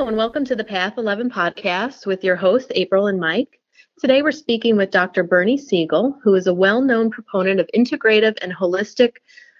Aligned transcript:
Hello, 0.00 0.08
and 0.08 0.16
welcome 0.16 0.46
to 0.46 0.56
the 0.56 0.64
Path 0.64 0.96
11 0.96 1.28
podcast 1.28 2.06
with 2.06 2.24
your 2.24 2.34
hosts, 2.34 2.72
April 2.74 3.08
and 3.08 3.20
Mike. 3.20 3.60
Today, 3.98 4.22
we're 4.22 4.32
speaking 4.32 4.78
with 4.78 4.90
Dr. 4.90 5.22
Bernie 5.22 5.58
Siegel, 5.58 6.18
who 6.24 6.34
is 6.34 6.46
a 6.46 6.54
well 6.54 6.80
known 6.80 7.10
proponent 7.10 7.60
of 7.60 7.68
integrative 7.76 8.38
and 8.40 8.50
holistic 8.50 9.16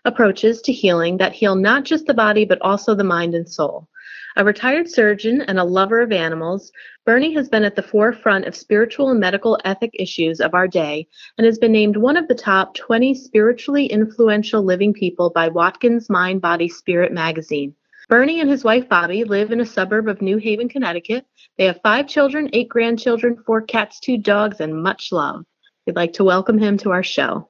approaches 0.06 0.62
to 0.62 0.72
healing 0.72 1.18
that 1.18 1.34
heal 1.34 1.56
not 1.56 1.84
just 1.84 2.06
the 2.06 2.14
body, 2.14 2.46
but 2.46 2.58
also 2.62 2.94
the 2.94 3.04
mind 3.04 3.34
and 3.34 3.46
soul. 3.46 3.86
A 4.34 4.42
retired 4.42 4.88
surgeon 4.88 5.42
and 5.42 5.58
a 5.58 5.64
lover 5.64 6.00
of 6.00 6.10
animals, 6.10 6.72
Bernie 7.04 7.34
has 7.34 7.50
been 7.50 7.64
at 7.64 7.76
the 7.76 7.82
forefront 7.82 8.46
of 8.46 8.56
spiritual 8.56 9.10
and 9.10 9.20
medical 9.20 9.58
ethic 9.66 9.90
issues 9.92 10.40
of 10.40 10.54
our 10.54 10.66
day 10.66 11.06
and 11.36 11.44
has 11.44 11.58
been 11.58 11.72
named 11.72 11.98
one 11.98 12.16
of 12.16 12.28
the 12.28 12.34
top 12.34 12.74
20 12.76 13.12
spiritually 13.12 13.84
influential 13.84 14.62
living 14.62 14.94
people 14.94 15.28
by 15.28 15.48
Watkins 15.48 16.08
Mind 16.08 16.40
Body 16.40 16.70
Spirit 16.70 17.12
magazine. 17.12 17.74
Bernie 18.10 18.40
and 18.40 18.50
his 18.50 18.64
wife 18.64 18.88
Bobbie 18.88 19.22
live 19.22 19.52
in 19.52 19.60
a 19.60 19.64
suburb 19.64 20.08
of 20.08 20.20
New 20.20 20.38
Haven, 20.38 20.68
Connecticut. 20.68 21.24
They 21.56 21.66
have 21.66 21.78
five 21.84 22.08
children, 22.08 22.50
eight 22.52 22.68
grandchildren, 22.68 23.40
four 23.46 23.62
cats, 23.62 24.00
two 24.00 24.18
dogs, 24.18 24.58
and 24.58 24.82
much 24.82 25.12
love. 25.12 25.44
We'd 25.86 25.94
like 25.94 26.12
to 26.14 26.24
welcome 26.24 26.58
him 26.58 26.76
to 26.78 26.90
our 26.90 27.04
show. 27.04 27.48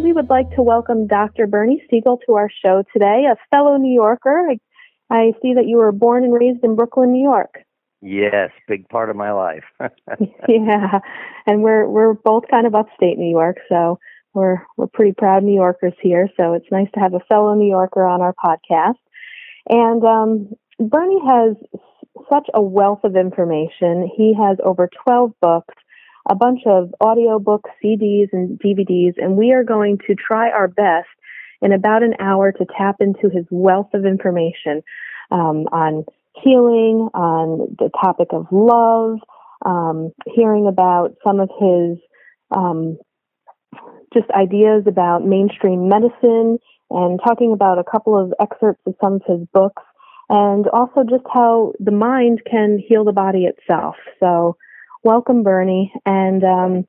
we 0.00 0.12
would 0.12 0.30
like 0.30 0.54
to 0.54 0.62
welcome 0.62 1.08
Dr. 1.08 1.48
Bernie 1.48 1.82
Siegel 1.90 2.20
to 2.26 2.34
our 2.34 2.48
show 2.64 2.84
today, 2.92 3.24
a 3.28 3.36
fellow 3.50 3.76
New 3.76 3.92
Yorker. 3.92 4.46
I, 4.50 4.58
I 5.10 5.32
see 5.42 5.54
that 5.54 5.66
you 5.66 5.78
were 5.78 5.90
born 5.90 6.22
and 6.22 6.32
raised 6.32 6.62
in 6.62 6.76
Brooklyn, 6.76 7.10
New 7.10 7.22
York. 7.24 7.56
Yes, 8.02 8.50
big 8.68 8.88
part 8.88 9.10
of 9.10 9.16
my 9.16 9.32
life. 9.32 9.64
yeah, 10.48 11.00
and 11.46 11.62
we're 11.64 11.88
we're 11.88 12.12
both 12.12 12.44
kind 12.48 12.68
of 12.68 12.74
upstate 12.76 13.18
New 13.18 13.30
York, 13.30 13.56
so 13.68 13.98
we're 14.34 14.58
we're 14.76 14.88
pretty 14.88 15.12
proud 15.12 15.42
New 15.42 15.54
Yorkers 15.54 15.94
here. 16.02 16.28
So 16.36 16.54
it's 16.54 16.70
nice 16.70 16.88
to 16.94 17.00
have 17.00 17.14
a 17.14 17.20
fellow 17.28 17.54
New 17.54 17.70
Yorker 17.70 18.04
on 18.04 18.20
our 18.20 18.34
podcast. 18.34 18.98
And 19.68 20.04
um, 20.04 20.52
Bernie 20.78 21.20
has 21.26 21.56
such 22.28 22.48
a 22.52 22.60
wealth 22.60 23.00
of 23.04 23.16
information. 23.16 24.10
He 24.16 24.34
has 24.34 24.58
over 24.62 24.90
12 25.04 25.32
books 25.40 25.74
a 26.28 26.34
bunch 26.34 26.60
of 26.66 26.94
audio 27.00 27.38
books, 27.38 27.70
CDs, 27.82 28.28
and 28.32 28.58
DVDs, 28.58 29.14
and 29.18 29.36
we 29.36 29.52
are 29.52 29.64
going 29.64 29.98
to 30.06 30.14
try 30.14 30.50
our 30.50 30.68
best 30.68 31.08
in 31.60 31.72
about 31.72 32.02
an 32.02 32.14
hour 32.18 32.50
to 32.52 32.66
tap 32.78 32.96
into 33.00 33.28
his 33.28 33.44
wealth 33.50 33.90
of 33.92 34.06
information 34.06 34.82
um, 35.30 35.66
on 35.72 36.04
healing, 36.42 37.08
on 37.14 37.76
the 37.78 37.90
topic 38.00 38.28
of 38.32 38.46
love, 38.50 39.18
um, 39.64 40.12
hearing 40.34 40.66
about 40.66 41.14
some 41.22 41.40
of 41.40 41.50
his 41.60 41.98
um, 42.56 42.98
just 44.14 44.30
ideas 44.30 44.84
about 44.86 45.26
mainstream 45.26 45.88
medicine, 45.88 46.58
and 46.90 47.20
talking 47.26 47.52
about 47.52 47.78
a 47.78 47.84
couple 47.84 48.18
of 48.18 48.32
excerpts 48.40 48.82
of 48.86 48.94
some 49.00 49.14
of 49.14 49.22
his 49.26 49.46
books, 49.52 49.82
and 50.28 50.66
also 50.68 51.02
just 51.02 51.24
how 51.32 51.72
the 51.80 51.90
mind 51.90 52.40
can 52.50 52.78
heal 52.78 53.04
the 53.04 53.12
body 53.12 53.44
itself. 53.44 53.96
So 54.20 54.56
welcome, 55.02 55.42
Bernie. 55.42 55.92
And 56.06 56.42
um, 56.44 56.86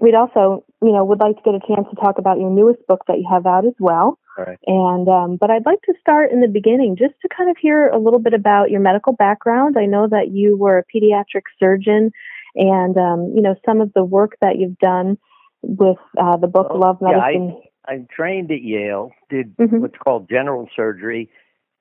we'd 0.00 0.14
also, 0.14 0.64
you 0.82 0.92
know, 0.92 1.04
would 1.04 1.20
like 1.20 1.36
to 1.36 1.42
get 1.42 1.54
a 1.54 1.66
chance 1.66 1.86
to 1.90 1.96
talk 1.96 2.18
about 2.18 2.38
your 2.38 2.50
newest 2.50 2.86
book 2.86 3.02
that 3.08 3.18
you 3.18 3.26
have 3.30 3.46
out 3.46 3.64
as 3.64 3.74
well. 3.78 4.18
Right. 4.38 4.58
And 4.66 5.08
um, 5.08 5.36
but 5.40 5.50
I'd 5.50 5.64
like 5.64 5.80
to 5.82 5.94
start 6.00 6.30
in 6.30 6.40
the 6.42 6.48
beginning, 6.48 6.96
just 6.98 7.14
to 7.22 7.28
kind 7.34 7.48
of 7.48 7.56
hear 7.60 7.88
a 7.88 7.98
little 7.98 8.20
bit 8.20 8.34
about 8.34 8.70
your 8.70 8.80
medical 8.80 9.14
background. 9.14 9.76
I 9.78 9.86
know 9.86 10.06
that 10.08 10.28
you 10.30 10.58
were 10.58 10.78
a 10.78 10.84
pediatric 10.84 11.44
surgeon, 11.58 12.10
and 12.54 12.96
um, 12.98 13.32
you 13.34 13.40
know 13.40 13.54
some 13.64 13.80
of 13.80 13.92
the 13.94 14.04
work 14.04 14.36
that 14.42 14.58
you've 14.58 14.78
done 14.78 15.16
with 15.66 15.98
uh, 16.18 16.36
the 16.36 16.46
book 16.46 16.68
Love 16.74 16.98
Medicine. 17.00 17.48
Yeah, 17.48 17.68
I, 17.88 17.92
I 17.94 18.06
trained 18.14 18.50
at 18.50 18.62
Yale, 18.62 19.10
did 19.28 19.56
mm-hmm. 19.56 19.80
what's 19.80 19.98
called 20.02 20.28
general 20.28 20.68
surgery, 20.74 21.30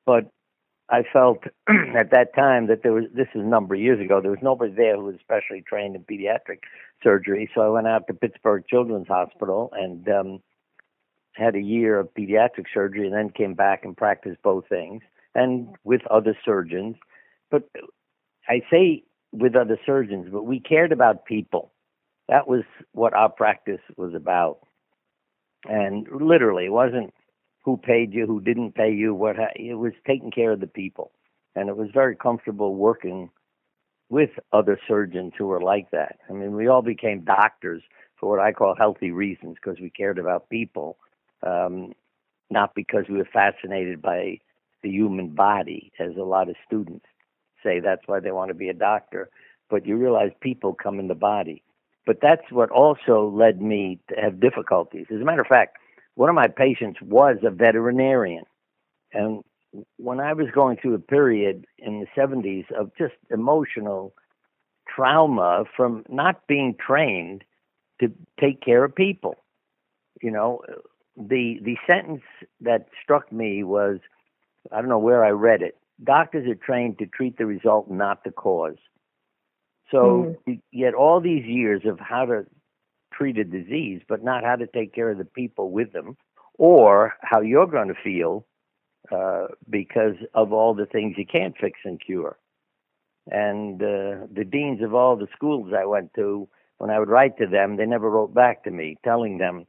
but 0.06 0.31
I 0.90 1.03
felt 1.12 1.44
at 1.69 2.12
that 2.12 2.35
time 2.35 2.68
that 2.68 2.84
there 2.84 2.94
was 2.94 3.06
this 3.13 3.28
is 3.34 3.41
a 3.41 3.47
number 3.47 3.75
of 3.75 3.81
years 3.81 4.03
ago. 4.03 4.22
There 4.22 4.31
was 4.31 4.40
nobody 4.41 4.74
there 4.74 4.95
who 4.95 5.06
was 5.06 5.16
specially 5.19 5.63
trained 5.68 5.95
in 5.95 6.03
pediatric 6.03 6.59
surgery, 7.03 7.50
so 7.53 7.62
I 7.62 7.69
went 7.69 7.88
out 7.88 8.07
to 8.07 8.13
Pittsburgh 8.13 8.63
Children's 8.68 9.07
Hospital 9.07 9.72
and 9.74 10.07
um, 10.09 10.40
had 11.34 11.56
a 11.56 11.62
year 11.62 12.00
of 12.00 12.13
pediatric 12.13 12.66
surgery, 12.74 13.06
and 13.07 13.16
then 13.16 13.29
came 13.29 13.53
back 13.53 13.84
and 13.84 13.95
practiced 13.95 14.41
both 14.41 14.68
things 14.68 15.01
and 15.34 15.75
with 15.84 16.01
other 16.09 16.38
surgeons. 16.45 16.95
But 17.51 17.63
I 18.47 18.62
say 18.72 19.03
with 19.31 19.56
other 19.56 19.78
surgeons, 19.85 20.28
but 20.31 20.44
we 20.44 20.59
cared 20.59 20.91
about 20.91 21.25
people. 21.25 21.72
That 22.30 22.47
was 22.47 22.63
what 22.94 23.13
our 23.13 23.30
practice 23.30 23.81
was 23.97 24.13
about, 24.16 24.59
and 25.66 26.08
literally, 26.12 26.66
it 26.66 26.74
wasn't 26.74 27.13
who 27.63 27.78
paid 27.78 28.13
you, 28.13 28.28
who 28.28 28.41
didn't 28.41 28.75
pay 28.75 28.91
you, 28.94 29.13
what 29.13 29.36
it 29.56 29.75
was 29.75 29.94
taking 30.08 30.31
care 30.31 30.52
of 30.53 30.59
the 30.62 30.68
people, 30.68 31.12
and 31.56 31.69
it 31.69 31.78
was 31.78 31.90
very 31.94 32.16
comfortable 32.16 32.75
working 32.75 33.30
with 34.09 34.31
other 34.53 34.80
surgeons 34.88 35.34
who 35.38 35.47
were 35.47 35.62
like 35.62 35.90
that. 35.91 36.18
I 36.30 36.34
mean, 36.34 36.56
we 36.56 36.68
all 36.68 36.81
became 36.84 37.22
doctors 37.25 37.84
for 38.19 38.30
what 38.30 38.40
I 38.40 38.53
call 38.53 38.75
healthy 38.78 39.12
reasons 39.12 39.57
because 39.63 39.80
we 39.81 39.90
cared 39.90 40.19
about 40.19 40.50
people, 40.50 40.97
um, 41.46 41.94
not 42.52 42.75
because 42.75 43.06
we 43.09 43.18
were 43.18 43.30
fascinated 43.34 44.02
by 44.02 44.40
the 44.84 44.90
human 44.90 45.30
body, 45.36 45.92
as 46.00 46.12
a 46.18 46.24
lot 46.24 46.50
of 46.50 46.56
students 46.68 47.06
say. 47.63 47.80
That's 47.81 48.03
why 48.07 48.22
they 48.22 48.31
want 48.31 48.50
to 48.50 48.56
be 48.56 48.69
a 48.69 48.74
doctor. 48.75 49.30
But 49.69 49.88
you 49.88 49.97
realize 49.97 50.31
people 50.42 50.75
come 50.75 51.00
in 51.00 51.09
the 51.09 51.16
body. 51.16 51.63
But 52.06 52.20
that's 52.22 52.52
what 52.52 52.70
also 52.70 53.30
led 53.30 53.62
me 53.62 54.00
to 54.10 54.16
have 54.22 54.40
difficulties. 54.40 55.08
As 55.10 55.22
a 55.22 55.26
matter 55.26 55.42
of 55.42 55.48
fact, 55.48 55.78
one 56.16 56.30
of 56.30 56.36
my 56.36 56.48
patients 56.48 57.00
was 57.02 57.38
a 57.44 57.50
veterinarian. 57.50 58.44
And 59.12 59.44
when 59.98 60.20
I 60.20 60.34
was 60.34 60.48
going 60.54 60.78
through 60.78 60.94
a 60.94 61.00
period 61.00 61.66
in 61.78 62.00
the 62.00 62.08
70s 62.22 62.72
of 62.72 62.92
just 62.98 63.16
emotional 63.32 64.14
trauma 64.88 65.64
from 65.76 66.06
not 66.08 66.48
being 66.48 66.76
trained 66.76 67.44
to 68.00 68.12
take 68.40 68.62
care 68.62 68.84
of 68.84 68.96
people, 68.96 69.36
you 70.22 70.32
know, 70.32 70.62
the 71.18 71.60
the 71.64 71.78
sentence 71.88 72.24
that 72.62 72.88
struck 73.02 73.32
me 73.32 73.64
was 73.64 74.00
I 74.72 74.80
don't 74.80 74.90
know 74.90 75.00
where 75.00 75.24
I 75.24 75.30
read 75.30 75.62
it. 75.62 75.78
Doctors 76.04 76.48
are 76.48 76.56
trained 76.56 77.00
to 77.00 77.06
treat 77.06 77.38
the 77.38 77.46
result, 77.46 77.90
not 77.90 78.24
the 78.24 78.32
cause. 78.32 78.78
So 79.91 80.35
mm. 80.47 80.59
you 80.73 80.84
get 80.84 80.94
all 80.94 81.22
these 81.22 81.46
years 81.46 81.84
of 81.85 82.00
how 82.00 82.25
to 82.25 82.46
treat 83.13 83.38
a 83.38 83.44
disease, 83.44 84.01
but 84.07 84.23
not 84.23 84.44
how 84.44 84.56
to 84.56 84.68
take 84.68 84.94
care 84.94 85.09
of 85.09 85.18
the 85.18 85.25
people 85.25 85.72
with 85.72 85.94
them 85.94 86.18
or 86.57 87.13
how 87.22 87.41
you're 87.41 87.68
going 87.68 87.88
to 87.90 87.95
feel 88.03 88.45
uh, 89.12 89.47
because 89.69 90.16
of 90.34 90.51
all 90.51 90.74
the 90.74 90.85
things 90.85 91.16
you 91.18 91.25
can't 91.25 91.56
fix 91.59 91.79
and 91.84 92.01
cure. 92.03 92.38
And 93.28 93.81
uh, 93.81 94.28
the 94.31 94.47
deans 94.50 94.81
of 94.84 94.94
all 94.94 95.16
the 95.16 95.28
schools 95.35 95.74
I 95.78 95.85
went 95.85 96.13
to, 96.16 96.47
when 96.78 96.90
I 96.90 97.00
would 97.00 97.09
write 97.09 97.38
to 97.38 97.47
them, 97.47 97.78
they 97.78 97.85
never 97.85 98.09
wrote 98.09 98.34
back 98.34 98.63
to 98.63 98.72
me 98.72 98.97
telling 99.03 99.38
them, 99.38 99.66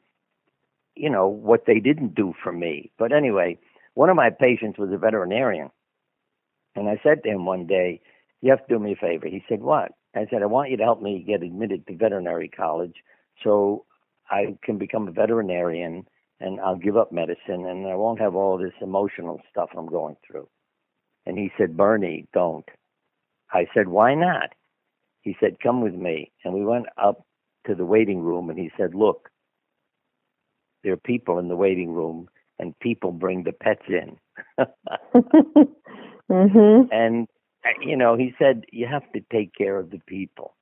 you 0.94 1.10
know, 1.10 1.28
what 1.28 1.65
they 1.66 1.81
didn't 1.81 2.15
do 2.15 2.34
for 2.43 2.53
me. 2.53 2.91
But 2.99 3.12
anyway, 3.12 3.59
one 3.94 4.10
of 4.10 4.16
my 4.16 4.31
patients 4.31 4.78
was 4.78 4.91
a 4.93 4.99
veterinarian. 4.99 5.71
And 6.75 6.88
I 6.88 7.00
said 7.03 7.22
to 7.22 7.31
him 7.31 7.47
one 7.47 7.66
day, 7.66 8.00
You 8.43 8.50
have 8.50 8.66
to 8.66 8.75
do 8.75 8.78
me 8.78 8.93
a 8.93 8.97
favor. 8.97 9.26
He 9.26 9.43
said, 9.49 9.60
What? 9.60 9.93
I 10.16 10.27
said, 10.31 10.43
I 10.43 10.47
want 10.47 10.71
you 10.71 10.77
to 10.78 10.82
help 10.84 11.03
me 11.03 11.22
get 11.27 11.43
admitted 11.43 11.87
to 11.87 11.97
veterinary 11.97 12.49
college 12.49 12.94
so 13.44 13.84
I 14.31 14.56
can 14.62 14.78
become 14.78 15.09
a 15.09 15.12
veterinarian 15.12 16.06
and 16.41 16.60
I'll 16.60 16.77
give 16.77 16.97
up 16.97 17.12
medicine 17.12 17.66
and 17.66 17.87
I 17.87 17.94
won't 17.94 18.21
have 18.21 18.34
all 18.34 18.59
this 18.59 18.72
emotional 18.81 19.41
stuff 19.50 19.70
I'm 19.76 19.87
going 19.87 20.17
through. 20.26 20.49
And 21.26 21.38
he 21.38 21.50
said, 21.58 21.76
Bernie, 21.76 22.26
don't. 22.32 22.69
I 23.52 23.67
said, 23.75 23.88
why 23.88 24.14
not? 24.14 24.50
He 25.20 25.37
said, 25.41 25.61
come 25.62 25.82
with 25.82 25.94
me. 25.94 26.32
And 26.44 26.55
we 26.55 26.64
went 26.64 26.87
up 26.96 27.26
to 27.67 27.75
the 27.75 27.85
waiting 27.85 28.20
room 28.20 28.49
and 28.49 28.58
he 28.58 28.70
said, 28.79 28.94
look, 28.94 29.29
there 30.82 30.93
are 30.93 30.99
people 30.99 31.38
in 31.38 31.49
the 31.49 31.56
waiting 31.56 31.93
room 31.93 32.29
and 32.58 32.79
people 32.79 33.12
bring 33.12 33.43
the 33.44 33.52
pets 33.52 33.82
in. 33.88 34.17
mm-hmm. 36.31 36.93
And, 36.93 37.29
you 37.81 37.97
know, 37.97 38.17
he 38.17 38.35
said, 38.39 38.65
you 38.73 38.87
have 38.87 39.11
to 39.13 39.21
take 39.33 39.55
care 39.55 39.79
of 39.79 39.91
the 39.91 40.01
people. 40.07 40.55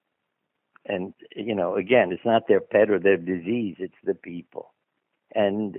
And 0.87 1.15
you 1.35 1.55
know 1.55 1.77
again 1.77 2.13
it's 2.13 2.25
not 2.25 2.47
their 2.47 2.61
pet 2.61 2.91
or 2.91 2.99
their 2.99 3.17
disease 3.17 3.77
it's 3.79 3.95
the 4.05 4.15
people. 4.15 4.73
And 5.35 5.79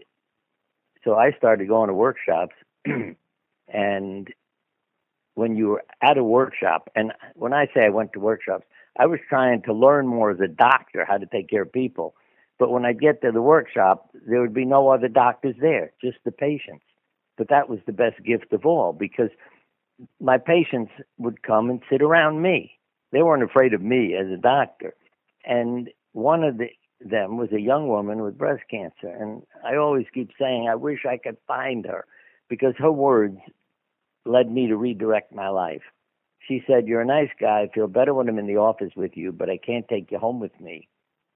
so 1.03 1.15
i 1.15 1.31
started 1.37 1.67
going 1.67 1.89
to 1.89 1.93
workshops 1.93 2.55
and 3.67 4.27
when 5.35 5.55
you 5.55 5.67
were 5.67 5.83
at 6.01 6.17
a 6.17 6.23
workshop 6.23 6.89
and 6.95 7.11
when 7.35 7.53
i 7.53 7.67
say 7.67 7.85
i 7.85 7.89
went 7.89 8.13
to 8.13 8.19
workshops 8.19 8.65
i 8.97 9.05
was 9.05 9.19
trying 9.29 9.61
to 9.61 9.73
learn 9.73 10.07
more 10.07 10.31
as 10.31 10.39
a 10.39 10.47
doctor 10.47 11.05
how 11.07 11.17
to 11.17 11.25
take 11.27 11.49
care 11.49 11.63
of 11.63 11.71
people. 11.71 12.15
But 12.57 12.71
when 12.71 12.85
I'd 12.85 13.01
get 13.01 13.21
to 13.21 13.31
the 13.31 13.41
workshop 13.41 14.09
there 14.27 14.41
would 14.41 14.53
be 14.53 14.65
no 14.65 14.89
other 14.89 15.07
doctors 15.07 15.55
there 15.61 15.91
just 16.01 16.17
the 16.25 16.31
patients. 16.31 16.85
But 17.37 17.49
that 17.49 17.69
was 17.69 17.79
the 17.85 17.93
best 17.93 18.23
gift 18.23 18.53
of 18.53 18.65
all 18.65 18.93
because 18.93 19.29
my 20.19 20.37
patients 20.37 20.91
would 21.17 21.41
come 21.43 21.69
and 21.69 21.81
sit 21.89 22.01
around 22.01 22.41
me 22.41 22.75
they 23.15 23.23
weren't 23.23 23.43
afraid 23.43 23.73
of 23.73 23.81
me 23.81 24.13
as 24.13 24.27
a 24.27 24.35
doctor. 24.35 24.93
And 25.45 25.89
one 26.11 26.43
of 26.43 26.57
the 26.57 26.67
them 26.99 27.37
was 27.37 27.51
a 27.53 27.59
young 27.59 27.87
woman 27.87 28.21
with 28.21 28.37
breast 28.37 28.63
cancer. 28.69 29.07
And 29.07 29.43
I 29.65 29.75
always 29.75 30.05
keep 30.13 30.31
saying, 30.39 30.67
I 30.69 30.75
wish 30.75 31.05
I 31.05 31.17
could 31.17 31.37
find 31.47 31.85
her 31.85 32.05
because 32.49 32.73
her 32.77 32.91
words 32.91 33.37
led 34.25 34.51
me 34.51 34.67
to 34.67 34.75
redirect 34.75 35.33
my 35.33 35.49
life. 35.49 35.83
She 36.45 36.61
said, 36.67 36.87
You're 36.87 37.01
a 37.01 37.05
nice 37.05 37.29
guy. 37.39 37.61
I 37.61 37.73
feel 37.73 37.87
better 37.87 38.13
when 38.13 38.27
I'm 38.27 38.39
in 38.39 38.47
the 38.47 38.57
office 38.57 38.91
with 38.97 39.11
you, 39.15 39.31
but 39.31 39.49
I 39.49 39.57
can't 39.57 39.87
take 39.87 40.11
you 40.11 40.17
home 40.17 40.41
with 40.41 40.59
me. 40.59 40.89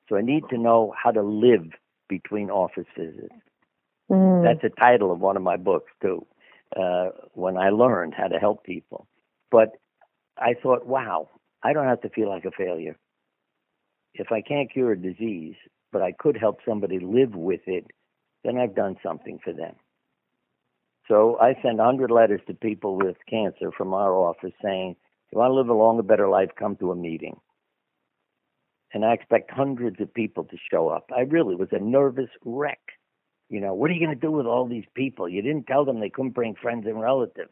So 0.09 0.17
I 0.17 0.21
need 0.21 0.43
to 0.49 0.57
know 0.57 0.93
how 1.01 1.11
to 1.11 1.21
live 1.21 1.71
between 2.09 2.49
office 2.49 2.87
visits. 2.97 3.33
Mm. 4.11 4.43
That's 4.43 4.61
the 4.61 4.75
title 4.77 5.11
of 5.11 5.19
one 5.19 5.37
of 5.37 5.43
my 5.43 5.55
books, 5.55 5.91
too, 6.01 6.25
uh, 6.75 7.09
when 7.33 7.57
I 7.57 7.69
learned 7.69 8.13
how 8.15 8.27
to 8.27 8.37
help 8.37 8.63
people. 8.63 9.07
But 9.51 9.69
I 10.37 10.53
thought, 10.61 10.85
wow, 10.85 11.29
I 11.63 11.73
don't 11.73 11.87
have 11.87 12.01
to 12.01 12.09
feel 12.09 12.29
like 12.29 12.45
a 12.45 12.51
failure. 12.51 12.97
If 14.13 14.31
I 14.31 14.41
can't 14.41 14.71
cure 14.71 14.91
a 14.91 14.97
disease, 14.97 15.55
but 15.91 16.01
I 16.01 16.11
could 16.11 16.37
help 16.37 16.59
somebody 16.67 16.99
live 16.99 17.35
with 17.35 17.61
it, 17.67 17.87
then 18.43 18.57
I've 18.57 18.75
done 18.75 18.95
something 19.03 19.39
for 19.43 19.53
them. 19.53 19.75
So 21.07 21.37
I 21.41 21.55
send 21.61 21.79
100 21.79 22.11
letters 22.11 22.41
to 22.47 22.53
people 22.53 22.95
with 22.97 23.17
cancer 23.27 23.71
from 23.75 23.93
our 23.93 24.13
office 24.13 24.53
saying, 24.63 24.91
if 24.91 25.33
you 25.33 25.39
want 25.39 25.51
to 25.51 25.55
live 25.55 25.69
a 25.69 25.73
longer, 25.73 26.03
better 26.03 26.29
life, 26.29 26.49
come 26.57 26.75
to 26.77 26.91
a 26.91 26.95
meeting. 26.95 27.35
And 28.93 29.05
I 29.05 29.13
expect 29.13 29.51
hundreds 29.51 29.99
of 30.01 30.13
people 30.13 30.43
to 30.45 30.57
show 30.71 30.89
up. 30.89 31.09
I 31.15 31.21
really 31.21 31.55
was 31.55 31.69
a 31.71 31.79
nervous 31.79 32.29
wreck. 32.43 32.79
You 33.49 33.59
know, 33.61 33.73
what 33.73 33.89
are 33.89 33.93
you 33.93 34.05
going 34.05 34.17
to 34.17 34.27
do 34.27 34.31
with 34.31 34.45
all 34.45 34.67
these 34.67 34.85
people? 34.93 35.27
You 35.27 35.41
didn't 35.41 35.65
tell 35.65 35.83
them 35.83 35.99
they 35.99 36.09
couldn't 36.09 36.35
bring 36.35 36.55
friends 36.55 36.85
and 36.85 37.01
relatives. 37.01 37.51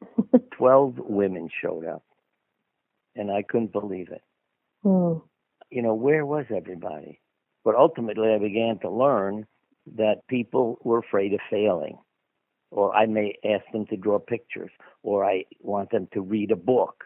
12 0.56 0.98
women 0.98 1.48
showed 1.62 1.86
up, 1.86 2.02
and 3.16 3.30
I 3.30 3.42
couldn't 3.42 3.72
believe 3.72 4.08
it. 4.10 4.22
Mm. 4.84 5.22
You 5.70 5.82
know, 5.82 5.94
where 5.94 6.26
was 6.26 6.46
everybody? 6.54 7.20
But 7.64 7.74
ultimately, 7.74 8.32
I 8.34 8.38
began 8.38 8.78
to 8.80 8.90
learn 8.90 9.46
that 9.96 10.26
people 10.28 10.78
were 10.82 10.98
afraid 10.98 11.32
of 11.32 11.40
failing. 11.50 11.98
Or 12.70 12.94
I 12.94 13.06
may 13.06 13.34
ask 13.44 13.64
them 13.72 13.86
to 13.86 13.96
draw 13.96 14.18
pictures, 14.18 14.70
or 15.02 15.24
I 15.24 15.44
want 15.60 15.90
them 15.90 16.06
to 16.12 16.20
read 16.20 16.52
a 16.52 16.56
book. 16.56 17.04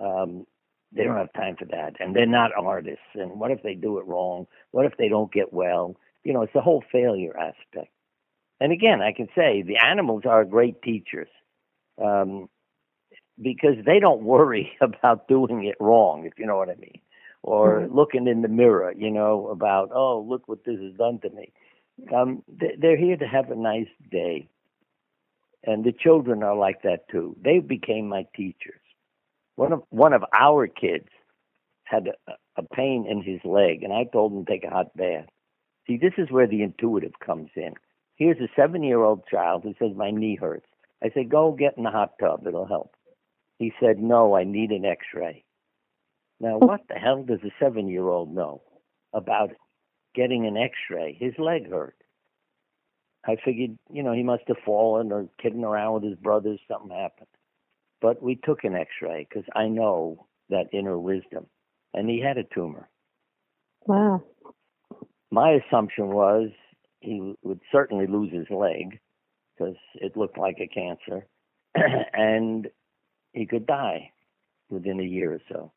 Um, 0.00 0.46
they 0.92 1.04
don't 1.04 1.16
have 1.16 1.32
time 1.32 1.56
for 1.56 1.66
that, 1.66 1.94
and 2.00 2.14
they're 2.14 2.26
not 2.26 2.50
artists. 2.56 3.04
And 3.14 3.38
what 3.38 3.50
if 3.50 3.62
they 3.62 3.74
do 3.74 3.98
it 3.98 4.06
wrong? 4.06 4.46
What 4.72 4.86
if 4.86 4.96
they 4.98 5.08
don't 5.08 5.32
get 5.32 5.52
well? 5.52 5.96
You 6.26 6.32
know, 6.32 6.42
it's 6.42 6.52
the 6.52 6.60
whole 6.60 6.82
failure 6.90 7.38
aspect. 7.38 7.92
And 8.60 8.72
again, 8.72 9.00
I 9.00 9.12
can 9.12 9.28
say 9.36 9.62
the 9.62 9.76
animals 9.76 10.24
are 10.26 10.44
great 10.44 10.82
teachers 10.82 11.28
um, 12.04 12.48
because 13.40 13.76
they 13.86 14.00
don't 14.00 14.24
worry 14.24 14.72
about 14.80 15.28
doing 15.28 15.64
it 15.64 15.76
wrong, 15.78 16.26
if 16.26 16.32
you 16.36 16.44
know 16.44 16.56
what 16.56 16.68
I 16.68 16.74
mean, 16.74 17.00
or 17.44 17.82
mm-hmm. 17.82 17.94
looking 17.94 18.26
in 18.26 18.42
the 18.42 18.48
mirror, 18.48 18.92
you 18.96 19.08
know, 19.08 19.46
about 19.52 19.90
oh 19.94 20.26
look 20.28 20.48
what 20.48 20.64
this 20.64 20.80
has 20.80 20.94
done 20.94 21.20
to 21.20 21.30
me. 21.30 21.52
Um, 22.12 22.42
they're 22.48 22.98
here 22.98 23.16
to 23.16 23.26
have 23.28 23.52
a 23.52 23.56
nice 23.56 23.86
day, 24.10 24.48
and 25.62 25.84
the 25.84 25.92
children 25.92 26.42
are 26.42 26.56
like 26.56 26.82
that 26.82 27.08
too. 27.08 27.36
They 27.40 27.60
became 27.60 28.08
my 28.08 28.26
teachers. 28.34 28.80
One 29.54 29.72
of 29.72 29.82
one 29.90 30.12
of 30.12 30.24
our 30.36 30.66
kids 30.66 31.08
had 31.84 32.08
a, 32.08 32.32
a 32.56 32.64
pain 32.74 33.06
in 33.08 33.22
his 33.22 33.40
leg, 33.44 33.84
and 33.84 33.92
I 33.92 34.04
told 34.12 34.32
him 34.32 34.44
to 34.44 34.50
take 34.50 34.64
a 34.64 34.70
hot 34.70 34.96
bath. 34.96 35.26
See, 35.86 35.98
this 35.98 36.14
is 36.18 36.30
where 36.30 36.46
the 36.46 36.62
intuitive 36.62 37.18
comes 37.24 37.50
in. 37.54 37.74
Here's 38.16 38.38
a 38.38 38.48
seven-year-old 38.56 39.26
child 39.30 39.62
who 39.62 39.74
says 39.78 39.96
my 39.96 40.10
knee 40.10 40.36
hurts. 40.40 40.66
I 41.02 41.10
said, 41.12 41.30
go 41.30 41.52
get 41.52 41.76
in 41.76 41.84
the 41.84 41.90
hot 41.90 42.14
tub. 42.18 42.46
It'll 42.46 42.66
help. 42.66 42.94
He 43.58 43.72
said, 43.80 43.98
no, 43.98 44.34
I 44.34 44.44
need 44.44 44.70
an 44.70 44.84
x-ray. 44.84 45.44
Now, 46.40 46.58
what 46.58 46.80
the 46.88 46.94
hell 46.94 47.22
does 47.22 47.40
a 47.44 47.50
seven-year-old 47.60 48.34
know 48.34 48.62
about 49.12 49.52
getting 50.14 50.46
an 50.46 50.56
x-ray? 50.56 51.16
His 51.18 51.34
leg 51.38 51.70
hurt. 51.70 51.96
I 53.26 53.36
figured, 53.44 53.78
you 53.92 54.02
know, 54.02 54.12
he 54.12 54.22
must 54.22 54.44
have 54.48 54.58
fallen 54.64 55.12
or 55.12 55.28
kidding 55.40 55.64
around 55.64 55.94
with 55.94 56.04
his 56.04 56.18
brothers. 56.18 56.60
Something 56.68 56.96
happened. 56.96 57.28
But 58.00 58.22
we 58.22 58.36
took 58.36 58.64
an 58.64 58.74
x-ray 58.74 59.26
because 59.28 59.48
I 59.54 59.68
know 59.68 60.26
that 60.48 60.66
inner 60.72 60.98
wisdom. 60.98 61.46
And 61.94 62.08
he 62.08 62.20
had 62.20 62.38
a 62.38 62.44
tumor. 62.44 62.88
Wow. 63.86 64.22
My 65.30 65.52
assumption 65.52 66.08
was 66.08 66.50
he 67.00 67.34
would 67.42 67.60
certainly 67.72 68.06
lose 68.06 68.32
his 68.32 68.50
leg 68.50 69.00
because 69.56 69.76
it 69.94 70.16
looked 70.16 70.38
like 70.38 70.58
a 70.60 70.66
cancer, 70.68 71.26
and 72.12 72.68
he 73.32 73.46
could 73.46 73.66
die 73.66 74.10
within 74.68 75.00
a 75.00 75.04
year 75.04 75.32
or 75.34 75.40
so. 75.50 75.72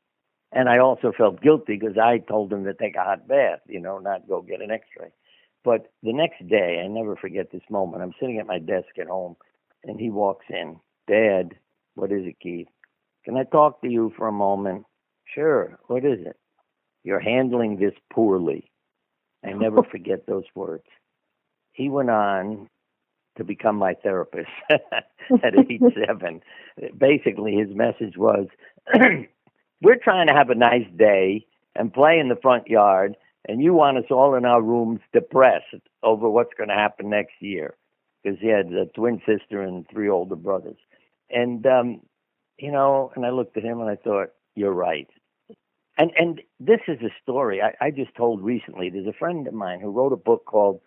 And 0.52 0.68
I 0.68 0.80
also 0.80 1.12
felt 1.16 1.42
guilty 1.42 1.78
because 1.78 1.98
I 1.98 2.18
told 2.18 2.52
him 2.52 2.64
to 2.66 2.74
take 2.74 2.96
a 2.96 3.04
hot 3.04 3.28
bath, 3.28 3.60
you 3.68 3.80
know, 3.80 4.00
not 4.00 4.28
go 4.28 4.42
get 4.42 4.62
an 4.62 4.72
X-ray. 4.72 5.12
But 5.64 5.92
the 6.02 6.14
next 6.14 6.48
day, 6.48 6.82
I 6.84 6.88
never 6.88 7.16
forget 7.16 7.52
this 7.52 7.62
moment. 7.70 8.02
I'm 8.02 8.14
sitting 8.20 8.40
at 8.40 8.48
my 8.48 8.60
desk 8.60 8.88
at 9.00 9.08
home, 9.08 9.36
and 9.84 10.00
he 10.00 10.10
walks 10.10 10.46
in. 10.50 10.80
Dad, 11.08 11.56
what 11.96 12.12
is 12.12 12.26
it, 12.26 12.40
Keith? 12.40 12.68
Can 13.26 13.36
I 13.38 13.44
talk 13.44 13.82
to 13.82 13.90
you 13.90 14.12
for 14.18 14.28
a 14.28 14.32
moment? 14.32 14.86
Sure. 15.36 15.78
What 15.88 16.06
is 16.06 16.20
it? 16.26 16.38
You're 17.04 17.20
handling 17.20 17.78
this 17.78 17.94
poorly. 18.12 18.72
I 19.46 19.52
never 19.54 19.84
forget 19.84 20.28
those 20.28 20.46
words. 20.56 20.86
He 21.74 21.90
went 21.90 22.10
on 22.10 22.68
to 23.38 23.44
become 23.44 23.78
my 23.78 23.94
therapist 23.94 24.50
at 24.70 25.56
age 25.58 25.82
seven. 26.08 26.42
Basically, 26.98 27.56
his 27.56 27.70
message 27.76 28.18
was 28.18 28.48
We're 29.82 29.96
trying 29.96 30.28
to 30.28 30.34
have 30.34 30.50
a 30.50 30.56
nice 30.56 30.88
day 30.98 31.46
and 31.76 31.94
play 31.94 32.20
in 32.20 32.28
the 32.30 32.36
front 32.36 32.68
yard, 32.68 33.16
and 33.48 33.62
you 33.62 33.74
want 33.74 33.98
us 33.98 34.12
all 34.12 34.36
in 34.36 34.44
our 34.46 34.62
rooms 34.62 35.00
depressed 35.14 35.76
over 36.04 36.30
what's 36.30 36.54
going 36.58 36.70
to 36.70 36.76
happen 36.76 37.10
next 37.10 37.36
year. 37.40 37.76
Because 38.22 38.40
he 38.42 38.48
had 38.48 38.68
a 38.74 38.86
twin 38.88 39.22
sister 39.26 39.62
and 39.62 39.88
three 39.90 40.10
older 40.10 40.36
brothers. 40.36 40.76
And, 41.30 41.66
um, 41.66 42.02
you 42.58 42.72
know, 42.72 43.14
and 43.16 43.26
I 43.26 43.30
looked 43.30 43.56
at 43.56 43.64
him 43.64 43.80
and 43.80 43.90
I 43.90 43.96
thought, 43.96 44.32
You're 44.56 44.74
right. 44.74 45.08
And 46.00 46.12
and 46.18 46.42
this 46.60 46.82
is 46.90 47.00
a 47.02 47.12
story 47.24 47.62
I, 47.62 47.76
I 47.88 47.92
just 47.92 48.16
told 48.16 48.42
recently. 48.44 48.90
There's 48.90 49.08
a 49.08 49.20
friend 49.20 49.48
of 49.48 49.54
mine 49.56 49.82
who 49.82 49.92
wrote 49.92 50.14
a 50.14 50.18
book 50.18 50.46
called 50.46 50.82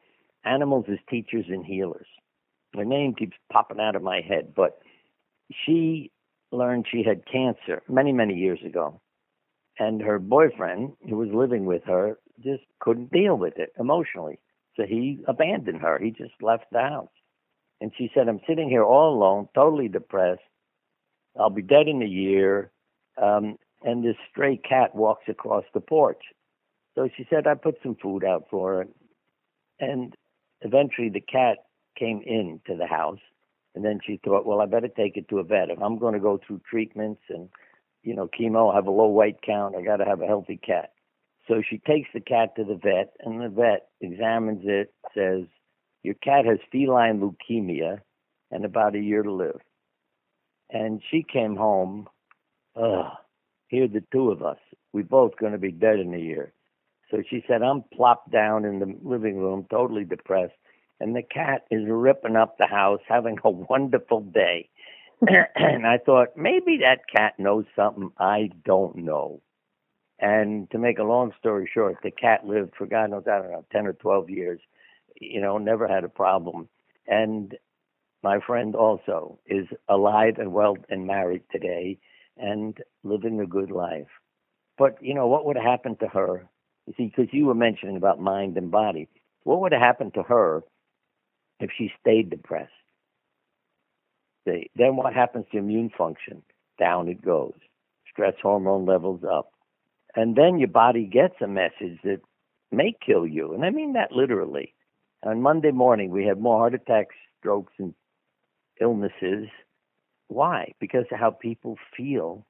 Animals 0.45 0.87
as 0.91 0.99
Teachers 1.11 1.47
and 1.51 1.65
Healers 1.67 2.09
her 2.77 2.85
name 2.85 3.15
keeps 3.15 3.37
popping 3.53 3.81
out 3.81 3.97
of 3.97 4.03
my 4.03 4.21
head, 4.21 4.55
but 4.55 4.79
she 5.65 6.11
learned 6.51 6.87
she 6.91 7.03
had 7.03 7.27
cancer 7.31 7.83
many, 7.89 8.13
many 8.13 8.35
years 8.35 8.61
ago. 8.65 9.01
And 9.79 10.03
her 10.03 10.19
boyfriend, 10.19 10.93
who 11.09 11.17
was 11.17 11.29
living 11.33 11.65
with 11.65 11.83
her, 11.85 12.19
just 12.43 12.63
couldn't 12.81 13.13
deal 13.13 13.37
with 13.37 13.59
it 13.59 13.73
emotionally. 13.79 14.39
So 14.77 14.85
he 14.85 15.21
abandoned 15.29 15.81
her. 15.81 15.99
He 15.99 16.11
just 16.11 16.35
left 16.41 16.67
the 16.73 16.81
house. 16.81 17.11
And 17.81 17.93
she 17.97 18.11
said, 18.15 18.29
I'm 18.29 18.41
sitting 18.49 18.69
here 18.69 18.85
all 18.85 19.15
alone, 19.15 19.49
totally 19.55 19.89
depressed. 19.89 20.43
I'll 21.39 21.51
be 21.51 21.63
dead 21.63 21.89
in 21.89 22.03
a 22.03 22.07
year. 22.07 22.71
Um, 23.21 23.57
and 23.85 24.05
this 24.05 24.17
stray 24.31 24.57
cat 24.57 24.95
walks 24.95 25.25
across 25.29 25.65
the 25.75 25.81
porch. 25.81 26.23
So 26.95 27.09
she 27.17 27.27
said, 27.31 27.47
I 27.47 27.55
put 27.55 27.77
some 27.83 27.97
food 28.03 28.25
out 28.25 28.47
for 28.51 28.75
her. 28.75 28.87
And 29.81 30.15
eventually 30.61 31.09
the 31.09 31.21
cat 31.21 31.59
came 31.99 32.23
into 32.25 32.77
the 32.77 32.87
house, 32.87 33.21
and 33.75 33.85
then 33.85 34.01
she 34.05 34.21
thought, 34.25 34.47
well, 34.47 34.61
I 34.61 34.67
better 34.67 34.89
take 34.89 35.17
it 35.17 35.29
to 35.29 35.39
a 35.39 35.45
vet. 35.45 35.71
If 35.71 35.83
I'm 35.83 35.99
going 35.99 36.15
to 36.15 36.21
go 36.21 36.39
through 36.47 36.61
treatments 36.69 37.23
and 37.29 37.49
you 38.03 38.15
know 38.15 38.29
chemo, 38.29 38.75
have 38.75 38.87
a 38.87 38.91
low 38.91 39.07
white 39.07 39.43
count, 39.45 39.77
I 39.77 39.83
got 39.83 39.97
to 39.97 40.05
have 40.05 40.21
a 40.21 40.27
healthy 40.27 40.57
cat. 40.57 40.93
So 41.49 41.63
she 41.69 41.79
takes 41.79 42.09
the 42.15 42.21
cat 42.21 42.55
to 42.57 42.65
the 42.65 42.75
vet, 42.75 43.15
and 43.21 43.41
the 43.41 43.49
vet 43.49 43.89
examines 44.01 44.63
it, 44.65 44.95
says, 45.15 45.45
your 46.03 46.15
cat 46.15 46.45
has 46.47 46.59
feline 46.71 47.21
leukemia 47.21 47.99
and 48.51 48.65
about 48.65 48.95
a 48.95 49.01
year 49.01 49.23
to 49.23 49.33
live. 49.33 49.61
And 50.71 51.03
she 51.11 51.25
came 51.31 51.57
home, 51.57 52.09
ugh, 52.77 53.13
here 53.73 53.89
the 53.89 54.05
two 54.13 54.31
of 54.31 54.43
us. 54.43 54.59
We 54.93 55.03
both 55.03 55.37
going 55.39 55.53
to 55.53 55.59
be 55.59 55.73
dead 55.73 55.99
in 55.99 56.15
a 56.15 56.19
year. 56.19 56.53
So 57.11 57.23
she 57.29 57.45
said, 57.49 57.63
I'm 57.63 57.83
plopped 57.93 58.31
down 58.31 58.65
in 58.65 58.79
the 58.79 58.95
living 59.03 59.39
room, 59.39 59.67
totally 59.71 60.05
depressed 60.05 60.55
and 61.03 61.17
the 61.17 61.23
cat 61.23 61.65
is 61.69 61.83
ripping 61.89 62.37
up 62.37 62.57
the 62.59 62.67
house, 62.67 63.01
having 63.09 63.37
a 63.43 63.51
wonderful 63.51 64.21
day. 64.21 64.71
and 65.57 65.85
I 65.85 65.99
thought 65.99 66.37
maybe 66.37 66.79
that 66.79 67.09
cat 67.15 67.35
knows 67.39 67.65
something 67.75 68.11
I 68.19 68.51
don't 68.65 68.97
know. 68.99 69.43
And 70.21 70.71
to 70.71 70.79
make 70.79 71.01
a 71.01 71.05
long 71.05 71.33
story 71.41 71.69
short, 71.75 71.97
the 72.05 72.13
cat 72.13 72.47
lived 72.47 72.75
for 72.79 72.87
God 72.87 73.11
knows 73.11 73.25
I 73.27 73.39
don't 73.39 73.51
know 73.51 73.65
ten 73.73 73.89
or 73.89 73.95
twelve 73.95 74.31
years. 74.31 74.61
You 75.21 75.41
know, 75.41 75.59
never 75.59 75.89
had 75.89 76.05
a 76.05 76.09
problem. 76.09 76.69
And 77.09 77.57
my 78.23 78.39
friend 78.47 78.77
also 78.77 79.41
is 79.45 79.67
alive 79.89 80.35
and 80.39 80.53
well 80.53 80.77
and 80.89 81.05
married 81.05 81.43
today 81.51 81.99
and 82.37 82.77
living 83.05 83.41
a 83.41 83.47
good 83.47 83.71
life. 83.71 84.09
But 84.79 84.97
you 85.01 85.15
know 85.15 85.27
what 85.27 85.47
would 85.47 85.57
have 85.57 85.65
happened 85.65 86.01
to 86.01 86.09
her? 86.09 86.47
You 86.87 86.95
see, 86.97 87.13
because 87.15 87.33
you 87.33 87.47
were 87.47 87.55
mentioning 87.55 87.97
about 87.97 88.21
mind 88.21 88.57
and 88.57 88.71
body, 88.71 89.09
what 89.45 89.61
would 89.61 89.73
have 89.73 89.81
happened 89.81 90.15
to 90.15 90.23
her 90.23 90.63
if 91.61 91.71
she 91.77 91.93
stayed 92.01 92.31
depressed. 92.31 92.71
Then 94.45 94.97
what 94.97 95.15
happens 95.15 95.47
to 95.53 95.59
immune 95.59 95.91
function? 95.97 96.43
Down 96.79 97.09
it 97.09 97.23
goes. 97.23 97.55
Stress 98.11 98.35
hormone 98.43 98.85
levels 98.85 99.23
up. 99.25 99.53
And 100.17 100.37
then 100.37 100.59
your 100.59 100.69
body 100.69 101.07
gets 101.07 101.37
a 101.41 101.47
message 101.47 101.99
that 102.05 102.21
may 102.73 102.95
kill 103.05 103.27
you. 103.27 103.55
And 103.55 103.65
I 103.65 103.71
mean 103.71 103.93
that 103.93 104.13
literally. 104.13 104.75
On 105.23 105.41
Monday 105.41 105.71
morning, 105.71 106.11
we 106.11 106.27
have 106.27 106.39
more 106.39 106.59
heart 106.59 106.75
attacks, 106.75 107.15
strokes, 107.39 107.73
and 107.79 107.95
illnesses. 108.81 109.49
Why? 110.33 110.73
Because 110.81 111.05
of 111.13 111.19
how 111.19 111.31
people 111.31 111.77
feel 111.97 112.47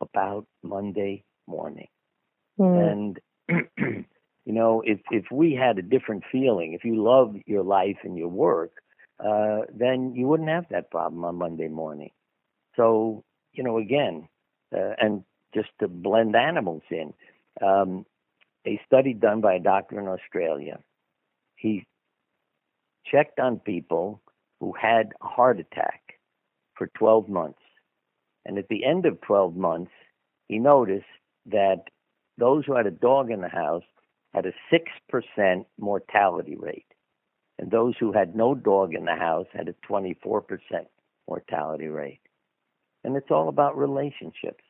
about 0.00 0.46
Monday 0.62 1.24
morning. 1.46 1.88
Mm. 2.58 2.92
And, 2.92 3.20
you 4.44 4.52
know, 4.52 4.82
if, 4.84 5.00
if 5.10 5.24
we 5.30 5.54
had 5.54 5.78
a 5.78 5.82
different 5.82 6.24
feeling, 6.30 6.72
if 6.72 6.84
you 6.84 7.02
love 7.02 7.36
your 7.46 7.62
life 7.62 7.98
and 8.02 8.16
your 8.16 8.28
work, 8.28 8.72
uh, 9.24 9.60
then 9.72 10.14
you 10.14 10.26
wouldn't 10.26 10.48
have 10.48 10.66
that 10.70 10.90
problem 10.90 11.24
on 11.24 11.36
Monday 11.36 11.68
morning. 11.68 12.10
So, 12.76 13.24
you 13.52 13.62
know, 13.62 13.78
again, 13.78 14.28
uh, 14.74 14.94
and 14.98 15.22
just 15.54 15.68
to 15.80 15.88
blend 15.88 16.34
animals 16.34 16.82
in, 16.90 17.12
um, 17.64 18.06
a 18.66 18.80
study 18.86 19.12
done 19.12 19.40
by 19.40 19.54
a 19.54 19.60
doctor 19.60 20.00
in 20.00 20.08
Australia, 20.08 20.78
he 21.56 21.86
checked 23.06 23.38
on 23.38 23.58
people 23.58 24.20
who 24.60 24.72
had 24.72 25.12
a 25.20 25.26
heart 25.26 25.60
attack 25.60 26.01
for 26.82 26.88
12 26.98 27.28
months. 27.28 27.60
And 28.44 28.58
at 28.58 28.66
the 28.68 28.84
end 28.84 29.06
of 29.06 29.20
12 29.20 29.54
months, 29.54 29.92
he 30.48 30.58
noticed 30.58 31.04
that 31.46 31.84
those 32.38 32.64
who 32.66 32.74
had 32.74 32.88
a 32.88 32.90
dog 32.90 33.30
in 33.30 33.40
the 33.40 33.48
house 33.48 33.84
had 34.34 34.46
a 34.46 34.52
6% 34.72 35.64
mortality 35.78 36.56
rate. 36.56 36.86
And 37.60 37.70
those 37.70 37.94
who 38.00 38.10
had 38.10 38.34
no 38.34 38.56
dog 38.56 38.94
in 38.94 39.04
the 39.04 39.14
house 39.14 39.46
had 39.52 39.68
a 39.68 39.74
24% 39.88 40.42
mortality 41.28 41.86
rate. 41.86 42.20
And 43.04 43.16
it's 43.16 43.30
all 43.30 43.48
about 43.48 43.78
relationships. 43.78 44.64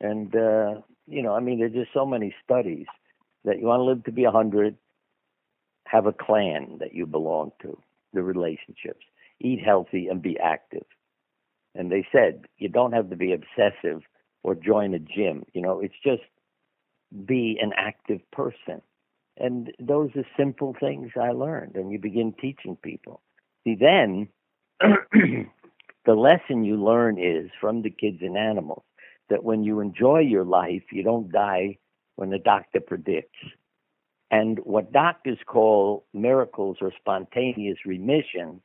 And, 0.00 0.34
uh, 0.34 0.80
you 1.06 1.22
know, 1.22 1.34
I 1.34 1.40
mean, 1.40 1.58
there's 1.58 1.72
just 1.72 1.92
so 1.92 2.06
many 2.06 2.34
studies 2.42 2.86
that 3.44 3.58
you 3.58 3.66
want 3.66 3.80
to 3.80 3.84
live 3.84 4.04
to 4.04 4.12
be 4.12 4.22
100, 4.22 4.76
have 5.86 6.06
a 6.06 6.12
clan 6.14 6.78
that 6.80 6.94
you 6.94 7.04
belong 7.04 7.52
to, 7.60 7.78
the 8.14 8.22
relationships, 8.22 9.04
eat 9.40 9.60
healthy 9.64 10.08
and 10.08 10.22
be 10.22 10.38
active. 10.38 10.84
And 11.74 11.90
they 11.90 12.06
said 12.10 12.46
you 12.58 12.68
don't 12.68 12.92
have 12.92 13.10
to 13.10 13.16
be 13.16 13.32
obsessive 13.32 14.02
or 14.42 14.54
join 14.54 14.94
a 14.94 14.98
gym. 14.98 15.44
You 15.52 15.62
know, 15.62 15.80
it's 15.80 15.94
just 16.02 16.22
be 17.26 17.58
an 17.60 17.72
active 17.76 18.20
person. 18.32 18.80
And 19.38 19.72
those 19.78 20.10
are 20.16 20.24
simple 20.36 20.74
things 20.78 21.10
I 21.20 21.32
learned, 21.32 21.76
and 21.76 21.92
you 21.92 21.98
begin 21.98 22.32
teaching 22.40 22.76
people. 22.82 23.20
See, 23.64 23.76
then 23.78 24.28
the 24.80 26.14
lesson 26.14 26.64
you 26.64 26.82
learn 26.82 27.18
is 27.18 27.50
from 27.60 27.82
the 27.82 27.90
kids 27.90 28.18
and 28.22 28.36
animals 28.38 28.84
that 29.28 29.44
when 29.44 29.64
you 29.64 29.80
enjoy 29.80 30.20
your 30.20 30.44
life, 30.44 30.84
you 30.90 31.02
don't 31.02 31.30
die 31.30 31.78
when 32.14 32.30
the 32.30 32.38
doctor 32.38 32.80
predicts. 32.80 33.38
And 34.30 34.58
what 34.60 34.92
doctors 34.92 35.38
call 35.46 36.06
miracles 36.14 36.78
or 36.80 36.92
spontaneous 36.98 37.78
remissions 37.84 38.62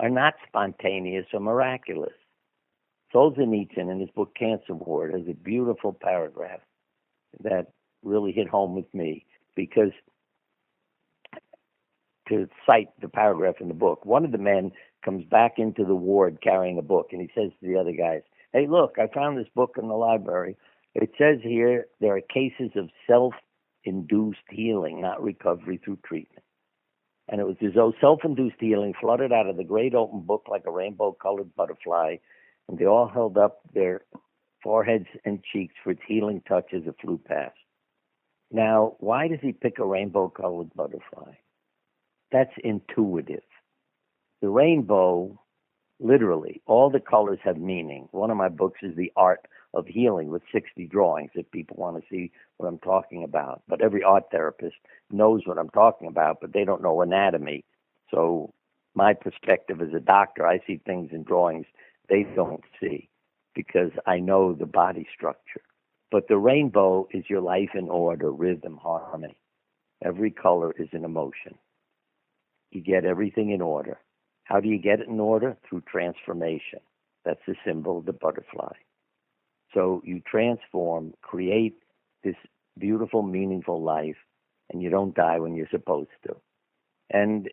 are 0.00 0.10
not 0.10 0.34
spontaneous 0.46 1.26
or 1.32 1.40
miraculous. 1.40 2.12
Solzhenitsyn, 3.14 3.90
in 3.90 4.00
his 4.00 4.10
book 4.10 4.34
Cancer 4.38 4.74
Ward, 4.74 5.14
has 5.14 5.26
a 5.28 5.34
beautiful 5.34 5.92
paragraph 5.92 6.60
that 7.42 7.68
really 8.02 8.32
hit 8.32 8.48
home 8.48 8.74
with 8.74 8.92
me 8.94 9.24
because, 9.56 9.92
to 12.28 12.48
cite 12.66 12.88
the 13.00 13.08
paragraph 13.08 13.56
in 13.60 13.68
the 13.68 13.74
book, 13.74 14.04
one 14.04 14.24
of 14.24 14.32
the 14.32 14.38
men 14.38 14.70
comes 15.04 15.24
back 15.24 15.54
into 15.56 15.84
the 15.84 15.94
ward 15.94 16.38
carrying 16.42 16.78
a 16.78 16.82
book 16.82 17.08
and 17.12 17.20
he 17.20 17.30
says 17.34 17.50
to 17.60 17.66
the 17.66 17.78
other 17.78 17.92
guys, 17.92 18.20
Hey, 18.52 18.66
look, 18.68 18.96
I 18.98 19.06
found 19.12 19.38
this 19.38 19.48
book 19.54 19.76
in 19.80 19.88
the 19.88 19.94
library. 19.94 20.56
It 20.94 21.10
says 21.18 21.38
here 21.42 21.86
there 22.00 22.16
are 22.16 22.20
cases 22.20 22.70
of 22.76 22.90
self 23.06 23.34
induced 23.84 24.38
healing, 24.50 25.00
not 25.00 25.22
recovery 25.22 25.80
through 25.82 25.98
treatment. 26.04 26.44
And 27.28 27.40
it 27.40 27.46
was 27.46 27.56
as 27.60 27.74
though 27.74 27.92
self 28.00 28.20
induced 28.24 28.56
healing 28.58 28.94
flooded 28.98 29.32
out 29.32 29.48
of 29.48 29.56
the 29.56 29.64
great 29.64 29.94
open 29.94 30.20
book 30.20 30.46
like 30.48 30.64
a 30.66 30.70
rainbow 30.70 31.12
colored 31.12 31.54
butterfly, 31.54 32.16
and 32.68 32.78
they 32.78 32.86
all 32.86 33.08
held 33.08 33.36
up 33.36 33.60
their 33.74 34.02
foreheads 34.62 35.06
and 35.24 35.42
cheeks 35.52 35.74
for 35.82 35.90
its 35.90 36.00
healing 36.06 36.42
touch 36.48 36.72
as 36.72 36.82
it 36.86 36.96
flew 37.00 37.18
past. 37.18 37.56
Now, 38.50 38.96
why 38.98 39.28
does 39.28 39.40
he 39.42 39.52
pick 39.52 39.78
a 39.78 39.84
rainbow 39.84 40.28
colored 40.28 40.72
butterfly? 40.74 41.32
That's 42.32 42.52
intuitive. 42.64 43.42
The 44.40 44.48
rainbow 44.48 45.40
literally 46.00 46.62
all 46.66 46.90
the 46.90 47.00
colors 47.00 47.38
have 47.42 47.56
meaning. 47.58 48.08
One 48.12 48.30
of 48.30 48.36
my 48.36 48.48
books 48.48 48.80
is 48.82 48.96
the 48.96 49.12
art 49.16 49.46
of 49.74 49.86
healing 49.86 50.30
with 50.30 50.42
60 50.52 50.86
drawings 50.86 51.30
if 51.34 51.50
people 51.50 51.76
want 51.78 51.96
to 51.96 52.08
see 52.10 52.30
what 52.56 52.68
i'm 52.68 52.78
talking 52.78 53.24
about. 53.24 53.62
But 53.68 53.82
every 53.82 54.02
art 54.02 54.24
therapist 54.30 54.76
knows 55.10 55.42
what 55.44 55.58
i'm 55.58 55.70
talking 55.70 56.08
about 56.08 56.40
but 56.40 56.52
they 56.52 56.64
don't 56.64 56.82
know 56.82 57.02
anatomy. 57.02 57.64
So 58.10 58.52
my 58.94 59.14
perspective 59.14 59.80
as 59.82 59.92
a 59.94 60.00
doctor 60.00 60.46
i 60.46 60.60
see 60.66 60.80
things 60.86 61.10
in 61.12 61.22
drawings 61.22 61.66
they 62.08 62.24
don't 62.34 62.64
see 62.80 63.08
because 63.54 63.90
i 64.06 64.18
know 64.18 64.54
the 64.54 64.66
body 64.66 65.06
structure. 65.14 65.62
But 66.10 66.28
the 66.28 66.38
rainbow 66.38 67.06
is 67.12 67.28
your 67.28 67.42
life 67.42 67.70
in 67.74 67.88
order 67.90 68.30
rhythm 68.30 68.78
harmony. 68.82 69.36
Every 70.02 70.30
color 70.30 70.72
is 70.78 70.88
an 70.92 71.04
emotion. 71.04 71.58
You 72.70 72.80
get 72.80 73.04
everything 73.04 73.50
in 73.50 73.60
order 73.60 73.98
how 74.48 74.60
do 74.60 74.68
you 74.68 74.78
get 74.78 75.00
it 75.00 75.08
in 75.08 75.20
order? 75.20 75.56
Through 75.68 75.82
transformation. 75.82 76.80
That's 77.26 77.40
the 77.46 77.54
symbol 77.66 77.98
of 77.98 78.06
the 78.06 78.14
butterfly. 78.14 78.72
So 79.74 80.00
you 80.06 80.20
transform, 80.20 81.12
create 81.20 81.76
this 82.24 82.34
beautiful, 82.78 83.22
meaningful 83.22 83.82
life, 83.82 84.16
and 84.70 84.82
you 84.82 84.88
don't 84.88 85.14
die 85.14 85.38
when 85.38 85.54
you're 85.54 85.68
supposed 85.70 86.16
to. 86.26 86.36
And 87.10 87.50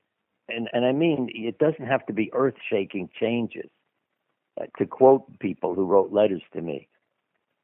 and 0.47 0.69
and 0.71 0.85
I 0.85 0.93
mean, 0.93 1.29
it 1.33 1.57
doesn't 1.57 1.85
have 1.85 2.05
to 2.05 2.13
be 2.13 2.31
earth-shaking 2.33 3.09
changes. 3.19 3.69
Uh, 4.59 4.67
to 4.77 4.85
quote 4.85 5.37
people 5.39 5.75
who 5.75 5.85
wrote 5.85 6.13
letters 6.13 6.43
to 6.53 6.61
me, 6.61 6.87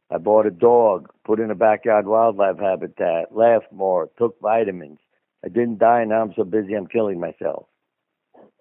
I 0.09 0.17
bought 0.17 0.45
a 0.45 0.51
dog, 0.51 1.07
put 1.23 1.39
in 1.39 1.51
a 1.51 1.55
backyard 1.55 2.05
wildlife 2.05 2.59
habitat, 2.59 3.33
laughed 3.33 3.71
more, 3.71 4.09
took 4.17 4.41
vitamins. 4.41 4.99
I 5.45 5.47
didn't 5.47 5.77
die. 5.79 6.01
and 6.01 6.09
Now 6.09 6.21
I'm 6.21 6.33
so 6.35 6.43
busy 6.43 6.73
I'm 6.73 6.87
killing 6.87 7.17
myself. 7.21 7.67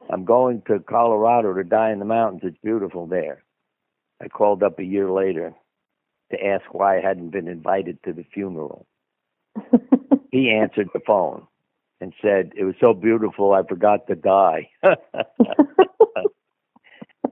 I'm 0.09 0.25
going 0.25 0.63
to 0.69 0.81
Colorado 0.81 1.53
to 1.55 1.65
die 1.65 1.91
in 1.93 1.99
the 1.99 2.05
mountains. 2.05 2.43
It's 2.45 2.57
beautiful 2.63 3.07
there. 3.07 3.43
I 4.23 4.29
called 4.29 4.63
up 4.63 4.79
a 4.79 4.85
year 4.85 5.11
later 5.11 5.55
to 6.31 6.45
ask 6.45 6.65
why 6.73 6.99
I 6.99 7.01
hadn't 7.01 7.31
been 7.31 7.49
invited 7.49 8.03
to 8.05 8.13
the 8.13 8.25
funeral. 8.33 8.87
he 10.31 10.51
answered 10.51 10.89
the 10.93 11.01
phone 11.07 11.47
and 12.01 12.13
said, 12.23 12.53
It 12.57 12.65
was 12.65 12.75
so 12.81 12.95
beautiful, 12.95 13.53
I 13.53 13.63
forgot 13.69 14.07
to 14.09 14.15
die. 14.15 14.71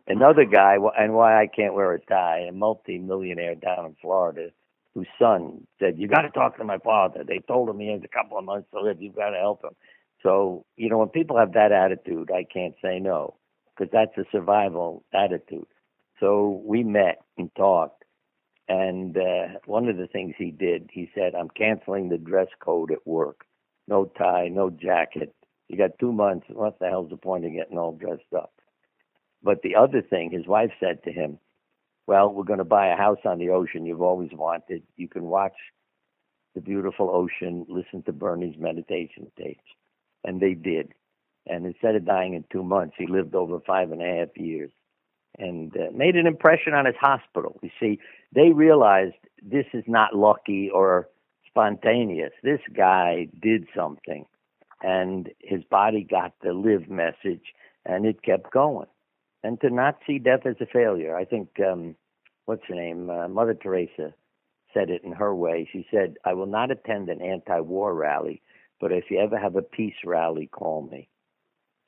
Another 0.07 0.45
guy, 0.47 0.77
and 0.99 1.15
why 1.15 1.41
I 1.41 1.47
can't 1.47 1.75
wear 1.75 1.93
a 1.93 2.01
tie, 2.01 2.47
a 2.49 2.53
multi-millionaire 2.53 3.55
down 3.57 3.85
in 3.87 3.95
Florida, 4.01 4.49
whose 4.95 5.07
son 5.19 5.67
said, 5.79 5.99
You 5.99 6.09
got 6.09 6.23
to 6.23 6.31
talk 6.31 6.57
to 6.59 6.65
my 6.65 6.79
father. 6.79 7.25
They 7.27 7.41
told 7.47 7.69
him 7.69 7.79
he 7.79 7.89
has 7.93 8.01
a 8.05 8.09
couple 8.09 8.39
of 8.39 8.45
months 8.45 8.69
to 8.73 8.81
live. 8.81 9.03
You've 9.03 9.15
got 9.15 9.31
to 9.31 9.39
help 9.39 9.63
him. 9.65 9.71
So, 10.23 10.65
you 10.77 10.89
know, 10.89 10.99
when 10.99 11.09
people 11.09 11.39
have 11.39 11.53
that 11.53 11.73
attitude, 11.73 12.31
I 12.33 12.45
can't 12.45 12.75
say 12.83 12.99
no 12.99 13.37
because 13.77 13.91
that's 13.93 14.17
a 14.19 14.29
survival 14.33 15.05
attitude. 15.15 15.67
So 16.21 16.63
we 16.65 16.83
met 16.83 17.21
and 17.37 17.51
talked. 17.55 18.05
And 18.69 19.17
uh, 19.17 19.59
one 19.65 19.89
of 19.89 19.97
the 19.97 20.09
things 20.09 20.35
he 20.37 20.51
did, 20.51 20.91
he 20.93 21.09
said, 21.15 21.35
I'm 21.35 21.49
canceling 21.49 22.09
the 22.09 22.19
dress 22.19 22.49
code 22.61 22.91
at 22.91 23.07
work. 23.07 23.45
No 23.87 24.05
tie, 24.05 24.49
no 24.49 24.69
jacket. 24.69 25.35
You 25.69 25.79
got 25.79 25.99
two 25.99 26.13
months. 26.13 26.47
What 26.51 26.79
the 26.79 26.89
hell's 26.89 27.11
the 27.11 27.17
point 27.17 27.47
of 27.47 27.53
getting 27.53 27.79
all 27.79 27.93
dressed 27.93 28.35
up? 28.37 28.53
But 29.43 29.63
the 29.63 29.77
other 29.77 30.03
thing, 30.03 30.31
his 30.31 30.47
wife 30.47 30.73
said 30.81 31.03
to 31.05 31.13
him, 31.13 31.39
Well, 32.07 32.33
we're 32.33 32.45
going 32.45 32.59
to 32.59 32.65
buy 32.65 32.89
a 32.89 32.97
house 32.97 33.21
on 33.25 33.39
the 33.39 33.51
ocean 33.51 33.87
you've 33.87 34.03
always 34.03 34.31
wanted. 34.33 34.83
You 34.97 35.09
can 35.09 35.25
watch 35.25 35.57
the 36.55 36.61
beautiful 36.61 37.09
ocean, 37.11 37.65
listen 37.69 38.03
to 38.03 38.13
Bernie's 38.13 38.59
meditation 38.59 39.31
tapes 39.39 39.63
and 40.25 40.41
they 40.41 40.55
did. 40.55 40.93
And 41.47 41.67
instead 41.67 41.95
of 41.95 42.05
dying 42.05 42.35
in 42.35 42.45
two 42.53 42.63
months, 42.63 42.95
he 42.99 43.07
lived 43.07 43.35
over 43.35 43.59
five 43.61 43.91
and 43.91 44.03
a 44.03 44.19
half 44.19 44.37
years 44.37 44.71
and 45.39 45.75
uh, 45.77 45.91
made 45.95 46.17
an 46.17 46.27
impression 46.27 46.75
on 46.75 46.85
his 46.87 46.97
hospital. 47.01 47.59
You 47.63 47.71
see, 47.81 47.99
they 48.35 48.51
realized 48.51 49.15
this 49.43 49.67
is 49.73 49.85
not 49.87 50.15
lucky 50.15 50.71
or 50.73 51.09
spontaneous. 51.47 52.33
This 52.43 52.61
guy 52.75 53.29
did 53.41 53.67
something, 53.75 54.27
and 54.83 55.31
his 55.41 55.65
body 55.65 56.07
got 56.09 56.35
the 56.43 56.53
live 56.53 56.89
message, 56.89 57.55
and 57.87 58.05
it 58.05 58.23
kept 58.23 58.53
going. 58.53 58.89
And 59.43 59.61
to 59.61 59.71
not 59.71 59.99
see 60.07 60.19
death 60.19 60.45
as 60.45 60.57
a 60.61 60.67
failure, 60.67 61.17
I 61.17 61.25
think, 61.25 61.49
um, 61.61 61.95
what's 62.47 62.63
her 62.69 62.75
name? 62.75 63.09
Uh, 63.09 63.29
Mother 63.29 63.55
Teresa 63.55 64.13
said 64.75 64.91
it 64.91 65.03
in 65.05 65.13
her 65.13 65.35
way. 65.35 65.69
She 65.73 65.87
said, 65.91 66.17
I 66.25 66.35
will 66.35 66.47
not 66.47 66.71
attend 66.71 67.09
an 67.09 67.23
anti 67.23 67.61
war 67.61 67.95
rally 67.95 68.43
but 68.80 68.92
if 68.92 69.04
you 69.11 69.18
ever 69.18 69.38
have 69.38 69.56
a 69.56 69.62
peace 69.62 69.94
rally, 70.04 70.47
call 70.47 70.88
me. 70.90 71.08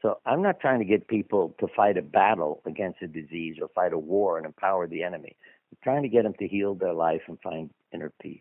So 0.03 0.19
I'm 0.25 0.43
not 0.43 0.61
trying 0.61 0.79
to 0.79 0.85
get 0.85 1.09
people 1.09 1.55
to 1.61 1.67
fight 1.77 1.99
a 1.99 2.03
battle 2.03 2.63
against 2.65 3.03
a 3.03 3.07
disease 3.07 3.57
or 3.61 3.69
fight 3.75 3.93
a 3.93 3.99
war 3.99 4.39
and 4.39 4.47
empower 4.47 4.87
the 4.87 5.03
enemy. 5.03 5.37
I'm 5.71 5.79
trying 5.83 6.03
to 6.03 6.09
get 6.09 6.23
them 6.23 6.35
to 6.39 6.49
heal 6.49 6.75
their 6.75 6.95
life 6.95 7.21
and 7.29 7.39
find 7.41 7.71
inner 7.93 8.13
peace. 8.21 8.41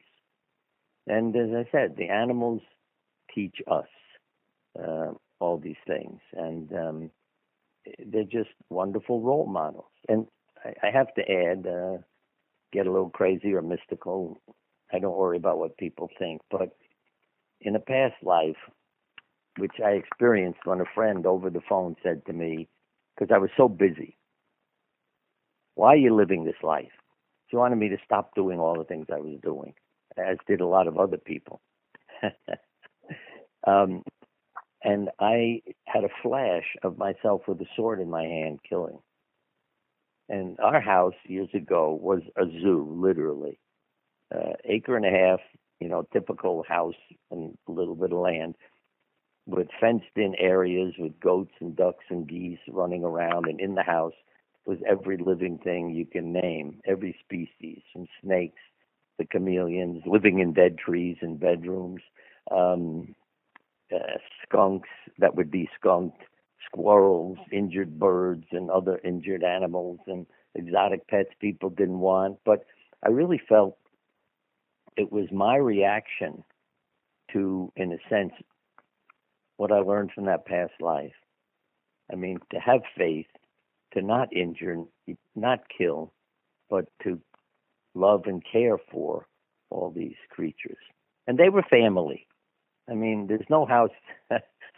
And 1.07 1.35
as 1.35 1.49
I 1.53 1.69
said, 1.71 1.95
the 1.97 2.09
animals 2.09 2.61
teach 3.33 3.57
us 3.69 3.87
uh, 4.81 5.11
all 5.39 5.57
these 5.57 5.75
things, 5.87 6.19
and 6.33 6.71
um, 6.73 7.11
they're 8.05 8.23
just 8.23 8.49
wonderful 8.69 9.21
role 9.21 9.47
models. 9.47 9.91
And 10.07 10.27
I, 10.63 10.87
I 10.87 10.91
have 10.91 11.13
to 11.15 11.21
add, 11.29 11.65
uh, 11.67 11.97
get 12.71 12.87
a 12.87 12.91
little 12.91 13.09
crazy 13.09 13.53
or 13.53 13.61
mystical. 13.61 14.39
I 14.93 14.99
don't 14.99 15.17
worry 15.17 15.37
about 15.37 15.57
what 15.57 15.77
people 15.77 16.09
think, 16.19 16.41
but 16.51 16.75
in 17.61 17.75
a 17.75 17.79
past 17.79 18.15
life, 18.23 18.57
which 19.57 19.75
I 19.83 19.91
experienced 19.91 20.59
when 20.65 20.81
a 20.81 20.85
friend 20.95 21.25
over 21.25 21.49
the 21.49 21.61
phone 21.67 21.95
said 22.03 22.25
to 22.25 22.33
me, 22.33 22.67
because 23.15 23.33
I 23.33 23.39
was 23.39 23.49
so 23.57 23.67
busy, 23.67 24.17
why 25.75 25.93
are 25.93 25.97
you 25.97 26.15
living 26.15 26.45
this 26.45 26.61
life? 26.63 26.91
She 27.47 27.55
wanted 27.55 27.77
me 27.77 27.89
to 27.89 27.97
stop 28.05 28.35
doing 28.35 28.59
all 28.59 28.77
the 28.77 28.83
things 28.83 29.07
I 29.11 29.19
was 29.19 29.39
doing, 29.41 29.73
as 30.17 30.37
did 30.47 30.61
a 30.61 30.67
lot 30.67 30.87
of 30.87 30.97
other 30.97 31.17
people. 31.17 31.61
um, 33.67 34.03
and 34.83 35.09
I 35.19 35.61
had 35.85 36.03
a 36.03 36.09
flash 36.23 36.75
of 36.83 36.97
myself 36.97 37.41
with 37.47 37.59
a 37.61 37.65
sword 37.75 37.99
in 37.99 38.09
my 38.09 38.23
hand 38.23 38.59
killing. 38.67 38.99
And 40.29 40.59
our 40.59 40.79
house 40.79 41.15
years 41.25 41.49
ago 41.53 41.97
was 41.99 42.21
a 42.37 42.45
zoo, 42.45 42.87
literally. 42.95 43.59
Uh, 44.33 44.53
acre 44.63 44.95
and 44.95 45.05
a 45.05 45.09
half, 45.09 45.39
you 45.79 45.87
know, 45.87 46.05
typical 46.11 46.63
house 46.67 46.95
and 47.31 47.57
a 47.67 47.71
little 47.71 47.95
bit 47.95 48.11
of 48.11 48.19
land 48.19 48.55
with 49.45 49.67
fenced 49.79 50.05
in 50.15 50.35
areas 50.35 50.93
with 50.99 51.19
goats 51.19 51.53
and 51.59 51.75
ducks 51.75 52.05
and 52.09 52.27
geese 52.27 52.59
running 52.69 53.03
around. 53.03 53.47
And 53.47 53.59
in 53.59 53.75
the 53.75 53.83
house 53.83 54.13
was 54.65 54.77
every 54.87 55.17
living 55.17 55.57
thing 55.57 55.89
you 55.91 56.05
can 56.05 56.31
name, 56.33 56.79
every 56.85 57.17
species, 57.23 57.81
from 57.91 58.07
snakes, 58.21 58.61
the 59.17 59.25
chameleons, 59.25 60.03
living 60.05 60.39
in 60.39 60.53
dead 60.53 60.77
trees 60.77 61.17
in 61.21 61.37
bedrooms, 61.37 62.01
um, 62.51 63.15
uh, 63.93 64.17
skunks 64.43 64.89
that 65.17 65.35
would 65.35 65.49
be 65.49 65.69
skunked, 65.79 66.21
squirrels, 66.65 67.37
injured 67.51 67.97
birds, 67.99 68.45
and 68.51 68.69
other 68.69 68.99
injured 69.03 69.43
animals, 69.43 69.99
and 70.07 70.27
exotic 70.55 71.07
pets 71.07 71.29
people 71.39 71.69
didn't 71.69 71.99
want. 71.99 72.37
But 72.45 72.65
I 73.03 73.09
really 73.09 73.41
felt 73.49 73.77
it 74.97 75.11
was 75.11 75.27
my 75.31 75.55
reaction 75.55 76.43
to, 77.33 77.71
in 77.75 77.91
a 77.91 77.97
sense, 78.09 78.33
what 79.57 79.71
I 79.71 79.79
learned 79.79 80.11
from 80.13 80.25
that 80.25 80.45
past 80.45 80.73
life. 80.79 81.13
I 82.11 82.15
mean, 82.15 82.39
to 82.51 82.59
have 82.59 82.81
faith, 82.97 83.27
to 83.93 84.01
not 84.01 84.33
injure, 84.33 84.77
not 85.35 85.59
kill, 85.75 86.13
but 86.69 86.85
to 87.03 87.19
love 87.93 88.23
and 88.25 88.43
care 88.51 88.77
for 88.91 89.27
all 89.69 89.91
these 89.95 90.15
creatures. 90.29 90.77
And 91.27 91.37
they 91.37 91.49
were 91.49 91.63
family. 91.69 92.27
I 92.89 92.93
mean, 92.93 93.27
there's 93.27 93.45
no 93.49 93.65
house 93.65 93.91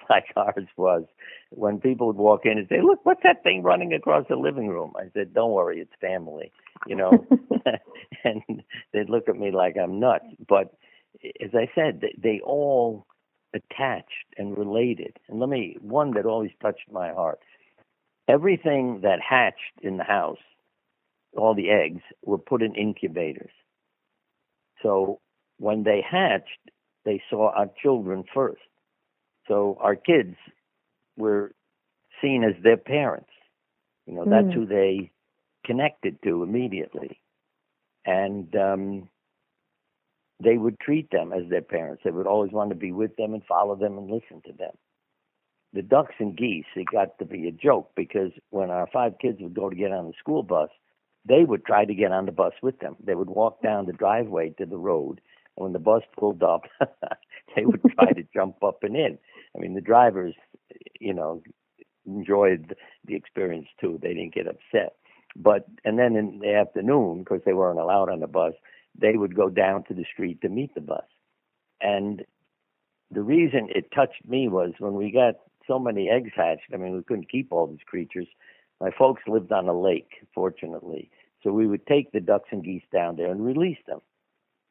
like 0.09 0.25
ours 0.35 0.67
was. 0.75 1.03
When 1.51 1.79
people 1.79 2.07
would 2.07 2.17
walk 2.17 2.41
in 2.45 2.57
and 2.57 2.67
say, 2.67 2.81
"Look, 2.81 2.99
what's 3.05 3.23
that 3.23 3.43
thing 3.43 3.63
running 3.63 3.93
across 3.93 4.25
the 4.29 4.35
living 4.35 4.67
room?" 4.67 4.93
I 4.97 5.09
said, 5.13 5.33
"Don't 5.33 5.51
worry, 5.51 5.79
it's 5.79 5.91
family," 6.01 6.51
you 6.87 6.95
know. 6.95 7.25
and 8.23 8.63
they'd 8.93 9.09
look 9.09 9.29
at 9.29 9.37
me 9.37 9.51
like 9.51 9.75
I'm 9.81 9.99
nuts. 9.99 10.25
But 10.47 10.73
as 11.43 11.51
I 11.53 11.69
said, 11.75 12.01
they, 12.01 12.15
they 12.17 12.41
all 12.43 13.05
attached 13.53 14.07
and 14.37 14.57
related. 14.57 15.17
And 15.27 15.39
let 15.39 15.49
me 15.49 15.77
one 15.81 16.13
that 16.13 16.25
always 16.25 16.51
touched 16.61 16.91
my 16.91 17.11
heart. 17.11 17.39
Everything 18.27 19.01
that 19.03 19.19
hatched 19.27 19.81
in 19.81 19.97
the 19.97 20.03
house, 20.03 20.37
all 21.35 21.53
the 21.53 21.69
eggs, 21.69 22.01
were 22.23 22.37
put 22.37 22.61
in 22.61 22.75
incubators. 22.75 23.51
So 24.81 25.19
when 25.57 25.83
they 25.83 26.03
hatched, 26.09 26.71
they 27.03 27.21
saw 27.29 27.51
our 27.51 27.69
children 27.81 28.23
first. 28.33 28.61
So 29.47 29.77
our 29.81 29.95
kids 29.95 30.35
were 31.17 31.51
seen 32.21 32.43
as 32.43 32.61
their 32.63 32.77
parents. 32.77 33.29
You 34.05 34.13
know, 34.13 34.25
that's 34.25 34.47
mm. 34.47 34.53
who 34.53 34.65
they 34.65 35.11
connected 35.65 36.17
to 36.23 36.43
immediately. 36.43 37.19
And 38.05 38.53
um, 38.55 39.09
they 40.43 40.57
would 40.57 40.79
treat 40.79 41.09
them 41.11 41.31
as 41.33 41.49
their 41.49 41.61
parents. 41.61 42.01
They 42.03 42.11
would 42.11 42.27
always 42.27 42.51
want 42.51 42.69
to 42.71 42.75
be 42.75 42.91
with 42.91 43.15
them 43.15 43.33
and 43.33 43.43
follow 43.45 43.75
them 43.75 43.97
and 43.97 44.09
listen 44.09 44.41
to 44.45 44.53
them. 44.57 44.73
The 45.73 45.81
ducks 45.81 46.15
and 46.19 46.35
geese, 46.37 46.65
it 46.75 46.87
got 46.91 47.17
to 47.19 47.25
be 47.25 47.47
a 47.47 47.51
joke 47.51 47.91
because 47.95 48.31
when 48.49 48.69
our 48.71 48.87
five 48.91 49.13
kids 49.21 49.37
would 49.41 49.53
go 49.53 49.69
to 49.69 49.75
get 49.75 49.91
on 49.91 50.07
the 50.07 50.13
school 50.19 50.43
bus, 50.43 50.69
they 51.27 51.43
would 51.43 51.65
try 51.65 51.85
to 51.85 51.93
get 51.93 52.11
on 52.11 52.25
the 52.25 52.31
bus 52.31 52.53
with 52.61 52.79
them. 52.79 52.95
They 53.03 53.15
would 53.15 53.29
walk 53.29 53.61
down 53.61 53.85
the 53.85 53.93
driveway 53.93 54.49
to 54.57 54.65
the 54.65 54.77
road 54.77 55.21
And 55.55 55.63
when 55.65 55.73
the 55.73 55.79
bus 55.79 56.01
pulled 56.17 56.43
up, 56.43 56.63
they 57.55 57.65
would 57.65 57.81
try 57.95 58.11
to 58.11 58.23
jump 58.33 58.63
up 58.63 58.79
and 58.83 58.95
in. 58.95 59.17
I 59.55 59.59
mean, 59.59 59.75
the 59.75 59.81
drivers, 59.81 60.33
you 60.99 61.13
know, 61.13 61.41
enjoyed 62.05 62.75
the 63.05 63.15
experience 63.15 63.67
too. 63.79 63.99
They 64.01 64.13
didn't 64.13 64.33
get 64.33 64.47
upset. 64.47 64.95
But 65.35 65.65
and 65.85 65.97
then 65.97 66.15
in 66.15 66.39
the 66.39 66.53
afternoon, 66.53 67.19
because 67.19 67.41
they 67.45 67.53
weren't 67.53 67.79
allowed 67.79 68.09
on 68.09 68.19
the 68.19 68.27
bus, 68.27 68.53
they 68.99 69.15
would 69.15 69.35
go 69.35 69.49
down 69.49 69.83
to 69.85 69.93
the 69.93 70.05
street 70.11 70.41
to 70.41 70.49
meet 70.49 70.73
the 70.75 70.81
bus. 70.81 71.05
And 71.79 72.23
the 73.09 73.21
reason 73.21 73.69
it 73.73 73.91
touched 73.93 74.27
me 74.27 74.47
was 74.47 74.73
when 74.79 74.93
we 74.93 75.11
got 75.11 75.35
so 75.67 75.79
many 75.79 76.09
eggs 76.09 76.31
hatched. 76.35 76.73
I 76.73 76.77
mean, 76.77 76.95
we 76.95 77.03
couldn't 77.03 77.31
keep 77.31 77.51
all 77.51 77.67
these 77.67 77.85
creatures. 77.85 78.27
My 78.79 78.91
folks 78.97 79.23
lived 79.27 79.51
on 79.51 79.67
a 79.67 79.79
lake, 79.79 80.25
fortunately, 80.33 81.09
so 81.43 81.51
we 81.51 81.67
would 81.67 81.85
take 81.85 82.11
the 82.11 82.19
ducks 82.19 82.49
and 82.51 82.63
geese 82.63 82.83
down 82.91 83.15
there 83.15 83.31
and 83.31 83.45
release 83.45 83.77
them. 83.87 84.01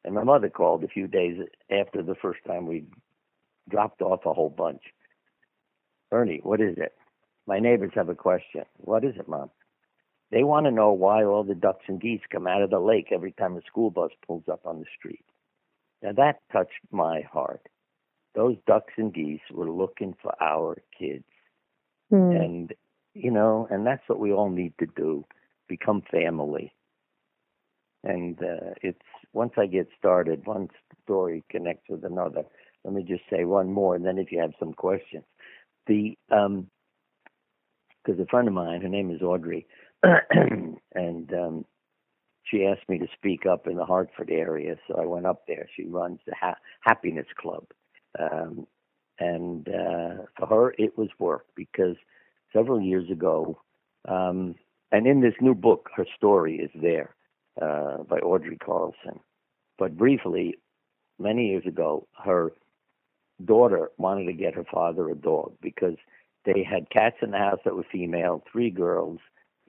And 0.03 0.15
my 0.15 0.23
mother 0.23 0.49
called 0.49 0.83
a 0.83 0.87
few 0.87 1.07
days 1.07 1.37
after 1.69 2.01
the 2.01 2.15
first 2.15 2.39
time 2.45 2.65
we 2.65 2.85
dropped 3.69 4.01
off 4.01 4.25
a 4.25 4.33
whole 4.33 4.49
bunch. 4.49 4.81
Ernie, 6.11 6.41
what 6.43 6.59
is 6.59 6.77
it? 6.77 6.93
My 7.47 7.59
neighbors 7.59 7.91
have 7.95 8.09
a 8.09 8.15
question. 8.15 8.63
What 8.77 9.03
is 9.03 9.15
it, 9.17 9.27
Mom? 9.27 9.49
They 10.31 10.43
want 10.43 10.65
to 10.65 10.71
know 10.71 10.93
why 10.93 11.23
all 11.23 11.43
the 11.43 11.55
ducks 11.55 11.83
and 11.87 11.99
geese 11.99 12.21
come 12.31 12.47
out 12.47 12.61
of 12.61 12.69
the 12.69 12.79
lake 12.79 13.07
every 13.11 13.33
time 13.33 13.57
a 13.57 13.61
school 13.67 13.91
bus 13.91 14.11
pulls 14.25 14.43
up 14.49 14.61
on 14.65 14.79
the 14.79 14.85
street. 14.97 15.25
Now 16.01 16.13
that 16.13 16.39
touched 16.51 16.71
my 16.91 17.21
heart. 17.31 17.67
Those 18.33 18.55
ducks 18.65 18.93
and 18.97 19.13
geese 19.13 19.41
were 19.51 19.69
looking 19.69 20.15
for 20.21 20.33
our 20.41 20.81
kids. 20.97 21.25
Mm. 22.11 22.35
And, 22.43 22.73
you 23.13 23.29
know, 23.29 23.67
and 23.69 23.85
that's 23.85 24.07
what 24.07 24.19
we 24.19 24.31
all 24.31 24.49
need 24.49 24.73
to 24.79 24.85
do 24.85 25.25
become 25.67 26.01
family. 26.09 26.73
And 28.03 28.37
uh, 28.41 28.73
it's 28.81 28.99
once 29.33 29.53
I 29.57 29.67
get 29.67 29.87
started, 29.97 30.45
one 30.45 30.69
story 31.03 31.43
connects 31.49 31.89
with 31.89 32.03
another. 32.03 32.43
Let 32.83 32.93
me 32.93 33.03
just 33.03 33.23
say 33.29 33.43
one 33.45 33.71
more, 33.71 33.95
and 33.95 34.05
then 34.05 34.17
if 34.17 34.31
you 34.31 34.39
have 34.39 34.53
some 34.59 34.73
questions, 34.73 35.23
the 35.87 36.17
um, 36.31 36.67
because 38.03 38.19
a 38.19 38.25
friend 38.25 38.47
of 38.47 38.55
mine, 38.55 38.81
her 38.81 38.89
name 38.89 39.11
is 39.11 39.21
Audrey, 39.21 39.67
and 40.93 41.33
um, 41.33 41.65
she 42.43 42.65
asked 42.65 42.87
me 42.89 42.97
to 42.99 43.07
speak 43.17 43.45
up 43.45 43.67
in 43.67 43.75
the 43.77 43.85
Hartford 43.85 44.29
area, 44.31 44.75
so 44.87 44.99
I 45.01 45.05
went 45.05 45.25
up 45.25 45.43
there. 45.47 45.67
She 45.75 45.85
runs 45.85 46.19
the 46.25 46.33
ha- 46.39 46.57
Happiness 46.81 47.27
Club, 47.39 47.65
um, 48.19 48.67
and 49.19 49.67
uh, 49.69 50.23
for 50.37 50.47
her 50.49 50.75
it 50.77 50.97
was 50.97 51.09
work 51.19 51.45
because 51.55 51.95
several 52.53 52.81
years 52.81 53.09
ago, 53.11 53.59
um, 54.07 54.55
and 54.91 55.07
in 55.07 55.21
this 55.21 55.35
new 55.41 55.55
book, 55.55 55.89
her 55.95 56.05
story 56.17 56.57
is 56.57 56.71
there 56.81 57.15
uh, 57.61 57.99
by 58.03 58.17
Audrey 58.19 58.57
Carlson. 58.57 59.19
But 59.79 59.97
briefly, 59.97 60.55
many 61.19 61.47
years 61.49 61.65
ago, 61.67 62.07
her 62.23 62.53
daughter 63.45 63.91
wanted 63.97 64.25
to 64.25 64.33
get 64.33 64.55
her 64.55 64.65
father 64.71 65.09
a 65.09 65.15
dog 65.15 65.53
because 65.61 65.95
they 66.45 66.63
had 66.63 66.89
cats 66.91 67.17
in 67.21 67.31
the 67.31 67.37
house 67.37 67.59
that 67.65 67.75
were 67.75 67.85
female, 67.91 68.43
three 68.51 68.69
girls, 68.71 69.19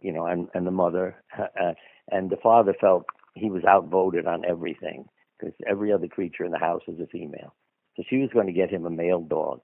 you 0.03 0.13
know, 0.13 0.27
and, 0.27 0.49
and 0.55 0.67
the 0.67 0.71
mother. 0.71 1.17
Uh, 1.39 1.73
and 2.11 2.31
the 2.31 2.37
father 2.43 2.75
felt 2.81 3.07
he 3.35 3.51
was 3.51 3.65
outvoted 3.65 4.27
on 4.27 4.45
everything 4.45 5.07
because 5.39 5.55
every 5.69 5.93
other 5.93 6.09
creature 6.09 6.45
in 6.45 6.53
the 6.53 6.59
house 6.59 6.83
was 6.87 6.99
a 7.01 7.07
female. 7.07 7.55
So 7.97 8.03
she 8.09 8.19
was 8.19 8.31
going 8.33 8.47
to 8.47 8.53
get 8.53 8.71
him 8.71 8.87
a 8.87 8.91
male 8.91 9.21
dog. 9.21 9.61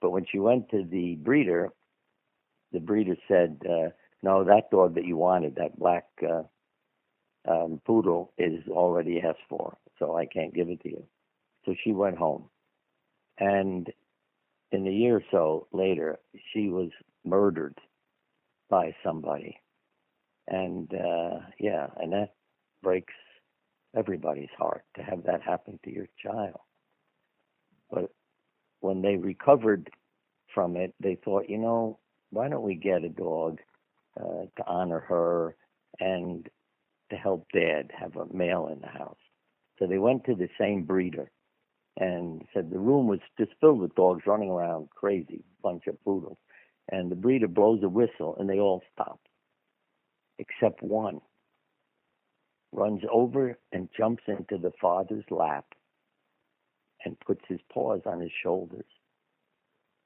But 0.00 0.10
when 0.10 0.24
she 0.30 0.38
went 0.38 0.70
to 0.70 0.84
the 0.84 1.16
breeder, 1.16 1.70
the 2.72 2.80
breeder 2.80 3.16
said, 3.28 3.60
uh, 3.68 3.90
no, 4.22 4.44
that 4.44 4.70
dog 4.70 4.94
that 4.94 5.04
you 5.04 5.16
wanted, 5.16 5.56
that 5.56 5.78
black 5.78 6.04
uh, 6.22 6.42
um, 7.50 7.80
poodle 7.86 8.32
is 8.38 8.66
already 8.68 9.20
S4, 9.22 9.74
so 9.98 10.16
I 10.16 10.26
can't 10.26 10.54
give 10.54 10.68
it 10.68 10.82
to 10.82 10.90
you. 10.90 11.04
So 11.64 11.74
she 11.82 11.92
went 11.92 12.18
home. 12.18 12.48
And 13.38 13.90
in 14.72 14.86
a 14.86 14.90
year 14.90 15.16
or 15.16 15.24
so 15.30 15.66
later, 15.72 16.18
she 16.52 16.68
was 16.68 16.90
murdered 17.24 17.78
by 18.68 18.94
somebody. 19.04 19.58
And 20.48 20.92
uh, 20.92 21.40
yeah, 21.58 21.88
and 21.98 22.12
that 22.12 22.34
breaks 22.82 23.14
everybody's 23.96 24.48
heart 24.58 24.84
to 24.96 25.02
have 25.02 25.24
that 25.24 25.42
happen 25.42 25.78
to 25.84 25.92
your 25.92 26.08
child. 26.22 26.60
But 27.90 28.10
when 28.80 29.02
they 29.02 29.16
recovered 29.16 29.90
from 30.54 30.76
it, 30.76 30.94
they 31.00 31.16
thought, 31.24 31.48
you 31.48 31.58
know, 31.58 31.98
why 32.30 32.48
don't 32.48 32.62
we 32.62 32.74
get 32.74 33.04
a 33.04 33.08
dog 33.08 33.58
uh, 34.20 34.44
to 34.56 34.66
honor 34.66 35.00
her 35.00 35.56
and 35.98 36.48
to 37.10 37.16
help 37.16 37.46
dad 37.52 37.90
have 37.96 38.16
a 38.16 38.32
male 38.32 38.68
in 38.72 38.80
the 38.80 38.86
house. 38.88 39.16
So 39.78 39.86
they 39.86 39.98
went 39.98 40.24
to 40.24 40.34
the 40.34 40.48
same 40.58 40.84
breeder 40.84 41.30
and 41.96 42.42
said 42.54 42.70
the 42.70 42.78
room 42.78 43.06
was 43.06 43.20
just 43.38 43.52
filled 43.60 43.80
with 43.80 43.94
dogs 43.94 44.22
running 44.26 44.50
around, 44.50 44.88
crazy 44.90 45.42
bunch 45.62 45.86
of 45.86 46.02
poodles. 46.04 46.38
And 46.90 47.10
the 47.10 47.16
breeder 47.16 47.48
blows 47.48 47.82
a 47.82 47.88
whistle, 47.88 48.36
and 48.38 48.48
they 48.48 48.58
all 48.58 48.82
stop, 48.92 49.20
except 50.40 50.82
one. 50.82 51.20
Runs 52.72 53.02
over 53.12 53.58
and 53.72 53.88
jumps 53.96 54.22
into 54.26 54.58
the 54.58 54.72
father's 54.80 55.24
lap 55.30 55.66
and 57.04 57.18
puts 57.20 57.42
his 57.48 57.60
paws 57.72 58.02
on 58.06 58.20
his 58.20 58.30
shoulders. 58.42 58.84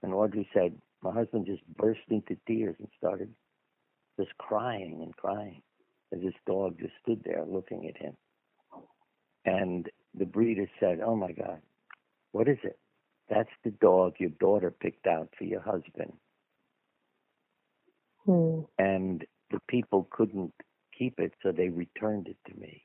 And 0.03 0.13
Audrey 0.13 0.49
said, 0.53 0.81
my 1.03 1.13
husband 1.13 1.47
just 1.47 1.63
burst 1.77 2.01
into 2.09 2.37
tears 2.47 2.77
and 2.79 2.89
started 2.97 3.29
just 4.19 4.37
crying 4.39 5.01
and 5.03 5.15
crying 5.17 5.63
as 6.13 6.21
this 6.23 6.35
dog 6.47 6.79
just 6.79 6.95
stood 7.03 7.23
there 7.25 7.45
looking 7.47 7.87
at 7.87 8.01
him. 8.01 8.17
And 9.45 9.89
the 10.15 10.25
breeder 10.25 10.69
said, 10.81 11.01
Oh 11.05 11.15
my 11.15 11.33
God, 11.33 11.61
what 12.33 12.49
is 12.49 12.59
it? 12.63 12.79
That's 13.29 13.51
the 13.65 13.71
dog 13.71 14.15
your 14.19 14.31
daughter 14.31 14.71
picked 14.71 15.07
out 15.07 15.29
for 15.37 15.45
your 15.45 15.61
husband. 15.61 16.13
Hmm. 18.25 18.61
And 18.79 19.25
the 19.55 19.61
people 19.69 20.09
couldn't 20.11 20.53
keep 20.99 21.21
it, 21.21 21.33
so 21.43 21.53
they 21.53 21.69
returned 21.69 22.27
it 22.27 22.37
to 22.49 22.61
me. 22.61 22.83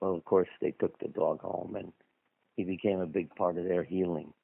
Well, 0.00 0.14
of 0.14 0.24
course, 0.24 0.48
they 0.60 0.72
took 0.72 0.98
the 0.98 1.08
dog 1.08 1.40
home 1.40 1.76
and 1.76 1.92
he 2.56 2.64
became 2.64 3.00
a 3.00 3.06
big 3.06 3.34
part 3.34 3.56
of 3.56 3.64
their 3.64 3.82
healing. 3.82 4.34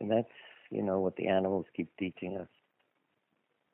And 0.00 0.10
that's, 0.10 0.28
you 0.70 0.82
know, 0.82 1.00
what 1.00 1.16
the 1.16 1.26
animals 1.26 1.66
keep 1.76 1.88
teaching 1.98 2.36
us. 2.36 2.48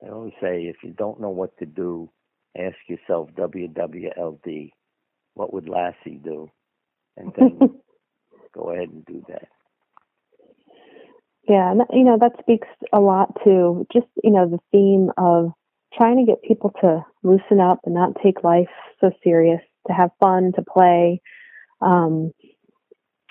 I 0.03 0.11
always 0.11 0.33
say 0.41 0.63
if 0.63 0.77
you 0.83 0.93
don't 0.93 1.21
know 1.21 1.29
what 1.29 1.57
to 1.59 1.67
do, 1.67 2.11
ask 2.57 2.77
yourself 2.89 3.29
WWLD, 3.37 4.71
what 5.35 5.53
would 5.53 5.69
Lassie 5.69 6.21
do? 6.25 6.51
And 7.19 7.33
then 7.37 7.59
go 8.55 8.71
ahead 8.71 8.89
and 8.89 9.05
do 9.05 9.23
that. 9.29 9.49
Yeah, 11.49 11.73
and 11.73 11.83
you 11.93 12.05
know 12.05 12.19
that 12.21 12.39
speaks 12.41 12.69
a 12.93 13.01
lot 13.01 13.37
to 13.45 13.85
just 13.93 14.07
you 14.23 14.31
know 14.31 14.49
the 14.49 14.61
theme 14.71 15.11
of 15.19 15.53
trying 15.97 16.19
to 16.19 16.31
get 16.31 16.43
people 16.43 16.73
to 16.81 17.05
loosen 17.23 17.61
up 17.61 17.81
and 17.85 17.95
not 17.95 18.17
take 18.23 18.45
life 18.45 18.69
so 19.01 19.11
serious, 19.23 19.61
to 19.87 19.93
have 19.93 20.11
fun, 20.21 20.53
to 20.57 20.63
play. 20.63 21.21
Um, 21.81 22.33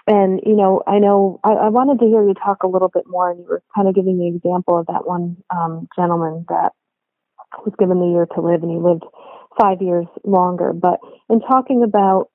and 0.08 0.42
you 0.46 0.56
know, 0.56 0.82
I 0.88 1.00
know 1.00 1.40
I, 1.44 1.52
I, 1.52 1.70
wanted 1.70 2.00
to 2.00 2.10
hear 2.10 2.28
you 2.28 2.34
talk 2.34 2.64
a 2.64 2.68
little 2.68 2.90
bit 2.90 3.04
more, 3.08 3.32
and 3.32 3.40
you 3.40 3.46
were 3.46 3.64
kind 3.76 3.88
of 3.88 3.96
giving 3.96 4.18
the 4.18 4.28
example 4.28 4.78
of 4.80 4.88
that 4.88 5.08
one 5.08 5.38
um, 5.56 5.88
gentleman 5.96 6.46
that 6.50 6.72
was 7.66 7.74
given 7.78 8.00
the 8.00 8.08
year 8.08 8.26
to 8.26 8.42
live, 8.42 8.64
and 8.64 8.72
he 8.72 8.78
lived 8.78 9.04
five 9.60 9.82
years 9.82 10.08
longer. 10.24 10.74
But 10.74 11.00
in 11.30 11.40
talking 11.40 11.84
about 11.84 12.30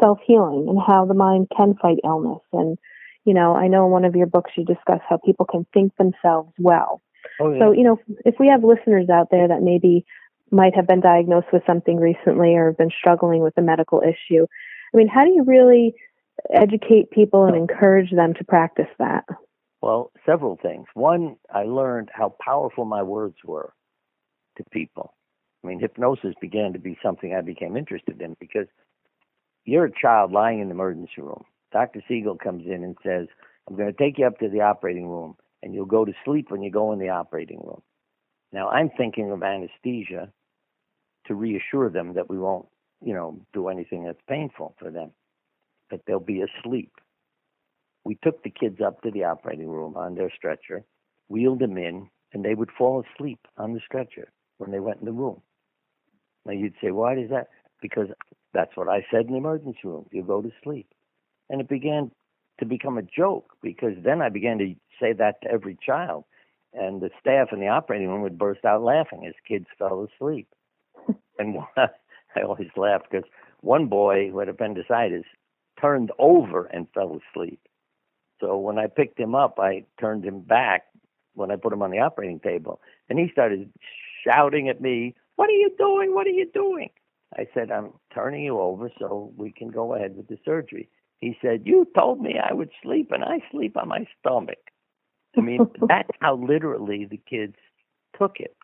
self 0.00 0.18
healing 0.26 0.66
and 0.68 0.78
how 0.84 1.04
the 1.06 1.14
mind 1.14 1.48
can 1.56 1.74
fight 1.80 1.98
illness. 2.04 2.40
And, 2.52 2.78
you 3.24 3.34
know, 3.34 3.54
I 3.54 3.68
know 3.68 3.86
in 3.86 3.92
one 3.92 4.04
of 4.04 4.14
your 4.14 4.26
books 4.26 4.52
you 4.56 4.64
discuss 4.64 5.00
how 5.08 5.18
people 5.24 5.46
can 5.46 5.66
think 5.72 5.92
themselves 5.96 6.52
well. 6.58 7.00
Oh, 7.42 7.52
yeah. 7.52 7.58
So, 7.58 7.72
you 7.72 7.82
know, 7.82 7.98
if 8.24 8.36
we 8.38 8.48
have 8.48 8.62
listeners 8.62 9.08
out 9.08 9.28
there 9.30 9.48
that 9.48 9.62
maybe 9.62 10.04
might 10.50 10.74
have 10.76 10.86
been 10.86 11.00
diagnosed 11.00 11.48
with 11.52 11.62
something 11.66 11.98
recently 11.98 12.54
or 12.54 12.66
have 12.66 12.78
been 12.78 12.90
struggling 12.96 13.42
with 13.42 13.54
a 13.56 13.62
medical 13.62 14.00
issue, 14.00 14.46
I 14.92 14.96
mean, 14.96 15.08
how 15.08 15.24
do 15.24 15.30
you 15.30 15.44
really 15.44 15.94
educate 16.52 17.10
people 17.10 17.44
and 17.44 17.56
encourage 17.56 18.10
them 18.10 18.34
to 18.34 18.44
practice 18.44 18.88
that? 18.98 19.24
Well, 19.80 20.12
several 20.24 20.58
things. 20.62 20.86
One, 20.94 21.36
I 21.52 21.64
learned 21.64 22.10
how 22.12 22.34
powerful 22.40 22.84
my 22.84 23.02
words 23.02 23.36
were 23.44 23.72
to 24.56 24.64
people. 24.70 25.14
I 25.64 25.68
mean, 25.68 25.80
hypnosis 25.80 26.34
began 26.40 26.72
to 26.72 26.78
be 26.78 26.98
something 27.02 27.34
I 27.34 27.40
became 27.40 27.76
interested 27.76 28.20
in 28.20 28.36
because 28.38 28.66
you're 29.64 29.86
a 29.86 30.00
child 30.00 30.32
lying 30.32 30.60
in 30.60 30.68
the 30.68 30.74
emergency 30.74 31.20
room. 31.20 31.44
Dr. 31.72 32.02
Siegel 32.06 32.36
comes 32.36 32.66
in 32.66 32.84
and 32.84 32.96
says, 33.02 33.28
I'm 33.68 33.76
going 33.76 33.92
to 33.92 33.98
take 33.98 34.18
you 34.18 34.26
up 34.26 34.38
to 34.38 34.48
the 34.48 34.60
operating 34.60 35.08
room 35.08 35.36
and 35.62 35.74
you'll 35.74 35.86
go 35.86 36.04
to 36.04 36.12
sleep 36.24 36.50
when 36.50 36.62
you 36.62 36.70
go 36.70 36.92
in 36.92 36.98
the 36.98 37.08
operating 37.08 37.60
room. 37.60 37.82
Now, 38.52 38.68
I'm 38.68 38.90
thinking 38.96 39.30
of 39.30 39.42
anesthesia 39.42 40.30
to 41.26 41.34
reassure 41.34 41.88
them 41.88 42.14
that 42.14 42.28
we 42.28 42.38
won't, 42.38 42.66
you 43.04 43.14
know, 43.14 43.40
do 43.52 43.68
anything 43.68 44.04
that's 44.04 44.20
painful 44.28 44.74
for 44.78 44.90
them, 44.90 45.12
that 45.90 46.00
they'll 46.06 46.20
be 46.20 46.42
asleep. 46.42 46.92
We 48.04 48.18
took 48.22 48.42
the 48.42 48.50
kids 48.50 48.80
up 48.84 49.00
to 49.02 49.10
the 49.10 49.24
operating 49.24 49.68
room 49.68 49.96
on 49.96 50.14
their 50.14 50.30
stretcher, 50.34 50.84
wheeled 51.28 51.60
them 51.60 51.78
in, 51.78 52.08
and 52.32 52.44
they 52.44 52.54
would 52.54 52.70
fall 52.76 53.04
asleep 53.14 53.38
on 53.56 53.72
the 53.72 53.80
stretcher 53.84 54.32
when 54.58 54.70
they 54.70 54.80
went 54.80 54.98
in 55.00 55.06
the 55.06 55.12
room. 55.12 55.40
Now, 56.44 56.52
you'd 56.52 56.74
say, 56.82 56.90
why 56.90 57.14
does 57.14 57.30
that? 57.30 57.48
Because 57.80 58.08
that's 58.52 58.76
what 58.76 58.88
I 58.88 59.06
said 59.10 59.26
in 59.26 59.32
the 59.32 59.38
emergency 59.38 59.78
room. 59.84 60.06
You 60.10 60.22
go 60.22 60.42
to 60.42 60.50
sleep. 60.62 60.88
And 61.48 61.60
it 61.60 61.68
began 61.68 62.10
to 62.58 62.66
become 62.66 62.98
a 62.98 63.02
joke 63.02 63.56
because 63.62 63.94
then 64.04 64.20
I 64.20 64.28
began 64.28 64.58
to 64.58 64.74
say 65.02 65.12
that 65.14 65.42
to 65.42 65.50
every 65.50 65.76
child. 65.84 66.24
And 66.72 67.02
the 67.02 67.10
staff 67.20 67.48
in 67.52 67.60
the 67.60 67.68
operating 67.68 68.08
room 68.08 68.22
would 68.22 68.38
burst 68.38 68.64
out 68.64 68.82
laughing 68.82 69.26
as 69.26 69.34
kids 69.46 69.66
fell 69.78 70.08
asleep. 70.14 70.48
and 71.38 71.58
I 71.76 72.42
always 72.42 72.70
laugh 72.76 73.02
because 73.10 73.28
one 73.60 73.86
boy 73.88 74.30
who 74.30 74.38
had 74.38 74.48
appendicitis 74.48 75.24
turned 75.80 76.12
over 76.18 76.64
and 76.66 76.86
fell 76.94 77.20
asleep. 77.34 77.60
So 78.40 78.56
when 78.58 78.78
I 78.78 78.86
picked 78.86 79.20
him 79.20 79.34
up, 79.34 79.58
I 79.58 79.84
turned 80.00 80.24
him 80.24 80.40
back 80.40 80.84
when 81.34 81.50
I 81.50 81.56
put 81.56 81.72
him 81.72 81.82
on 81.82 81.90
the 81.90 82.00
operating 82.00 82.40
table. 82.40 82.80
And 83.08 83.18
he 83.18 83.28
started 83.32 83.70
shouting 84.24 84.68
at 84.68 84.80
me, 84.80 85.14
What 85.36 85.48
are 85.48 85.52
you 85.54 85.70
doing? 85.78 86.14
What 86.14 86.26
are 86.26 86.30
you 86.30 86.48
doing? 86.52 86.90
I 87.36 87.46
said, 87.54 87.70
I'm 87.70 87.92
turning 88.14 88.44
you 88.44 88.58
over 88.60 88.90
so 88.98 89.32
we 89.36 89.52
can 89.52 89.68
go 89.68 89.94
ahead 89.94 90.16
with 90.16 90.28
the 90.28 90.38
surgery. 90.44 90.88
He 91.20 91.36
said, 91.40 91.62
You 91.64 91.86
told 91.96 92.20
me 92.20 92.36
I 92.38 92.52
would 92.52 92.70
sleep, 92.82 93.12
and 93.12 93.24
I 93.24 93.38
sleep 93.50 93.76
on 93.76 93.88
my 93.88 94.06
stomach. 94.20 94.58
I 95.36 95.40
mean, 95.40 95.66
that's 95.88 96.10
how 96.20 96.36
literally 96.36 97.06
the 97.06 97.20
kids 97.28 97.56
took 98.18 98.36
it. 98.38 98.54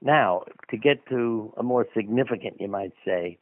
Now, 0.00 0.42
to 0.70 0.76
get 0.76 1.06
to 1.08 1.52
a 1.56 1.62
more 1.62 1.86
significant, 1.94 2.60
you 2.60 2.68
might 2.68 2.92
say, 3.04 3.38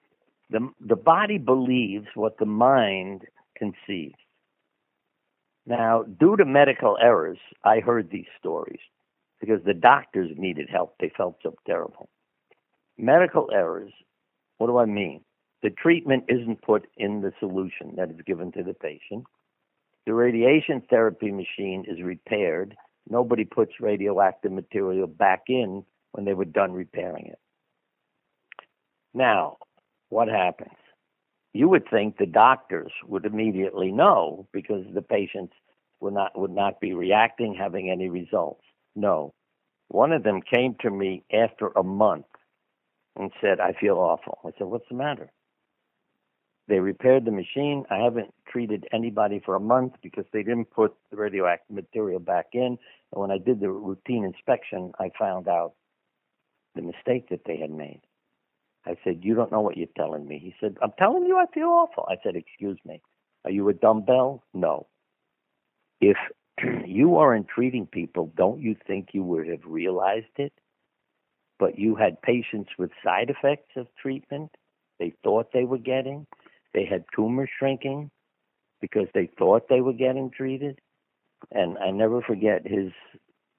the, 0.50 0.68
the 0.80 0.96
body 0.96 1.38
believes 1.38 2.06
what 2.14 2.38
the 2.38 2.46
mind 2.46 3.22
conceives. 3.56 4.14
Now, 5.66 6.02
due 6.02 6.36
to 6.36 6.44
medical 6.44 6.96
errors, 7.00 7.38
I 7.64 7.80
heard 7.80 8.10
these 8.10 8.26
stories 8.38 8.80
because 9.40 9.60
the 9.64 9.74
doctors 9.74 10.30
needed 10.36 10.68
help. 10.70 10.96
They 10.98 11.12
felt 11.16 11.36
so 11.42 11.54
terrible. 11.66 12.08
Medical 12.98 13.50
errors 13.52 13.92
what 14.60 14.66
do 14.66 14.76
I 14.76 14.84
mean? 14.84 15.22
The 15.62 15.70
treatment 15.70 16.24
isn't 16.28 16.60
put 16.60 16.86
in 16.98 17.22
the 17.22 17.32
solution 17.40 17.94
that 17.96 18.10
is 18.10 18.20
given 18.26 18.52
to 18.52 18.62
the 18.62 18.74
patient. 18.74 19.24
The 20.10 20.14
radiation 20.14 20.82
therapy 20.90 21.30
machine 21.30 21.84
is 21.86 22.02
repaired. 22.02 22.76
Nobody 23.08 23.44
puts 23.44 23.78
radioactive 23.78 24.50
material 24.50 25.06
back 25.06 25.42
in 25.46 25.84
when 26.10 26.24
they 26.24 26.34
were 26.34 26.46
done 26.46 26.72
repairing 26.72 27.26
it. 27.28 27.38
Now, 29.14 29.58
what 30.08 30.26
happens? 30.26 30.74
You 31.52 31.68
would 31.68 31.88
think 31.88 32.16
the 32.18 32.26
doctors 32.26 32.90
would 33.06 33.24
immediately 33.24 33.92
know 33.92 34.48
because 34.52 34.84
the 34.92 35.00
patients 35.00 35.52
would 36.00 36.14
not 36.14 36.36
would 36.36 36.50
not 36.50 36.80
be 36.80 36.92
reacting, 36.92 37.54
having 37.54 37.88
any 37.88 38.08
results. 38.08 38.64
No. 38.96 39.32
One 39.90 40.10
of 40.10 40.24
them 40.24 40.42
came 40.42 40.74
to 40.80 40.90
me 40.90 41.22
after 41.32 41.68
a 41.68 41.84
month 41.84 42.26
and 43.14 43.30
said, 43.40 43.60
I 43.60 43.74
feel 43.74 43.98
awful. 43.98 44.40
I 44.44 44.50
said, 44.58 44.66
What's 44.66 44.88
the 44.88 44.96
matter? 44.96 45.30
They 46.70 46.78
repaired 46.78 47.24
the 47.24 47.32
machine. 47.32 47.84
I 47.90 47.96
haven't 47.98 48.32
treated 48.48 48.86
anybody 48.92 49.42
for 49.44 49.56
a 49.56 49.60
month 49.60 49.94
because 50.02 50.24
they 50.32 50.44
didn't 50.44 50.70
put 50.70 50.94
the 51.10 51.16
radioactive 51.16 51.74
material 51.74 52.20
back 52.20 52.50
in. 52.54 52.78
And 53.12 53.20
when 53.20 53.32
I 53.32 53.38
did 53.38 53.58
the 53.58 53.70
routine 53.70 54.24
inspection, 54.24 54.92
I 55.00 55.10
found 55.18 55.48
out 55.48 55.74
the 56.76 56.82
mistake 56.82 57.28
that 57.30 57.40
they 57.44 57.56
had 57.58 57.72
made. 57.72 58.00
I 58.86 58.96
said, 59.02 59.24
You 59.24 59.34
don't 59.34 59.50
know 59.50 59.60
what 59.60 59.76
you're 59.76 59.88
telling 59.96 60.28
me. 60.28 60.38
He 60.38 60.54
said, 60.60 60.76
I'm 60.80 60.92
telling 60.96 61.24
you 61.26 61.38
I 61.38 61.46
feel 61.52 61.66
awful. 61.66 62.06
I 62.08 62.14
said, 62.22 62.36
Excuse 62.36 62.78
me. 62.86 63.02
Are 63.44 63.50
you 63.50 63.68
a 63.68 63.74
dumbbell? 63.74 64.44
No. 64.54 64.86
If 66.00 66.16
you 66.86 67.16
aren't 67.16 67.48
treating 67.48 67.86
people, 67.86 68.32
don't 68.36 68.60
you 68.62 68.76
think 68.86 69.08
you 69.12 69.24
would 69.24 69.48
have 69.48 69.64
realized 69.66 70.36
it? 70.38 70.52
but 71.60 71.78
you 71.78 71.94
had 71.94 72.22
patients 72.22 72.70
with 72.78 72.90
side 73.04 73.28
effects 73.28 73.72
of 73.76 73.86
treatment 74.00 74.50
they 75.00 75.12
thought 75.24 75.52
they 75.52 75.64
were 75.64 75.78
getting. 75.78 76.26
They 76.74 76.84
had 76.84 77.04
tumor 77.14 77.48
shrinking 77.58 78.10
because 78.80 79.08
they 79.14 79.30
thought 79.38 79.68
they 79.68 79.80
were 79.80 79.92
getting 79.92 80.30
treated. 80.30 80.80
And 81.50 81.78
I 81.78 81.90
never 81.90 82.20
forget 82.22 82.66
his 82.66 82.92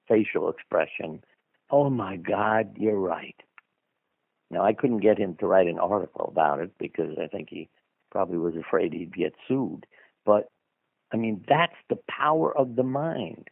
facial 0.08 0.50
expression. 0.50 1.24
Oh 1.69 1.89
my 1.89 2.17
God, 2.17 2.76
you're 2.78 3.00
right. 3.00 3.36
Now, 4.50 4.63
I 4.65 4.74
couldn't 4.74 5.00
get 5.00 5.17
him 5.17 5.36
to 5.39 5.47
write 5.47 5.67
an 5.67 5.80
article 5.80 6.28
about 6.30 6.60
it 6.60 6.71
because 6.78 7.17
I 7.21 7.28
think 7.28 7.47
he 7.50 7.69
probably 8.12 8.38
was 8.38 8.56
afraid 8.56 8.93
he'd 8.93 9.15
get 9.15 9.34
sued. 9.47 9.86
But 10.26 10.50
I 11.13 11.17
mean, 11.17 11.43
that's 11.47 11.76
the 11.89 12.00
power 12.10 12.56
of 12.56 12.76
the 12.76 12.84
mind 12.84 13.50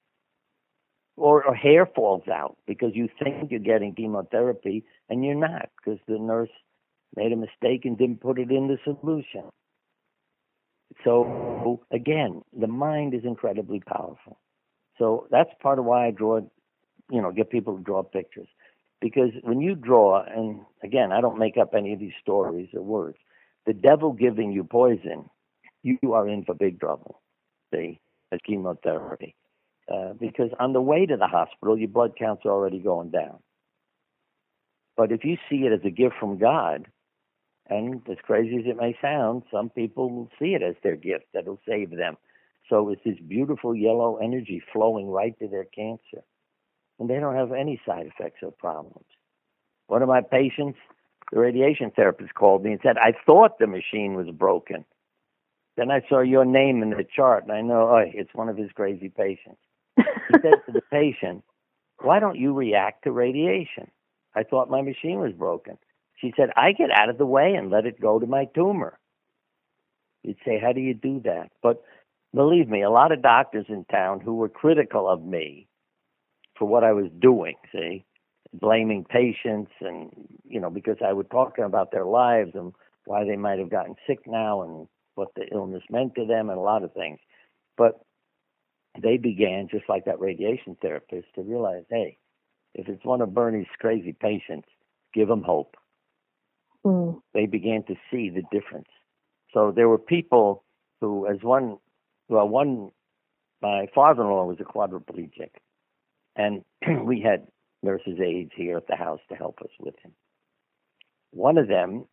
or, 1.20 1.44
or 1.44 1.54
hair 1.54 1.86
falls 1.86 2.28
out 2.28 2.58
because 2.66 2.92
you 2.94 3.10
think 3.22 3.52
you're 3.52 3.60
getting 3.60 3.94
chemotherapy 3.94 4.84
and 5.10 5.24
you're 5.24 5.36
not 5.36 5.70
because 5.78 6.00
the 6.08 6.18
nurse 6.18 6.50
made 7.16 7.32
a 7.32 7.36
mistake 7.36 7.86
and 7.86 7.98
didn't 7.98 8.22
put 8.22 8.40
it 8.40 8.52
in 8.52 8.68
the 8.68 8.78
solution. 8.84 9.50
So 11.04 11.82
again, 11.92 12.42
the 12.58 12.68
mind 12.68 13.14
is 13.14 13.24
incredibly 13.24 13.80
powerful. 13.80 14.40
So 14.98 15.28
that's 15.32 15.50
part 15.62 15.80
of 15.80 15.86
why 15.86 16.08
I 16.08 16.12
draw, 16.12 16.42
you 17.10 17.22
know, 17.22 17.32
get 17.32 17.50
people 17.50 17.78
to 17.78 17.84
draw 17.84 18.04
pictures. 18.04 18.48
Because 19.02 19.32
when 19.44 19.62
you 19.62 19.76
draw, 19.76 20.24
and 20.24 20.62
again, 20.84 21.12
I 21.12 21.22
don't 21.22 21.40
make 21.40 21.58
up 21.58 21.74
any 21.74 21.94
of 21.94 22.00
these 22.00 22.14
stories 22.22 22.70
or 22.74 22.82
words, 22.82 23.18
the 23.66 23.74
devil 23.74 24.12
giving 24.12 24.52
you 24.52 24.64
poison, 24.64 25.30
you 25.84 26.14
are 26.14 26.28
in 26.28 26.44
for 26.44 26.54
big 26.54 26.80
trouble. 26.80 27.22
See, 27.74 28.02
as 28.32 28.40
chemotherapy. 28.46 29.36
Uh, 29.92 30.14
because 30.20 30.52
on 30.60 30.74
the 30.74 30.82
way 30.82 31.06
to 31.06 31.18
the 31.18 31.28
hospital, 31.28 31.78
your 31.78 31.88
blood 31.88 32.14
count's 32.18 32.46
are 32.46 32.52
already 32.52 32.80
going 32.80 33.10
down. 33.10 33.40
But 34.98 35.12
if 35.12 35.24
you 35.24 35.38
see 35.50 35.66
it 35.66 35.72
as 35.72 35.80
a 35.86 35.90
gift 35.90 36.16
from 36.20 36.38
God, 36.38 36.88
and 37.70 38.02
as 38.10 38.18
crazy 38.24 38.58
as 38.58 38.66
it 38.66 38.78
may 38.78 38.98
sound, 39.02 39.44
some 39.52 39.70
people 39.70 40.10
will 40.10 40.30
see 40.40 40.56
it 40.56 40.64
as 40.64 40.76
their 40.84 40.96
gift 40.96 41.26
that'll 41.34 41.60
save 41.68 41.92
them. 41.92 42.18
So 42.70 42.90
it's 42.90 43.04
this 43.04 43.20
beautiful 43.28 43.76
yellow 43.76 44.18
energy 44.18 44.62
flowing 44.74 45.10
right 45.10 45.38
to 45.40 45.48
their 45.48 45.66
cancer. 45.66 46.24
And 47.00 47.10
they 47.10 47.20
don't 47.20 47.36
have 47.36 47.52
any 47.52 47.80
side 47.86 48.08
effects 48.08 48.40
or 48.44 48.52
problems. 48.52 49.06
One 49.88 50.02
of 50.02 50.10
my 50.10 50.22
patients, 50.22 50.78
the 51.32 51.40
radiation 51.40 51.92
therapist 51.96 52.34
called 52.36 52.64
me 52.64 52.72
and 52.72 52.80
said, 52.84 52.98
I 52.98 53.14
thought 53.26 53.60
the 53.60 53.68
machine 53.68 54.16
was 54.16 54.28
broken. 54.30 54.86
Then 55.78 55.92
I 55.92 56.02
saw 56.10 56.20
your 56.20 56.46
name 56.46 56.84
in 56.84 56.90
the 56.90 57.06
chart, 57.16 57.44
and 57.44 57.54
I 57.54 57.62
know 57.62 57.90
oh, 57.90 58.04
it's 58.06 58.34
one 58.34 58.50
of 58.50 58.58
his 58.58 58.70
crazy 58.76 59.10
patients. 59.10 59.60
He 59.96 60.04
said 60.42 60.62
to 60.66 60.72
the 60.74 60.82
patient, 60.92 61.44
Why 62.02 62.20
don't 62.20 62.38
you 62.38 62.54
react 62.54 63.06
to 63.06 63.12
radiation? 63.12 63.90
I 64.36 64.44
thought 64.44 64.70
my 64.70 64.82
machine 64.82 65.20
was 65.20 65.32
broken. 65.32 65.78
She 66.22 66.34
said, 66.36 66.50
I 66.56 66.74
get 66.74 66.92
out 66.92 67.10
of 67.10 67.18
the 67.18 67.26
way 67.26 67.54
and 67.56 67.70
let 67.70 67.86
it 67.86 68.02
go 68.02 68.20
to 68.20 68.28
my 68.28 68.46
tumor. 68.54 69.00
You'd 70.24 70.38
say, 70.46 70.60
How 70.62 70.74
do 70.74 70.82
you 70.82 70.94
do 70.94 71.22
that? 71.24 71.50
But 71.64 71.82
believe 72.34 72.68
me, 72.68 72.84
a 72.84 72.90
lot 72.90 73.12
of 73.12 73.22
doctors 73.22 73.66
in 73.70 73.86
town 73.86 74.20
who 74.20 74.36
were 74.36 74.50
critical 74.50 75.10
of 75.10 75.24
me 75.24 75.68
for 76.58 76.66
what 76.66 76.84
I 76.84 76.92
was 76.92 77.10
doing, 77.20 77.56
see, 77.72 78.04
blaming 78.54 79.06
patients 79.06 79.72
and, 79.80 80.10
you 80.44 80.60
know, 80.60 80.70
because 80.70 80.98
I 81.06 81.14
would 81.14 81.32
talk 81.32 81.58
about 81.58 81.92
their 81.92 82.06
lives 82.06 82.52
and 82.54 82.74
why 83.06 83.24
they 83.24 83.38
might 83.38 83.60
have 83.60 83.70
gotten 83.70 83.96
sick 84.06 84.20
now 84.28 84.62
and 84.64 84.88
what 85.16 85.30
the 85.36 85.46
illness 85.54 85.84
meant 85.90 86.16
to 86.16 86.26
them 86.26 86.50
and 86.50 86.58
a 86.58 86.62
lot 86.62 86.84
of 86.84 86.94
things. 86.94 87.20
But 87.78 88.02
they 89.02 89.18
began, 89.18 89.70
just 89.72 89.88
like 89.88 90.06
that 90.06 90.20
radiation 90.20 90.76
therapist, 90.82 91.28
to 91.36 91.42
realize, 91.42 91.84
hey, 91.90 92.18
if 92.76 92.88
it's 92.90 93.06
one 93.06 93.22
of 93.22 93.34
Bernie's 93.34 93.68
crazy 93.80 94.14
patients, 94.14 94.68
give 95.14 95.28
them 95.28 95.44
hope. 95.44 95.76
Mm. 96.86 97.22
They 97.34 97.46
began 97.46 97.84
to 97.88 97.96
see 98.12 98.30
the 98.30 98.44
difference. 98.52 98.88
So 99.54 99.72
there 99.76 99.90
were 99.90 99.98
people 99.98 100.64
who, 101.02 101.28
as 101.28 101.38
one, 101.42 101.78
well, 102.28 102.48
one, 102.48 102.92
my 103.62 103.88
father-in-law 103.94 104.46
was 104.46 104.60
a 104.60 104.64
quadriplegic, 104.64 105.52
and 106.36 106.64
we 107.06 107.22
had 107.22 107.48
nurses' 107.84 108.20
aides 108.24 108.52
here 108.56 108.78
at 108.78 108.88
the 108.88 108.96
house 108.96 109.20
to 109.30 109.36
help 109.36 109.60
us 109.62 109.72
with 109.80 109.96
him. 110.04 110.12
One 111.32 111.58
of 111.58 111.68
them 111.68 112.06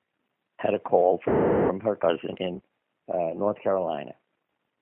had 0.59 0.75
a 0.75 0.79
call 0.79 1.21
from 1.23 1.81
her 1.81 1.97
cousin 1.97 2.37
in 2.39 2.63
uh, 3.13 3.35
North 3.35 3.61
Carolina. 3.63 4.13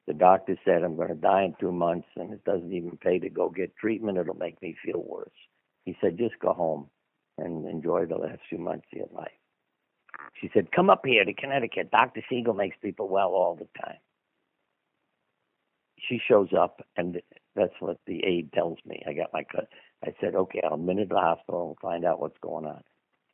The 0.06 0.14
doctor 0.14 0.56
said, 0.64 0.82
I'm 0.82 0.96
going 0.96 1.08
to 1.08 1.14
die 1.14 1.44
in 1.44 1.54
two 1.58 1.72
months, 1.72 2.08
and 2.16 2.32
it 2.32 2.44
doesn't 2.44 2.72
even 2.72 2.98
pay 2.98 3.18
to 3.18 3.30
go 3.30 3.48
get 3.48 3.76
treatment. 3.76 4.18
It'll 4.18 4.34
make 4.34 4.60
me 4.60 4.76
feel 4.84 5.02
worse. 5.06 5.30
He 5.84 5.96
said, 6.00 6.18
just 6.18 6.38
go 6.40 6.52
home 6.52 6.88
and 7.38 7.66
enjoy 7.66 8.06
the 8.06 8.16
last 8.16 8.40
few 8.48 8.58
months 8.58 8.86
of 8.92 8.98
your 8.98 9.08
life. 9.12 9.32
She 10.40 10.50
said, 10.52 10.72
come 10.72 10.90
up 10.90 11.02
here 11.04 11.24
to 11.24 11.32
Connecticut. 11.32 11.90
Dr. 11.90 12.22
Siegel 12.28 12.54
makes 12.54 12.76
people 12.82 13.08
well 13.08 13.28
all 13.28 13.56
the 13.56 13.68
time. 13.80 13.98
She 16.08 16.20
shows 16.26 16.48
up, 16.58 16.86
and 16.96 17.20
that's 17.56 17.72
what 17.80 17.98
the 18.06 18.22
aide 18.24 18.52
tells 18.52 18.78
me. 18.84 19.02
I 19.08 19.14
got 19.14 19.32
my 19.32 19.44
cut. 19.44 19.68
I 20.04 20.14
said, 20.20 20.34
okay, 20.34 20.60
I'll 20.68 20.76
minute 20.76 21.08
the 21.08 21.16
hospital 21.16 21.68
and 21.68 21.78
find 21.80 22.04
out 22.04 22.20
what's 22.20 22.38
going 22.42 22.66
on. 22.66 22.82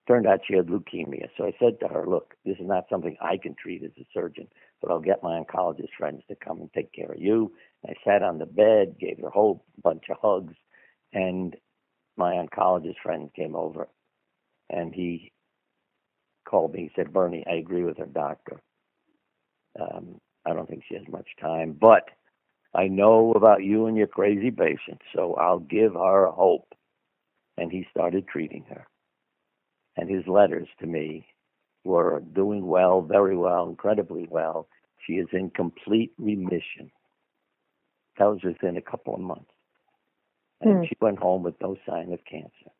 Turned 0.06 0.26
out 0.26 0.40
she 0.46 0.56
had 0.56 0.66
leukemia. 0.66 1.28
So 1.36 1.44
I 1.44 1.52
said 1.58 1.80
to 1.80 1.88
her, 1.88 2.06
look, 2.06 2.34
this 2.44 2.56
is 2.58 2.66
not 2.66 2.84
something 2.88 3.16
I 3.20 3.38
can 3.38 3.54
treat 3.60 3.82
as 3.82 3.90
a 3.98 4.06
surgeon 4.14 4.46
but 4.80 4.90
I'll 4.90 5.00
get 5.00 5.22
my 5.22 5.40
oncologist 5.40 5.90
friends 5.98 6.22
to 6.28 6.36
come 6.36 6.60
and 6.60 6.72
take 6.72 6.92
care 6.92 7.12
of 7.12 7.20
you. 7.20 7.52
I 7.86 7.92
sat 8.04 8.22
on 8.22 8.38
the 8.38 8.46
bed, 8.46 8.96
gave 8.98 9.18
her 9.20 9.28
a 9.28 9.32
whole 9.32 9.64
bunch 9.82 10.04
of 10.10 10.16
hugs, 10.20 10.54
and 11.12 11.56
my 12.16 12.34
oncologist 12.34 12.96
friend 13.02 13.30
came 13.34 13.54
over 13.54 13.88
and 14.68 14.94
he 14.94 15.32
called 16.50 16.74
me. 16.74 16.80
He 16.82 16.90
said, 16.96 17.12
Bernie, 17.12 17.44
I 17.48 17.54
agree 17.54 17.84
with 17.84 17.98
her 17.98 18.06
doctor. 18.06 18.60
Um, 19.80 20.20
I 20.44 20.52
don't 20.52 20.68
think 20.68 20.82
she 20.88 20.96
has 20.96 21.04
much 21.08 21.28
time, 21.40 21.76
but 21.80 22.08
I 22.74 22.88
know 22.88 23.32
about 23.32 23.62
you 23.62 23.86
and 23.86 23.96
your 23.96 24.06
crazy 24.06 24.50
patient, 24.50 25.00
so 25.14 25.34
I'll 25.34 25.60
give 25.60 25.94
her 25.94 26.26
hope. 26.26 26.74
And 27.56 27.70
he 27.70 27.86
started 27.90 28.26
treating 28.26 28.64
her. 28.70 28.86
And 29.96 30.08
his 30.08 30.26
letters 30.26 30.68
to 30.80 30.86
me 30.86 31.26
were 31.84 32.22
doing 32.34 32.66
well, 32.66 33.02
very 33.02 33.36
well, 33.36 33.68
incredibly 33.68 34.26
well. 34.30 34.68
She 35.06 35.14
is 35.14 35.28
in 35.32 35.50
complete 35.50 36.12
remission. 36.18 36.90
That 38.18 38.26
was 38.26 38.40
within 38.42 38.76
a 38.76 38.82
couple 38.82 39.14
of 39.14 39.20
months. 39.20 39.50
And 40.60 40.84
mm. 40.84 40.88
she 40.88 40.96
went 41.00 41.18
home 41.18 41.42
with 41.42 41.54
no 41.60 41.76
sign 41.88 42.12
of 42.12 42.20
cancer. 42.30 42.70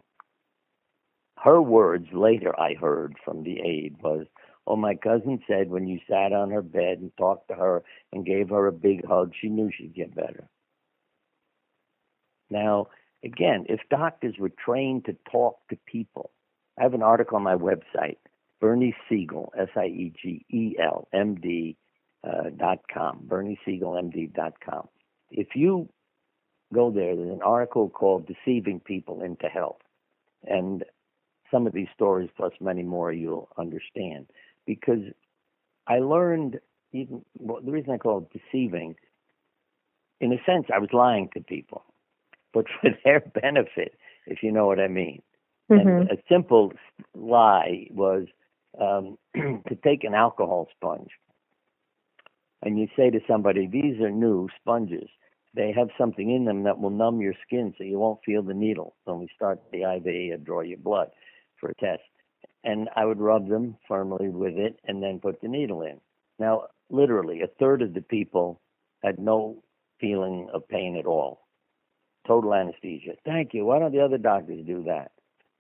Her 1.43 1.63
words 1.63 2.07
later, 2.13 2.59
I 2.61 2.75
heard 2.75 3.17
from 3.25 3.45
the 3.45 3.61
aide, 3.61 3.97
was, 4.03 4.27
Oh, 4.67 4.77
my 4.77 4.95
cousin 4.95 5.43
said 5.49 5.71
when 5.71 5.87
you 5.87 5.99
sat 6.09 6.33
on 6.33 6.51
her 6.51 6.63
bed 6.63 6.99
and 6.99 7.11
talked 7.17 7.49
to 7.49 7.55
her 7.55 7.83
and 8.13 8.27
gave 8.27 8.51
her 8.51 8.67
a 8.67 8.73
big 8.73 9.07
hug, 9.07 9.33
she 9.41 9.49
knew 9.49 9.71
she'd 9.71 9.95
get 9.95 10.15
better. 10.15 10.49
Now, 12.51 12.89
again, 13.25 13.65
if 13.69 13.81
doctors 13.89 14.35
were 14.39 14.51
trained 14.51 15.07
to 15.07 15.17
talk 15.31 15.57
to 15.71 15.79
people, 15.87 16.31
I 16.79 16.83
have 16.83 16.95
an 16.95 17.03
article 17.03 17.37
on 17.37 17.43
my 17.43 17.57
website 17.57 18.19
Bernie 18.61 18.95
Siegel, 19.09 19.53
S 19.59 19.69
I 19.75 19.87
E 19.87 20.13
G 20.21 20.45
E 20.51 20.77
L 20.79 21.09
M 21.15 21.37
D 21.37 21.77
uh, 22.23 22.51
dot 22.57 22.81
com. 22.93 23.27
If 25.31 25.49
you 25.55 25.89
go 26.73 26.91
there, 26.91 27.17
there's 27.17 27.33
an 27.33 27.43
article 27.43 27.89
called 27.89 28.27
Deceiving 28.27 28.81
People 28.81 29.23
into 29.23 29.47
Health. 29.47 29.81
And 30.45 30.85
some 31.51 31.67
of 31.67 31.73
these 31.73 31.89
stories, 31.95 32.31
plus 32.37 32.53
many 32.61 32.83
more, 32.83 33.13
you'll 33.13 33.49
understand. 33.59 34.27
Because 34.67 35.01
I 35.87 35.99
learned, 35.99 36.61
even 36.93 37.25
well, 37.39 37.61
the 37.65 37.73
reason 37.73 37.93
I 37.93 37.99
call 37.99 38.19
it 38.19 38.39
deceiving, 38.39 38.97
in 40.21 40.33
a 40.33 40.43
sense, 40.45 40.67
I 40.75 40.79
was 40.79 40.91
lying 40.93 41.29
to 41.35 41.41
people, 41.41 41.85
but 42.53 42.67
for 42.81 42.91
their 43.05 43.21
benefit, 43.21 43.95
if 44.27 44.43
you 44.43 44.53
know 44.53 44.67
what 44.67 44.81
I 44.81 44.89
mean. 44.89 45.23
Mm-hmm. 45.71 45.89
And 45.89 46.11
a 46.11 46.17
simple 46.29 46.73
lie 47.15 47.87
was 47.91 48.27
um, 48.81 49.19
to 49.35 49.75
take 49.83 50.05
an 50.05 50.15
alcohol 50.15 50.69
sponge 50.77 51.11
and 52.63 52.79
you 52.79 52.89
say 52.97 53.11
to 53.11 53.21
somebody, 53.27 53.67
these 53.67 54.01
are 54.01 54.11
new 54.11 54.49
sponges. 54.61 55.09
They 55.55 55.73
have 55.73 55.89
something 55.99 56.31
in 56.31 56.45
them 56.45 56.65
that 56.65 56.79
will 56.79 56.91
numb 56.91 57.21
your 57.21 57.35
skin 57.47 57.75
so 57.77 57.85
you 57.85 57.99
won't 57.99 58.21
feel 58.25 58.43
the 58.43 58.55
needle 58.55 58.95
when 59.05 59.19
we 59.19 59.29
start 59.35 59.61
the 59.73 59.83
IV 59.83 60.33
or 60.33 60.37
draw 60.37 60.61
your 60.61 60.79
blood 60.79 61.09
for 61.61 61.71
a 61.71 61.75
test. 61.75 62.03
And 62.65 62.89
I 62.95 63.05
would 63.05 63.21
rub 63.21 63.49
them 63.49 63.77
firmly 63.89 64.29
with 64.29 64.57
it 64.57 64.79
and 64.85 65.03
then 65.03 65.21
put 65.21 65.41
the 65.41 65.49
needle 65.49 65.83
in. 65.83 66.01
Now, 66.39 66.65
literally, 66.91 67.43
a 67.43 67.47
third 67.47 67.83
of 67.83 67.95
the 67.95 68.03
people 68.03 68.61
had 69.03 69.19
no 69.19 69.63
feeling 70.01 70.49
of 70.53 70.69
pain 70.69 70.97
at 70.97 71.07
all. 71.07 71.47
Total 72.27 72.55
anesthesia. 72.55 73.13
Thank 73.25 73.55
you. 73.55 73.65
Why 73.65 73.79
don't 73.79 73.93
the 73.93 74.05
other 74.05 74.19
doctors 74.19 74.65
do 74.67 74.85
that? 74.85 75.13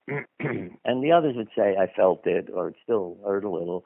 and 0.85 1.05
the 1.05 1.13
others 1.13 1.37
would 1.37 1.49
say, 1.57 1.77
I 1.79 1.87
felt 1.95 2.27
it, 2.27 2.49
or 2.53 2.69
it 2.69 2.77
still 2.83 3.19
hurt 3.25 3.45
a 3.45 3.51
little, 3.51 3.85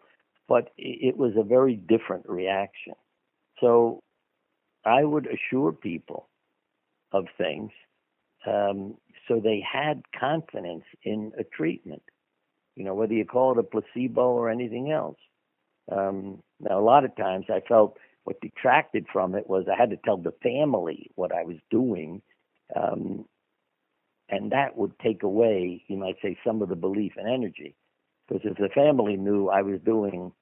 but 0.48 0.70
it 0.76 1.16
was 1.16 1.32
a 1.36 1.42
very 1.42 1.76
different 1.76 2.28
reaction. 2.28 2.94
So 3.60 4.00
I 4.84 5.04
would 5.04 5.26
assure 5.26 5.72
people 5.72 6.28
of 7.12 7.26
things 7.38 7.70
um, 8.46 8.96
so 9.28 9.40
they 9.40 9.62
had 9.70 10.02
confidence 10.18 10.84
in 11.02 11.32
a 11.38 11.44
treatment, 11.44 12.02
you 12.76 12.84
know, 12.84 12.94
whether 12.94 13.14
you 13.14 13.24
call 13.24 13.52
it 13.52 13.58
a 13.58 13.62
placebo 13.62 14.30
or 14.32 14.50
anything 14.50 14.90
else. 14.90 15.18
Um, 15.90 16.42
now, 16.60 16.78
a 16.78 16.82
lot 16.82 17.04
of 17.04 17.16
times 17.16 17.46
I 17.48 17.60
felt 17.66 17.96
what 18.24 18.40
detracted 18.40 19.06
from 19.12 19.34
it 19.34 19.48
was 19.48 19.66
I 19.70 19.76
had 19.78 19.90
to 19.90 19.98
tell 19.98 20.16
the 20.16 20.34
family 20.42 21.10
what 21.14 21.32
I 21.32 21.44
was 21.44 21.56
doing. 21.70 22.22
Um, 22.74 23.26
and 24.28 24.52
that 24.52 24.76
would 24.76 24.98
take 25.00 25.22
away, 25.22 25.84
you 25.86 25.96
might 25.96 26.16
say, 26.22 26.36
some 26.44 26.62
of 26.62 26.68
the 26.68 26.76
belief 26.76 27.12
and 27.16 27.28
energy. 27.28 27.74
Because 28.26 28.42
if 28.44 28.56
the 28.56 28.70
family 28.74 29.16
knew 29.16 29.48
I 29.48 29.62
was 29.62 29.80
doing 29.84 30.32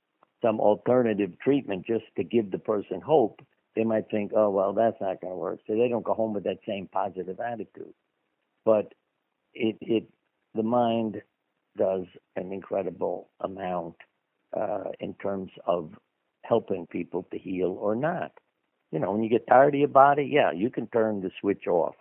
some 0.41 0.61
alternative 0.61 1.33
treatment 1.43 1.87
just 1.87 2.05
to 2.17 2.25
give 2.25 2.51
the 2.51 2.59
person 2.59 3.01
hope, 3.01 3.41
they 3.75 3.85
might 3.85 4.11
think, 4.11 4.33
oh, 4.35 4.51
well, 4.51 4.73
that's 4.73 5.01
not 5.01 5.21
going 5.21 5.33
to 5.33 5.39
work. 5.39 5.61
So 5.67 5.75
they 5.75 5.89
don't 5.89 6.05
go 6.05 6.15
home 6.15 6.35
with 6.35 6.45
that 6.45 6.59
same 6.67 6.89
positive 6.89 7.41
attitude. 7.41 7.95
But 8.65 8.93
it, 9.55 9.77
it 9.81 10.05
the 10.55 10.63
mind 10.63 11.23
does 11.77 12.05
an 12.37 12.53
incredible 12.53 13.31
amount 13.41 13.97
uh, 14.57 14.91
in 15.01 15.15
terms 15.15 15.51
of 15.67 15.93
helping 16.45 16.87
people 16.87 17.27
to 17.33 17.39
heal 17.39 17.77
or 17.81 17.95
not. 17.95 18.33
You 18.91 18.99
know, 18.99 19.13
when 19.13 19.23
you 19.23 19.31
get 19.31 19.47
tired 19.47 19.75
of 19.75 19.79
your 19.79 19.89
body, 19.89 20.29
yeah, 20.31 20.53
you 20.53 20.69
can 20.69 20.87
turn 20.89 21.23
the 21.23 21.31
switch 21.41 21.67
off 21.67 21.95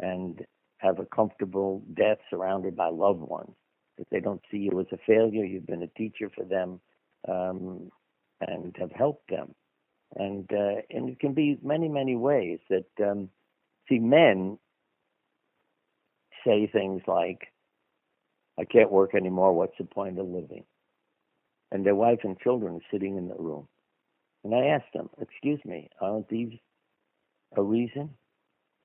and 0.00 0.44
have 0.78 0.98
a 0.98 1.04
comfortable 1.04 1.82
death 1.94 2.18
surrounded 2.28 2.74
by 2.74 2.88
loved 2.88 3.20
ones. 3.20 3.52
If 3.98 4.08
they 4.10 4.18
don't 4.18 4.42
see 4.50 4.58
you 4.58 4.80
as 4.80 4.86
a 4.92 4.98
failure, 5.06 5.44
you've 5.44 5.66
been 5.66 5.84
a 5.84 5.98
teacher 5.98 6.30
for 6.34 6.44
them 6.44 6.80
um, 7.28 7.90
and 8.40 8.74
have 8.80 8.90
helped 8.90 9.30
them. 9.30 9.54
And 10.16 10.50
uh, 10.52 10.82
and 10.90 11.08
it 11.08 11.20
can 11.20 11.32
be 11.32 11.58
many 11.62 11.88
many 11.88 12.16
ways 12.16 12.58
that 12.68 12.86
um, 13.02 13.30
see 13.88 13.98
men 13.98 14.58
say 16.44 16.66
things 16.66 17.02
like, 17.06 17.48
"I 18.58 18.64
can't 18.64 18.92
work 18.92 19.14
anymore. 19.14 19.54
What's 19.54 19.78
the 19.78 19.84
point 19.84 20.18
of 20.18 20.26
living?" 20.26 20.64
And 21.70 21.86
their 21.86 21.94
wife 21.94 22.20
and 22.24 22.38
children 22.40 22.74
are 22.76 22.90
sitting 22.90 23.16
in 23.16 23.28
the 23.28 23.36
room. 23.36 23.68
And 24.44 24.54
I 24.54 24.66
asked 24.66 24.92
them, 24.92 25.08
"Excuse 25.18 25.60
me, 25.64 25.88
aren't 26.00 26.28
these 26.28 26.58
a 27.56 27.62
reason?" 27.62 28.10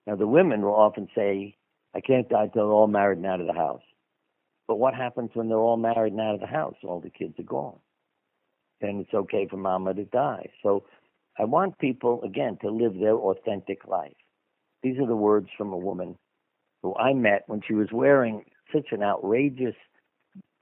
Now 0.06 0.16
the 0.16 0.28
women 0.28 0.62
will 0.62 0.76
often 0.76 1.10
say, 1.14 1.58
"I 1.94 2.00
can't 2.00 2.30
die 2.30 2.48
till 2.48 2.68
they're 2.68 2.74
all 2.74 2.88
married 2.88 3.18
and 3.18 3.28
out 3.28 3.42
of 3.42 3.48
the 3.48 3.54
house." 3.54 3.84
But 4.68 4.80
what 4.80 4.94
happens 4.94 5.32
when 5.34 5.50
they're 5.50 5.58
all 5.58 5.78
married 5.78 6.14
and 6.14 6.22
out 6.22 6.36
of 6.36 6.42
the 6.42 6.48
house? 6.48 6.76
All 6.84 7.00
the 7.02 7.10
kids 7.10 7.40
are 7.40 7.44
gone. 7.44 7.80
Then 8.82 9.00
it's 9.00 9.14
okay 9.14 9.48
for 9.48 9.58
mama 9.58 9.94
to 9.94 10.06
die. 10.06 10.52
So 10.62 10.86
I 11.40 11.46
want 11.46 11.78
people, 11.80 12.22
again, 12.24 12.58
to 12.62 12.70
live 12.70 12.94
their 13.00 13.16
authentic 13.16 13.88
life. 13.88 14.16
These 14.84 15.00
are 15.00 15.08
the 15.08 15.16
words 15.16 15.50
from 15.58 15.74
a 15.74 15.78
woman 15.78 16.18
who 16.82 16.96
I 16.96 17.14
met 17.14 17.44
when 17.48 17.62
she 17.68 17.74
was 17.74 17.90
wearing 17.92 18.44
such 18.74 18.88
an 18.92 19.04
outrageous 19.04 19.76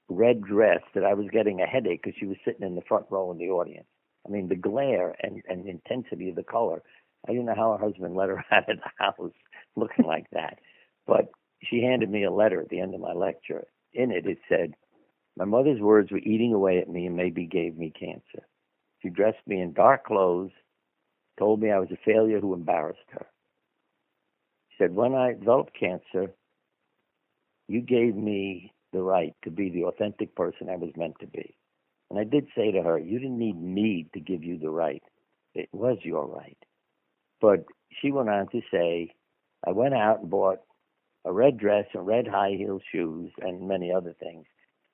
red 0.10 0.42
dress 0.42 0.82
that 0.94 1.04
I 1.06 1.14
was 1.14 1.28
getting 1.32 1.62
a 1.62 1.66
headache 1.66 2.02
because 2.04 2.18
she 2.20 2.26
was 2.26 2.38
sitting 2.46 2.66
in 2.66 2.76
the 2.76 2.82
front 2.88 3.06
row 3.10 3.32
in 3.32 3.38
the 3.38 3.50
audience. 3.50 3.88
I 4.26 4.30
mean, 4.32 4.48
the 4.48 4.56
glare 4.56 5.16
and, 5.22 5.42
and 5.48 5.68
intensity 5.68 6.30
of 6.30 6.36
the 6.36 6.44
color. 6.44 6.82
I 7.28 7.32
didn't 7.32 7.46
know 7.46 7.56
how 7.56 7.78
her 7.78 7.84
husband 7.86 8.16
let 8.16 8.30
her 8.30 8.44
out 8.52 8.70
of 8.70 8.78
the 8.78 9.04
house 9.04 9.32
looking 9.76 10.06
like 10.06 10.26
that. 10.32 10.60
But 11.08 11.30
she 11.64 11.82
handed 11.82 12.10
me 12.10 12.24
a 12.24 12.32
letter 12.32 12.62
at 12.62 12.70
the 12.70 12.80
end 12.80 12.94
of 12.94 13.02
my 13.02 13.14
lecture 13.14 13.66
in 13.96 14.12
it, 14.12 14.26
it 14.28 14.38
said, 14.48 14.74
My 15.38 15.46
mother's 15.46 15.80
words 15.80 16.12
were 16.12 16.20
eating 16.20 16.54
away 16.54 16.80
at 16.80 16.90
me 16.90 17.08
and 17.08 17.16
maybe 17.16 17.48
gave 17.48 17.78
me 17.78 17.92
cancer. 17.98 18.46
She 19.02 19.10
dressed 19.10 19.48
me 19.48 19.62
in 19.62 19.74
dark 19.74 20.06
clothes, 20.06 20.52
told 21.38 21.62
me 21.62 21.72
I 21.72 21.80
was 21.80 21.92
a 21.92 21.98
failure 22.06 22.40
who 22.40 22.54
embarrassed 22.54 23.10
her. 23.12 23.26
She 24.70 24.84
said, 24.84 24.96
When 24.96 25.14
I 25.14 25.34
developed 25.34 25.78
cancer, 25.80 26.32
you 27.68 27.82
gave 27.82 28.16
me 28.16 28.74
the 28.94 29.02
right 29.02 29.36
to 29.44 29.52
be 29.52 29.70
the 29.70 29.86
authentic 29.86 30.36
person 30.36 30.70
I 30.70 30.76
was 30.76 30.92
meant 30.96 31.16
to 31.20 31.28
be. 31.28 31.56
And 32.10 32.20
I 32.20 32.24
did 32.24 32.48
say 32.56 32.72
to 32.72 32.82
her, 32.82 32.98
You 32.98 33.20
didn't 33.20 33.40
need 33.40 33.62
me 33.62 34.08
to 34.14 34.20
give 34.20 34.44
you 34.44 34.58
the 34.58 34.70
right. 34.70 35.04
It 35.54 35.70
was 35.72 35.98
your 36.04 36.26
right. 36.28 36.58
But 37.42 37.66
she 38.02 38.12
went 38.12 38.30
on 38.30 38.48
to 38.50 38.62
say, 38.72 39.14
I 39.66 39.72
went 39.72 39.94
out 39.94 40.22
and 40.22 40.30
bought 40.30 40.60
a 41.26 41.32
red 41.32 41.58
dress 41.58 41.86
and 41.94 42.06
red 42.06 42.28
high 42.28 42.56
heel 42.58 42.80
shoes 42.92 43.32
and 43.42 43.68
many 43.68 43.92
other 43.92 44.14
things. 44.20 44.46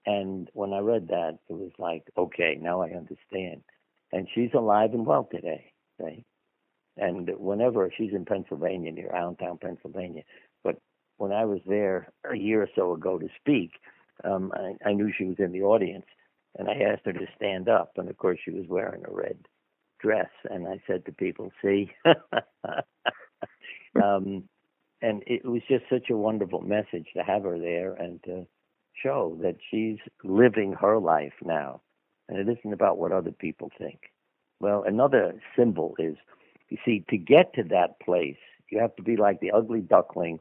And 0.05 0.49
when 0.53 0.73
I 0.73 0.79
read 0.79 1.09
that, 1.09 1.37
it 1.49 1.53
was 1.53 1.71
like, 1.77 2.03
okay, 2.17 2.57
now 2.59 2.81
I 2.81 2.91
understand. 2.91 3.63
And 4.11 4.27
she's 4.33 4.49
alive 4.55 4.93
and 4.93 5.05
well 5.05 5.27
today, 5.31 5.71
right? 5.99 6.25
And 6.97 7.29
whenever 7.37 7.91
she's 7.95 8.13
in 8.13 8.25
Pennsylvania, 8.25 8.91
near 8.91 9.11
Allentown, 9.15 9.57
Pennsylvania, 9.61 10.23
but 10.63 10.75
when 11.17 11.31
I 11.31 11.45
was 11.45 11.59
there 11.65 12.11
a 12.29 12.35
year 12.35 12.63
or 12.63 12.69
so 12.75 12.93
ago 12.93 13.17
to 13.17 13.27
speak, 13.39 13.71
um, 14.23 14.51
I, 14.55 14.89
I 14.89 14.93
knew 14.93 15.11
she 15.15 15.25
was 15.25 15.37
in 15.39 15.51
the 15.51 15.61
audience, 15.61 16.05
and 16.57 16.67
I 16.67 16.73
asked 16.73 17.05
her 17.05 17.13
to 17.13 17.27
stand 17.35 17.69
up, 17.69 17.93
and 17.97 18.09
of 18.09 18.17
course 18.17 18.39
she 18.43 18.51
was 18.51 18.65
wearing 18.67 19.03
a 19.07 19.11
red 19.13 19.37
dress, 19.99 20.29
and 20.49 20.67
I 20.67 20.81
said 20.85 21.05
to 21.05 21.11
people, 21.11 21.51
"See, 21.61 21.91
um, 24.03 24.43
and 25.01 25.23
it 25.25 25.45
was 25.45 25.61
just 25.69 25.85
such 25.89 26.09
a 26.09 26.17
wonderful 26.17 26.61
message 26.61 27.07
to 27.15 27.23
have 27.23 27.43
her 27.43 27.57
there 27.57 27.93
and 27.93 28.21
to 28.23 28.45
show 29.01 29.37
that 29.41 29.55
she's 29.69 29.97
living 30.23 30.73
her 30.73 30.99
life 30.99 31.33
now 31.43 31.81
and 32.31 32.37
it 32.39 32.57
isn't 32.57 32.73
about 32.73 32.97
what 32.97 33.11
other 33.11 33.31
people 33.31 33.69
think. 33.77 33.99
Well 34.59 34.83
another 34.87 35.33
symbol 35.57 35.95
is 35.99 36.15
you 36.71 36.77
see 36.85 37.05
to 37.09 37.17
get 37.17 37.53
to 37.53 37.63
that 37.63 37.99
place 37.99 38.37
you 38.71 38.79
have 38.79 38.95
to 38.95 39.03
be 39.03 39.17
like 39.17 39.39
the 39.41 39.51
ugly 39.51 39.81
duckling 39.81 40.39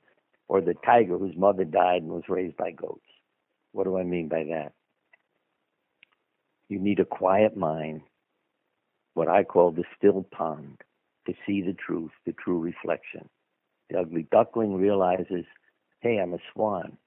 or 0.48 0.62
the 0.62 0.74
tiger 0.86 1.18
whose 1.18 1.36
mother 1.36 1.64
died 1.64 2.02
and 2.02 2.12
was 2.12 2.24
raised 2.30 2.56
by 2.56 2.72
goats 2.72 3.04
what 3.72 3.84
do 3.84 3.98
i 3.98 4.04
mean 4.04 4.28
by 4.28 4.44
that 4.44 4.72
you 6.70 6.78
need 6.78 7.00
a 7.00 7.04
quiet 7.04 7.56
mind 7.56 8.00
what 9.14 9.28
i 9.28 9.44
call 9.44 9.72
the 9.72 9.84
still 9.98 10.26
pond 10.32 10.80
to 11.26 11.34
see 11.46 11.62
the 11.62 11.74
truth 11.74 12.12
the 12.26 12.32
true 12.32 12.60
reflection 12.60 13.28
the 13.90 13.98
ugly 14.00 14.26
duckling 14.30 14.74
realizes, 14.76 15.44
hey, 16.00 16.18
I'm 16.18 16.34
a 16.34 16.38
swan. 16.52 16.98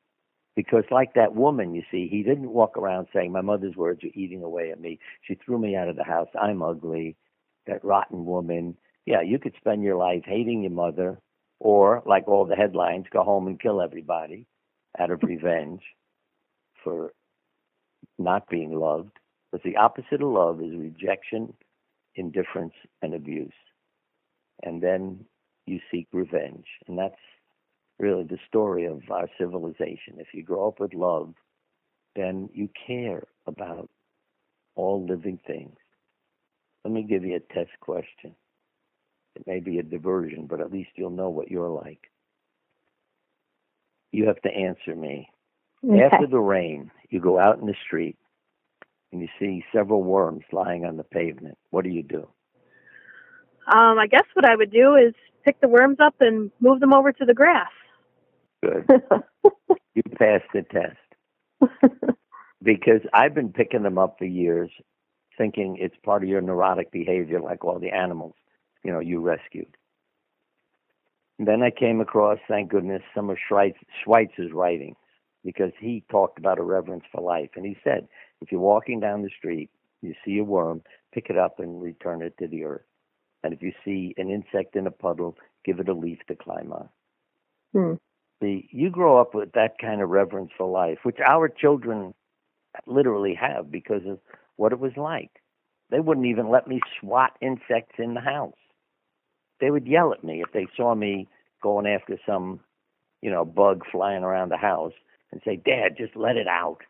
Because, 0.55 0.83
like 0.91 1.15
that 1.15 1.35
woman, 1.35 1.73
you 1.73 1.81
see, 1.89 2.07
he 2.07 2.21
didn't 2.21 2.51
walk 2.51 2.77
around 2.77 3.07
saying, 3.13 3.31
My 3.31 3.41
mother's 3.41 3.75
words 3.75 4.03
are 4.03 4.11
eating 4.13 4.43
away 4.43 4.71
at 4.71 4.79
me. 4.79 4.99
She 5.23 5.35
threw 5.35 5.57
me 5.57 5.75
out 5.75 5.89
of 5.89 5.95
the 5.95 6.03
house. 6.03 6.27
I'm 6.39 6.61
ugly. 6.61 7.15
That 7.65 7.83
rotten 7.83 8.25
woman. 8.25 8.77
Yeah, 9.05 9.21
you 9.21 9.39
could 9.39 9.53
spend 9.57 9.83
your 9.83 9.97
life 9.97 10.23
hating 10.25 10.61
your 10.63 10.71
mother, 10.71 11.19
or, 11.59 12.03
like 12.05 12.27
all 12.27 12.45
the 12.45 12.55
headlines, 12.55 13.05
go 13.11 13.23
home 13.23 13.47
and 13.47 13.59
kill 13.59 13.81
everybody 13.81 14.45
out 14.99 15.11
of 15.11 15.23
revenge 15.23 15.81
for 16.83 17.13
not 18.17 18.49
being 18.49 18.73
loved. 18.77 19.11
But 19.51 19.63
the 19.63 19.77
opposite 19.77 20.21
of 20.21 20.29
love 20.29 20.61
is 20.61 20.75
rejection, 20.75 21.53
indifference, 22.15 22.73
and 23.01 23.13
abuse. 23.13 23.53
And 24.63 24.81
then 24.81 25.25
you 25.65 25.79
seek 25.91 26.07
revenge. 26.11 26.65
And 26.87 26.97
that's 26.97 27.15
really 27.99 28.23
the 28.23 28.39
story 28.47 28.85
of 28.85 29.01
our 29.11 29.27
civilization. 29.37 30.17
If 30.17 30.27
you 30.33 30.43
grow 30.43 30.67
up 30.69 30.79
with 30.79 30.93
love, 30.93 31.33
then 32.15 32.49
you 32.53 32.69
care 32.87 33.23
about 33.47 33.89
all 34.75 35.05
living 35.05 35.39
things. 35.45 35.77
Let 36.83 36.93
me 36.93 37.03
give 37.03 37.23
you 37.23 37.35
a 37.35 37.53
test 37.53 37.71
question. 37.79 38.35
It 39.35 39.47
may 39.47 39.59
be 39.59 39.79
a 39.79 39.83
diversion, 39.83 40.47
but 40.47 40.59
at 40.59 40.71
least 40.71 40.91
you'll 40.95 41.09
know 41.09 41.29
what 41.29 41.49
you're 41.49 41.69
like. 41.69 42.11
You 44.11 44.27
have 44.27 44.41
to 44.41 44.49
answer 44.49 44.95
me. 44.95 45.29
Okay. 45.83 46.01
After 46.03 46.27
the 46.27 46.39
rain, 46.39 46.91
you 47.09 47.19
go 47.19 47.39
out 47.39 47.59
in 47.59 47.65
the 47.65 47.75
street 47.85 48.15
and 49.11 49.21
you 49.21 49.27
see 49.39 49.65
several 49.73 50.03
worms 50.03 50.43
lying 50.51 50.85
on 50.85 50.97
the 50.97 51.03
pavement. 51.03 51.57
What 51.71 51.83
do 51.83 51.89
you 51.89 52.03
do? 52.03 52.27
Um, 53.67 53.97
I 53.97 54.07
guess 54.09 54.25
what 54.33 54.45
I 54.45 54.55
would 54.55 54.71
do 54.71 54.95
is 54.95 55.13
pick 55.43 55.59
the 55.61 55.67
worms 55.67 55.97
up 55.99 56.15
and 56.19 56.51
move 56.59 56.79
them 56.79 56.93
over 56.93 57.11
to 57.11 57.25
the 57.25 57.33
grass. 57.33 57.71
Good. 58.63 58.85
you 59.95 60.03
passed 60.17 60.45
the 60.53 60.63
test. 60.63 61.71
because 62.61 63.01
I've 63.13 63.33
been 63.33 63.51
picking 63.51 63.83
them 63.83 63.97
up 63.97 64.17
for 64.17 64.25
years, 64.25 64.71
thinking 65.37 65.77
it's 65.79 65.95
part 66.03 66.23
of 66.23 66.29
your 66.29 66.41
neurotic 66.41 66.91
behavior, 66.91 67.41
like 67.41 67.63
all 67.63 67.79
the 67.79 67.91
animals, 67.91 68.35
you 68.83 68.91
know, 68.91 68.99
you 68.99 69.19
rescued. 69.21 69.75
And 71.39 71.47
then 71.47 71.63
I 71.63 71.71
came 71.71 71.99
across, 71.99 72.39
thank 72.47 72.69
goodness, 72.69 73.01
some 73.15 73.29
of 73.29 73.37
Schweitzer's 73.49 74.51
writings 74.53 74.97
because 75.43 75.71
he 75.79 76.03
talked 76.09 76.37
about 76.37 76.59
a 76.59 76.63
reverence 76.63 77.03
for 77.11 77.21
life. 77.21 77.49
And 77.55 77.65
he 77.65 77.75
said, 77.83 78.07
if 78.41 78.51
you're 78.51 78.61
walking 78.61 78.99
down 78.99 79.23
the 79.23 79.29
street, 79.37 79.69
you 80.01 80.13
see 80.23 80.37
a 80.37 80.43
worm, 80.43 80.81
pick 81.13 81.27
it 81.29 81.37
up 81.37 81.59
and 81.59 81.81
return 81.81 82.21
it 82.21 82.37
to 82.39 82.47
the 82.47 82.63
earth. 82.63 82.85
And 83.43 83.53
if 83.53 83.61
you 83.61 83.73
see 83.83 84.13
an 84.17 84.29
insect 84.29 84.75
in 84.75 84.87
a 84.87 84.91
puddle, 84.91 85.37
give 85.65 85.79
it 85.79 85.89
a 85.89 85.93
leaf 85.93 86.19
to 86.27 86.35
climb 86.35 86.71
on. 86.71 86.89
Hmm. 87.73 87.93
See, 88.41 88.69
you 88.71 88.89
grow 88.89 89.19
up 89.19 89.33
with 89.33 89.53
that 89.53 89.77
kind 89.79 90.01
of 90.01 90.09
reverence 90.09 90.51
for 90.57 90.69
life, 90.69 90.99
which 91.03 91.17
our 91.25 91.49
children 91.49 92.13
literally 92.85 93.35
have 93.39 93.71
because 93.71 94.05
of 94.07 94.19
what 94.55 94.71
it 94.71 94.79
was 94.79 94.93
like. 94.97 95.31
They 95.89 95.99
wouldn't 95.99 96.25
even 96.25 96.49
let 96.49 96.67
me 96.67 96.79
swat 96.99 97.37
insects 97.41 97.95
in 97.99 98.13
the 98.13 98.21
house. 98.21 98.53
They 99.63 99.71
would 99.71 99.87
yell 99.87 100.11
at 100.11 100.25
me 100.25 100.41
if 100.41 100.51
they 100.51 100.67
saw 100.75 100.93
me 100.93 101.29
going 101.61 101.87
after 101.87 102.19
some, 102.25 102.59
you 103.21 103.31
know, 103.31 103.45
bug 103.45 103.83
flying 103.89 104.21
around 104.21 104.49
the 104.49 104.57
house 104.57 104.91
and 105.31 105.39
say, 105.45 105.55
Dad, 105.55 105.95
just 105.97 106.17
let 106.17 106.35
it 106.35 106.47
out. 106.47 106.79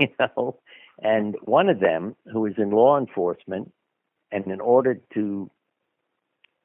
You 0.00 0.08
know? 0.20 0.60
And 1.02 1.34
one 1.42 1.68
of 1.68 1.80
them, 1.80 2.14
who 2.32 2.46
is 2.46 2.54
in 2.56 2.70
law 2.70 2.96
enforcement, 2.98 3.72
and 4.30 4.46
in 4.46 4.60
order 4.60 5.00
to 5.14 5.50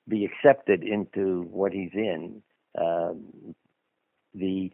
be 0.07 0.23
accepted 0.23 0.83
into 0.83 1.47
what 1.49 1.71
he's 1.73 1.93
in, 1.95 2.43
um, 2.79 3.55
the 4.35 4.71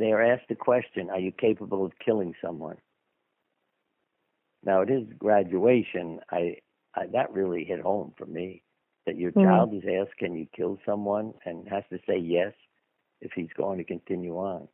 they 0.00 0.10
are 0.10 0.20
asked 0.20 0.48
the 0.48 0.56
question, 0.56 1.10
"Are 1.10 1.20
you 1.20 1.30
capable 1.30 1.84
of 1.84 1.92
killing 2.04 2.34
someone?" 2.44 2.78
Now, 4.64 4.82
at 4.82 4.88
his 4.88 5.06
graduation, 5.16 6.18
I, 6.28 6.56
I 6.96 7.06
that 7.12 7.32
really 7.32 7.64
hit 7.64 7.80
home 7.80 8.14
for 8.18 8.26
me 8.26 8.64
that 9.06 9.16
your 9.16 9.32
mm-hmm. 9.32 9.48
child 9.48 9.74
is 9.74 9.82
asked, 9.88 10.18
"Can 10.18 10.34
you 10.34 10.46
kill 10.54 10.78
someone?" 10.86 11.34
and 11.44 11.68
has 11.68 11.84
to 11.90 11.98
say 12.06 12.18
yes 12.18 12.52
if 13.20 13.32
he's 13.34 13.52
going 13.56 13.78
to 13.78 13.84
continue 13.84 14.36
on. 14.36 14.68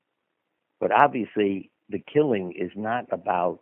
But 0.81 0.93
obviously, 0.93 1.71
the 1.89 1.99
killing 2.13 2.53
is 2.53 2.71
not 2.77 3.07
about, 3.11 3.61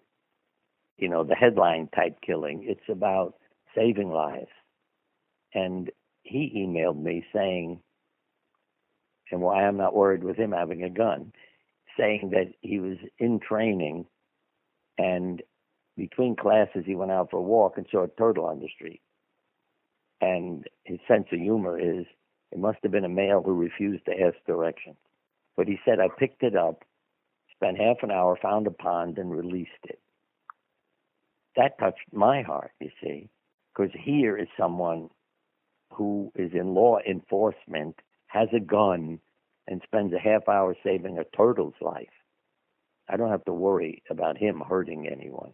you 0.96 1.08
know, 1.08 1.24
the 1.24 1.34
headline 1.34 1.88
type 1.94 2.18
killing. 2.20 2.64
It's 2.66 2.88
about 2.88 3.34
saving 3.74 4.10
lives. 4.10 4.50
And 5.54 5.90
he 6.22 6.52
emailed 6.56 7.00
me 7.00 7.24
saying, 7.32 7.80
and 9.30 9.40
why 9.40 9.64
I'm 9.64 9.76
not 9.76 9.94
worried 9.94 10.24
with 10.24 10.36
him 10.36 10.52
having 10.52 10.82
a 10.82 10.90
gun, 10.90 11.32
saying 11.98 12.30
that 12.32 12.52
he 12.60 12.78
was 12.78 12.98
in 13.18 13.40
training 13.40 14.06
and 14.98 15.42
between 15.96 16.36
classes 16.36 16.84
he 16.86 16.94
went 16.94 17.10
out 17.10 17.30
for 17.30 17.38
a 17.38 17.42
walk 17.42 17.74
and 17.76 17.86
saw 17.90 18.04
a 18.04 18.08
turtle 18.08 18.46
on 18.46 18.60
the 18.60 18.68
street. 18.68 19.00
And 20.20 20.64
his 20.84 20.98
sense 21.08 21.26
of 21.32 21.38
humor 21.38 21.78
is 21.78 22.06
it 22.52 22.58
must 22.58 22.78
have 22.82 22.92
been 22.92 23.04
a 23.04 23.08
male 23.08 23.42
who 23.42 23.52
refused 23.52 24.04
to 24.06 24.20
ask 24.20 24.36
directions. 24.46 24.96
But 25.56 25.68
he 25.68 25.78
said, 25.84 26.00
I 26.00 26.08
picked 26.18 26.42
it 26.42 26.56
up, 26.56 26.84
spent 27.54 27.78
half 27.78 27.98
an 28.02 28.10
hour, 28.10 28.36
found 28.40 28.66
a 28.66 28.70
pond, 28.70 29.18
and 29.18 29.30
released 29.30 29.70
it. 29.84 30.00
That 31.56 31.78
touched 31.78 32.12
my 32.12 32.42
heart, 32.42 32.72
you 32.80 32.90
see, 33.02 33.28
because 33.72 33.92
here 33.94 34.36
is 34.36 34.48
someone 34.58 35.10
who 35.92 36.32
is 36.34 36.52
in 36.52 36.74
law 36.74 36.98
enforcement, 37.08 37.96
has 38.26 38.48
a 38.54 38.60
gun, 38.60 39.20
and 39.68 39.80
spends 39.84 40.12
a 40.12 40.18
half 40.18 40.48
hour 40.48 40.76
saving 40.84 41.18
a 41.18 41.36
turtle's 41.36 41.74
life. 41.80 42.08
I 43.08 43.16
don't 43.16 43.30
have 43.30 43.44
to 43.44 43.52
worry 43.52 44.02
about 44.10 44.38
him 44.38 44.62
hurting 44.66 45.08
anyone. 45.08 45.52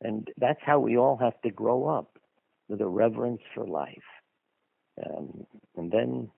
And 0.00 0.28
that's 0.36 0.60
how 0.62 0.78
we 0.78 0.96
all 0.96 1.16
have 1.16 1.40
to 1.42 1.50
grow 1.50 1.88
up 1.88 2.18
with 2.68 2.80
a 2.80 2.86
reverence 2.86 3.40
for 3.54 3.66
life. 3.66 3.96
Um, 5.04 5.46
and 5.76 5.90
then 5.90 6.30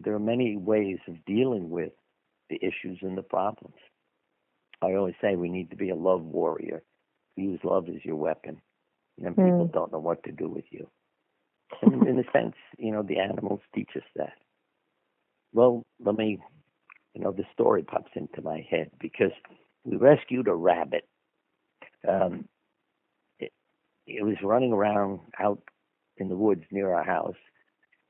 there 0.00 0.14
are 0.14 0.20
many 0.20 0.56
ways 0.56 0.98
of 1.08 1.24
dealing 1.26 1.70
with 1.70 1.92
the 2.50 2.56
issues 2.56 2.98
and 3.02 3.16
the 3.16 3.22
problems. 3.22 3.76
I 4.82 4.94
always 4.94 5.14
say 5.20 5.36
we 5.36 5.48
need 5.48 5.70
to 5.70 5.76
be 5.76 5.90
a 5.90 5.96
love 5.96 6.22
warrior. 6.22 6.82
Use 7.36 7.60
love 7.64 7.88
as 7.88 8.04
your 8.04 8.16
weapon. 8.16 8.60
And 9.16 9.26
then 9.26 9.34
people 9.34 9.68
mm. 9.68 9.72
don't 9.72 9.92
know 9.92 10.00
what 10.00 10.22
to 10.24 10.32
do 10.32 10.48
with 10.48 10.64
you. 10.70 10.88
And 11.80 12.06
in 12.06 12.18
a 12.18 12.24
sense, 12.32 12.54
you 12.78 12.92
know, 12.92 13.02
the 13.02 13.18
animals 13.18 13.60
teach 13.74 13.90
us 13.96 14.02
that. 14.16 14.34
Well, 15.52 15.84
let 16.04 16.16
me, 16.16 16.38
you 17.14 17.22
know, 17.22 17.32
the 17.32 17.44
story 17.52 17.82
pops 17.82 18.10
into 18.14 18.42
my 18.42 18.66
head 18.68 18.90
because 19.00 19.32
we 19.84 19.96
rescued 19.96 20.48
a 20.48 20.54
rabbit. 20.54 21.04
Um, 22.08 22.48
it, 24.06 24.24
was 24.24 24.36
running 24.42 24.72
around 24.72 25.20
out 25.40 25.62
in 26.18 26.28
the 26.28 26.36
woods 26.36 26.64
near 26.70 26.92
our 26.94 27.04
house, 27.04 27.36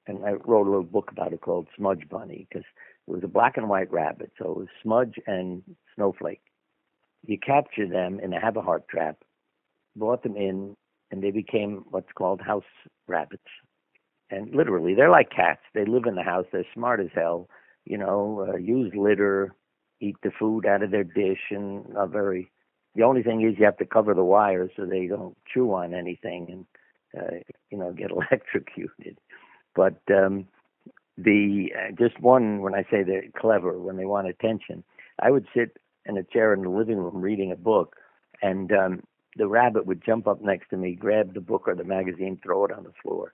and 0.06 0.24
I 0.24 0.32
wrote 0.32 0.66
a 0.66 0.70
little 0.70 0.82
book 0.82 1.10
about 1.10 1.32
it 1.32 1.40
called 1.40 1.68
Smudge 1.76 2.08
Bunny 2.10 2.46
because 2.48 2.64
it 3.06 3.10
was 3.10 3.22
a 3.24 3.28
black 3.28 3.56
and 3.56 3.68
white 3.68 3.92
rabbit, 3.92 4.32
so 4.38 4.50
it 4.50 4.56
was 4.56 4.68
Smudge 4.82 5.14
and 5.26 5.62
Snowflake. 5.94 6.42
You 7.26 7.38
capture 7.38 7.88
them 7.88 8.18
in 8.20 8.32
a 8.32 8.40
have 8.40 8.56
a 8.56 8.62
heart 8.62 8.88
trap, 8.88 9.18
brought 9.96 10.22
them 10.22 10.36
in, 10.36 10.76
and 11.10 11.22
they 11.22 11.30
became 11.30 11.84
what's 11.90 12.12
called 12.16 12.40
house 12.40 12.64
rabbits. 13.06 13.42
And 14.30 14.54
literally, 14.54 14.94
they're 14.94 15.10
like 15.10 15.30
cats. 15.30 15.60
They 15.74 15.84
live 15.84 16.04
in 16.06 16.14
the 16.14 16.22
house. 16.22 16.46
They're 16.50 16.64
smart 16.74 17.00
as 17.00 17.10
hell. 17.14 17.48
You 17.84 17.98
know, 17.98 18.48
uh, 18.48 18.56
use 18.56 18.92
litter, 18.96 19.54
eat 20.00 20.16
the 20.22 20.30
food 20.38 20.64
out 20.66 20.82
of 20.82 20.90
their 20.90 21.04
dish, 21.04 21.50
and 21.50 21.96
are 21.96 22.06
very. 22.08 22.50
The 22.94 23.02
only 23.04 23.22
thing 23.22 23.42
is 23.42 23.58
you 23.58 23.64
have 23.64 23.78
to 23.78 23.86
cover 23.86 24.14
the 24.14 24.24
wires 24.24 24.70
so 24.76 24.84
they 24.84 25.06
don't 25.06 25.36
chew 25.52 25.72
on 25.72 25.94
anything 25.94 26.66
and 27.14 27.22
uh, 27.22 27.36
you 27.70 27.78
know 27.78 27.92
get 27.92 28.10
electrocuted. 28.30 29.18
But 29.74 30.00
um, 30.10 30.46
the 31.16 31.72
uh, 31.76 31.92
just 31.98 32.20
one 32.20 32.60
when 32.62 32.74
I 32.74 32.82
say 32.90 33.02
they're 33.02 33.24
clever 33.36 33.78
when 33.78 33.96
they 33.96 34.04
want 34.06 34.28
attention, 34.28 34.84
I 35.20 35.30
would 35.30 35.46
sit 35.54 35.76
in 36.06 36.16
a 36.16 36.22
chair 36.24 36.52
in 36.52 36.62
the 36.62 36.68
living 36.70 36.98
room 36.98 37.20
reading 37.20 37.52
a 37.52 37.56
book, 37.56 37.96
and 38.42 38.72
um, 38.72 39.02
the 39.36 39.46
rabbit 39.46 39.86
would 39.86 40.04
jump 40.04 40.26
up 40.26 40.42
next 40.42 40.70
to 40.70 40.76
me, 40.76 40.94
grab 40.94 41.34
the 41.34 41.40
book 41.40 41.64
or 41.66 41.74
the 41.74 41.84
magazine, 41.84 42.38
throw 42.42 42.64
it 42.64 42.72
on 42.72 42.84
the 42.84 42.92
floor. 43.02 43.32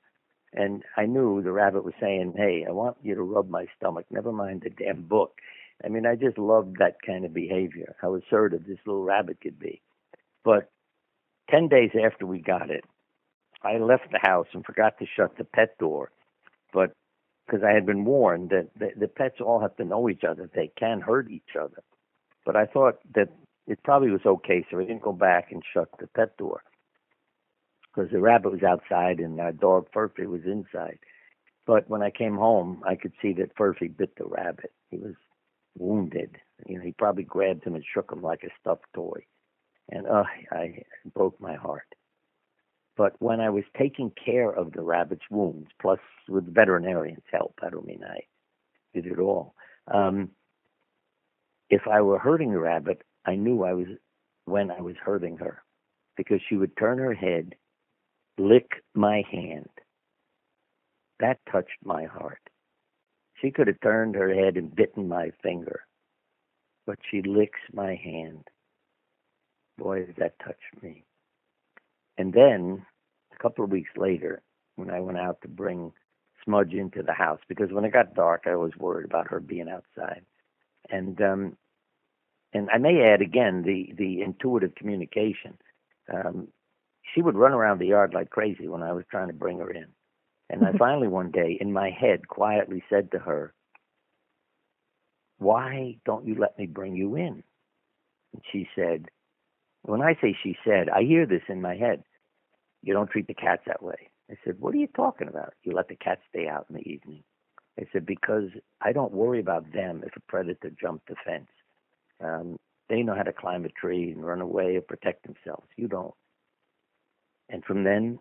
And 0.55 0.83
I 0.97 1.07
knew 1.07 1.43
the 1.43 1.53
rabbit 1.53 1.85
was 1.85 1.95
saying, 2.01 2.35
Hey, 2.37 2.65
I 2.67 2.73
want 2.73 2.97
you 3.03 3.15
to 3.15 3.23
rub 3.23 3.51
my 3.51 3.67
stomach, 3.77 4.07
never 4.11 4.33
mind 4.33 4.63
the 4.63 4.71
damn 4.71 5.03
book. 5.03 5.39
I 5.85 5.89
mean, 5.89 6.07
I 6.07 6.17
just 6.17 6.39
loved 6.39 6.79
that 6.79 6.97
kind 7.07 7.25
of 7.25 7.33
behavior, 7.33 7.95
how 8.01 8.17
assertive 8.17 8.67
this 8.67 8.79
little 8.87 9.05
rabbit 9.05 9.41
could 9.41 9.59
be. 9.59 9.81
But 10.45 10.71
10 11.51 11.69
days 11.69 11.91
after 12.05 12.27
we 12.27 12.41
got 12.41 12.71
it, 12.71 12.85
I 13.63 13.79
left 13.79 14.11
the 14.11 14.21
house 14.21 14.47
and 14.53 14.65
forgot 14.65 14.99
to 14.99 15.07
shut 15.07 15.37
the 15.37 15.45
pet 15.45 15.79
door. 15.79 16.11
But 16.73 16.93
because 17.47 17.63
I 17.65 17.73
had 17.73 17.87
been 17.87 18.05
warned 18.05 18.51
that 18.51 18.69
the, 18.79 18.91
the 18.99 19.09
pets 19.09 19.37
all 19.41 19.61
have 19.61 19.77
to 19.77 19.85
know 19.85 20.09
each 20.09 20.25
other, 20.25 20.51
they 20.55 20.71
can 20.79 21.01
hurt 21.01 21.31
each 21.31 21.57
other. 21.59 21.83
But 22.45 22.57
I 22.57 22.67
thought 22.67 22.99
that 23.15 23.29
it 23.67 23.83
probably 23.85 24.11
was 24.11 24.25
okay, 24.25 24.65
so 24.71 24.79
I 24.79 24.85
didn't 24.85 25.03
go 25.03 25.13
back 25.13 25.53
and 25.53 25.63
shut 25.73 25.89
the 25.99 26.07
pet 26.09 26.37
door 26.37 26.63
because 27.95 28.11
the 28.11 28.21
rabbit 28.21 28.53
was 28.53 28.63
outside 28.63 29.19
and 29.19 29.41
our 29.41 29.53
dog 29.53 29.89
Furphy 29.95 30.27
was 30.27 30.43
inside. 30.45 30.99
But 31.67 31.89
when 31.89 32.03
I 32.03 32.11
came 32.11 32.37
home, 32.37 32.83
I 32.87 32.95
could 32.95 33.13
see 33.21 33.33
that 33.35 33.57
Furphy 33.57 33.95
bit 33.95 34.17
the 34.17 34.25
rabbit. 34.25 34.73
He 34.91 34.99
was 34.99 35.15
wounded. 35.77 36.37
You 36.67 36.79
know, 36.79 36.85
he 36.85 36.93
probably 36.93 37.25
grabbed 37.25 37.65
him 37.65 37.75
and 37.75 37.85
shook 37.85 38.13
him 38.13 38.23
like 38.23 38.43
a 38.43 38.49
stuffed 38.61 38.87
toy, 38.95 39.25
and 39.91 40.07
uh, 40.07 40.25
I 40.51 40.83
broke 41.15 41.41
my 41.41 41.55
heart. 41.55 41.87
But 42.97 43.15
when 43.21 43.41
I 43.41 43.49
was 43.51 43.65
taking 43.79 44.11
care 44.25 44.51
of 44.51 44.73
the 44.73 44.83
rabbit's 44.83 45.31
wounds, 45.31 45.69
plus 45.81 46.01
with 46.29 46.47
the 46.47 46.51
veterinarian's 46.51 47.23
help, 47.31 47.55
I 47.63 47.71
don't 47.71 47.87
mean 47.87 48.03
I 48.05 48.19
did 48.93 49.07
it 49.07 49.21
all. 49.21 49.55
Um, 49.93 50.31
if 51.71 51.83
I 51.87 52.01
were 52.01 52.19
hurting 52.19 52.53
the 52.53 52.59
rabbit, 52.59 53.03
I 53.25 53.37
knew 53.37 53.63
I 53.63 53.75
was 53.75 53.87
when 54.47 54.71
I 54.71 54.81
was 54.81 54.97
hurting 55.05 55.37
her 55.39 55.63
because 56.17 56.41
she 56.49 56.57
would 56.57 56.77
turn 56.77 56.99
her 56.99 57.15
head, 57.15 57.55
lick 58.39 58.67
my 58.95 59.23
hand. 59.31 59.69
That 61.21 61.39
touched 61.51 61.79
my 61.85 62.05
heart. 62.05 62.41
She 63.41 63.51
could 63.51 63.67
have 63.69 63.81
turned 63.81 64.15
her 64.15 64.33
head 64.35 64.57
and 64.57 64.75
bitten 64.75 65.09
my 65.09 65.31
finger, 65.43 65.85
but 66.87 66.99
she 67.11 67.23
licks 67.23 67.61
my 67.73 67.95
hand. 67.95 68.49
Boy, 69.77 70.07
does 70.07 70.17
that 70.19 70.39
touch 70.45 70.61
me. 70.83 71.05
And 72.17 72.33
then 72.33 72.85
a 73.33 73.43
couple 73.43 73.65
of 73.65 73.71
weeks 73.71 73.91
later, 73.97 74.43
when 74.77 74.91
I 74.91 75.01
went 75.01 75.19
out 75.19 75.41
to 75.43 75.49
bring 75.49 75.93
Smudge 76.45 76.73
into 76.73 77.03
the 77.03 77.13
house, 77.13 77.41
because 77.49 77.71
when 77.73 77.85
it 77.85 77.93
got 77.93 78.15
dark, 78.15 78.45
I 78.47 78.57
was 78.57 78.73
worried 78.77 79.05
about 79.05 79.29
her 79.29 79.41
being 79.41 79.69
outside. 79.69 80.25
And 80.91 81.21
um, 81.21 81.57
and 82.53 82.69
I 82.71 82.79
may 82.79 83.03
add 83.03 83.21
again 83.21 83.63
the 83.63 83.93
the 83.97 84.23
intuitive 84.23 84.75
communication. 84.75 85.59
Um, 86.13 86.49
she 87.15 87.23
would 87.23 87.37
run 87.37 87.53
around 87.53 87.79
the 87.79 87.87
yard 87.87 88.15
like 88.15 88.31
crazy 88.31 88.69
when 88.69 88.83
I 88.83 88.93
was 88.93 89.05
trying 89.11 89.29
to 89.29 89.35
bring 89.35 89.59
her 89.59 89.71
in. 89.71 89.87
And 90.51 90.65
I 90.65 90.73
finally 90.79 91.09
one 91.09 91.31
day 91.31 91.57
in 91.61 91.73
my 91.73 91.91
head 91.91 92.29
quietly 92.29 92.83
said 92.89 93.11
to 93.13 93.19
her, 93.19 93.53
Why 95.39 95.99
don't 96.05 96.27
you 96.27 96.37
let 96.39 96.59
me 96.59 96.67
bring 96.67 96.95
you 96.97 97.17
in? 97.17 97.43
And 98.33 98.43
she 98.53 98.69
said, 98.75 99.07
When 99.83 100.03
I 100.03 100.15
say 100.21 100.37
she 100.43 100.57
said, 100.65 100.89
I 100.89 101.03
hear 101.03 101.27
this 101.27 101.43
in 101.49 101.61
my 101.61 101.77
head. 101.77 102.03
You 102.83 102.95
don't 102.95 103.11
treat 103.11 103.27
the 103.27 103.35
cats 103.35 103.63
that 103.67 103.83
way. 103.83 104.09
I 104.31 104.35
said, 104.45 104.61
What 104.61 104.75
are 104.75 104.79
you 104.79 104.89
talking 104.89 105.29
about? 105.29 105.55
You 105.63 105.73
let 105.73 105.89
the 105.89 105.97
cats 105.97 106.21
stay 106.29 106.47
out 106.49 106.67
in 106.69 106.77
the 106.77 106.89
evening. 106.89 107.25
I 107.79 107.85
said, 107.93 108.07
Because 108.07 108.51
I 108.81 108.93
don't 108.93 109.13
worry 109.13 109.41
about 109.41 109.73
them 109.73 110.03
if 110.07 110.17
a 110.17 110.21
predator 110.29 110.71
jumped 110.81 111.09
the 111.09 111.17
fence. 111.25 111.49
Um, 112.23 112.57
they 112.89 113.03
know 113.03 113.15
how 113.15 113.23
to 113.23 113.33
climb 113.33 113.65
a 113.65 113.69
tree 113.69 114.13
and 114.13 114.25
run 114.25 114.41
away 114.41 114.77
or 114.77 114.81
protect 114.81 115.25
themselves. 115.27 115.67
You 115.77 115.89
don't. 115.89 116.15
And 117.51 117.65
from 117.65 117.85
then, 117.85 118.19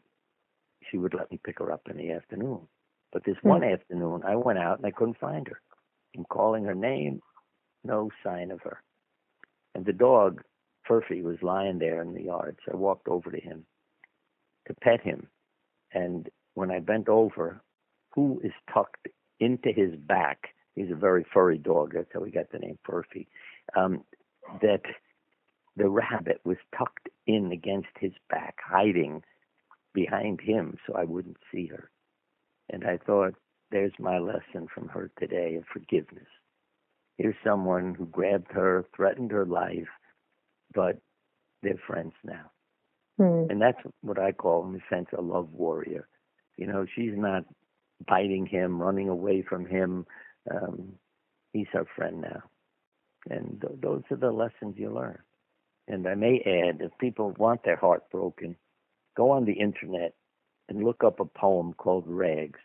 she 0.90 0.98
would 0.98 1.14
let 1.14 1.32
me 1.32 1.40
pick 1.44 1.60
her 1.60 1.72
up 1.72 1.82
in 1.90 1.98
the 1.98 2.12
afternoon. 2.12 2.62
But 3.12 3.24
this 3.24 3.36
mm-hmm. 3.38 3.50
one 3.50 3.64
afternoon, 3.64 4.22
I 4.26 4.36
went 4.36 4.60
out 4.60 4.78
and 4.78 4.86
I 4.86 4.92
couldn't 4.92 5.20
find 5.20 5.48
her. 5.48 5.62
I'm 6.16 6.26
calling 6.26 6.66
her 6.66 6.76
name, 6.76 7.22
no 7.84 8.10
sign 8.24 8.52
of 8.52 8.62
her. 8.62 8.82
And 9.76 9.86
the 9.86 9.94
dog, 9.94 10.42
Furphy, 10.90 11.22
was 11.22 11.38
lying 11.42 11.80
there 11.80 12.02
in 12.02 12.14
the 12.14 12.24
yard. 12.24 12.58
So 12.66 12.74
I 12.74 12.78
walked 12.78 13.08
over 13.08 13.30
to 13.32 13.40
him 13.40 13.66
to 14.68 14.74
pet 14.74 15.02
him. 15.02 15.28
And 15.94 16.30
when 16.56 16.72
I 16.72 16.80
bent 16.80 17.10
over, 17.10 17.62
who 18.14 18.42
is 18.44 18.52
tucked 18.74 19.08
into 19.40 19.72
his 19.72 19.96
back? 19.96 20.50
He's 20.76 20.92
a 20.92 20.96
very 20.96 21.26
furry 21.34 21.58
dog. 21.58 21.94
That's 21.94 22.10
how 22.14 22.20
we 22.22 22.32
got 22.32 22.52
the 22.52 22.60
name 22.60 22.78
Furphy. 22.88 23.28
Um, 23.76 24.04
that 24.62 24.82
the 25.76 25.90
rabbit 25.90 26.42
was 26.44 26.58
tucked 26.78 27.10
in 27.28 27.52
against 27.52 27.90
his 28.00 28.14
back, 28.30 28.56
hiding 28.66 29.24
behind 29.98 30.40
him 30.40 30.78
so 30.86 30.94
I 30.94 31.06
wouldn't 31.06 31.38
see 31.52 31.66
her. 31.66 31.90
And 32.70 32.86
I 32.86 33.00
thought, 33.04 33.34
there's 33.72 33.94
my 34.00 34.20
lesson 34.20 34.68
from 34.74 34.90
her 34.90 35.10
today 35.20 35.56
of 35.56 35.64
forgiveness. 35.74 36.28
Here's 37.18 37.36
someone 37.44 37.96
who 37.96 38.06
grabbed 38.06 38.52
her, 38.52 38.86
threatened 38.96 39.32
her 39.32 39.46
life, 39.46 39.90
but 40.72 41.00
they're 41.64 41.82
friends 41.88 42.14
now. 42.24 42.52
Mm. 43.20 43.50
And 43.50 43.60
that's 43.60 43.80
what 44.02 44.20
I 44.20 44.34
call, 44.34 44.70
in 44.70 44.76
a 44.76 44.96
sense, 44.96 45.08
a 45.18 45.22
love 45.22 45.50
warrior. 45.52 46.08
You 46.58 46.68
know, 46.68 46.86
she's 46.96 47.16
not 47.16 47.46
biting 48.08 48.46
him, 48.46 48.80
running 48.80 49.10
away 49.10 49.42
from 49.42 49.66
him. 49.66 50.06
Um, 50.52 50.94
he's 51.54 51.74
her 51.74 51.88
friend 51.96 52.22
now. 52.22 52.44
And 53.32 53.60
th- 53.60 53.82
those 53.82 54.04
are 54.12 54.18
the 54.18 54.32
lessons 54.32 54.76
you 54.78 54.94
learn. 54.94 55.18
And 55.88 56.08
I 56.08 56.14
may 56.14 56.40
add, 56.46 56.82
if 56.82 56.92
people 57.00 57.34
want 57.40 57.64
their 57.64 57.78
heart 57.78 58.04
broken, 58.12 58.56
go 59.18 59.32
on 59.32 59.46
the 59.46 59.54
internet 59.54 60.14
and 60.70 60.84
look 60.84 61.04
up 61.04 61.20
a 61.20 61.26
poem 61.26 61.74
called 61.74 62.04
Rags 62.08 62.60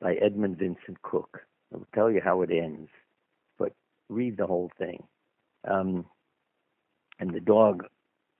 by 0.00 0.14
Edmund 0.14 0.56
Vincent 0.56 1.02
Cook. 1.02 1.40
I'll 1.72 1.86
tell 1.94 2.10
you 2.10 2.20
how 2.24 2.42
it 2.42 2.50
ends, 2.52 2.88
but 3.58 3.72
read 4.08 4.36
the 4.36 4.46
whole 4.46 4.70
thing. 4.78 5.02
Um, 5.68 6.06
and 7.18 7.34
the 7.34 7.40
dog 7.40 7.84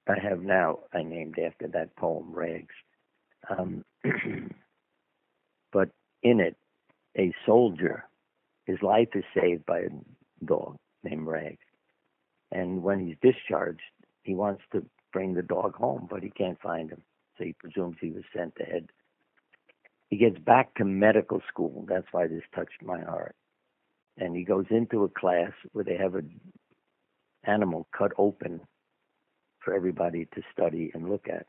I 0.09 0.19
have 0.23 0.43
now, 0.43 0.81
I 0.93 1.03
named 1.03 1.39
after 1.39 1.67
that 1.69 1.97
poem, 1.97 2.33
Rags. 2.33 2.75
Um, 3.51 3.85
but 5.73 5.89
in 6.23 6.41
it, 6.41 6.57
a 7.19 7.33
soldier, 7.45 8.05
his 8.67 8.79
life 8.81 9.09
is 9.15 9.25
saved 9.35 9.67
by 9.67 9.81
a 9.81 10.45
dog 10.45 10.77
named 11.03 11.27
Rags. 11.27 11.59
And 12.53 12.83
when 12.83 13.05
he's 13.05 13.17
discharged, 13.23 13.81
he 14.23 14.35
wants 14.35 14.63
to 14.73 14.85
bring 15.13 15.35
the 15.35 15.43
dog 15.43 15.75
home, 15.75 16.07
but 16.09 16.23
he 16.23 16.31
can't 16.31 16.61
find 16.61 16.91
him. 16.91 17.03
So 17.37 17.45
he 17.45 17.55
presumes 17.55 17.97
he 18.01 18.11
was 18.11 18.25
sent 18.37 18.55
ahead. 18.61 18.89
He 20.11 20.17
gets 20.17 20.39
back 20.39 20.75
to 20.75 20.85
medical 20.85 21.41
school. 21.49 21.85
That's 21.89 22.07
why 22.13 22.27
this 22.29 22.43
touched 22.55 22.83
my 22.83 23.01
heart. 23.01 23.35
And 24.17 24.37
he 24.37 24.45
goes 24.45 24.67
into 24.71 25.03
a 25.05 25.09
class 25.09 25.51
where 25.73 25.85
they 25.85 25.97
have 25.97 26.15
an 26.15 26.41
animal 27.45 27.89
cut 27.97 28.13
open 28.17 28.61
for 29.61 29.75
everybody 29.75 30.27
to 30.35 30.43
study 30.53 30.91
and 30.95 31.09
look 31.09 31.27
at. 31.29 31.47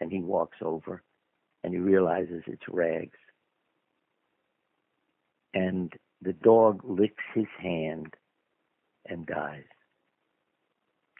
And 0.00 0.10
he 0.10 0.20
walks 0.20 0.58
over 0.62 1.02
and 1.62 1.72
he 1.72 1.78
realizes 1.78 2.42
it's 2.46 2.68
rags. 2.68 3.18
And 5.54 5.92
the 6.22 6.32
dog 6.32 6.80
licks 6.84 7.24
his 7.34 7.46
hand 7.60 8.14
and 9.06 9.26
dies. 9.26 9.64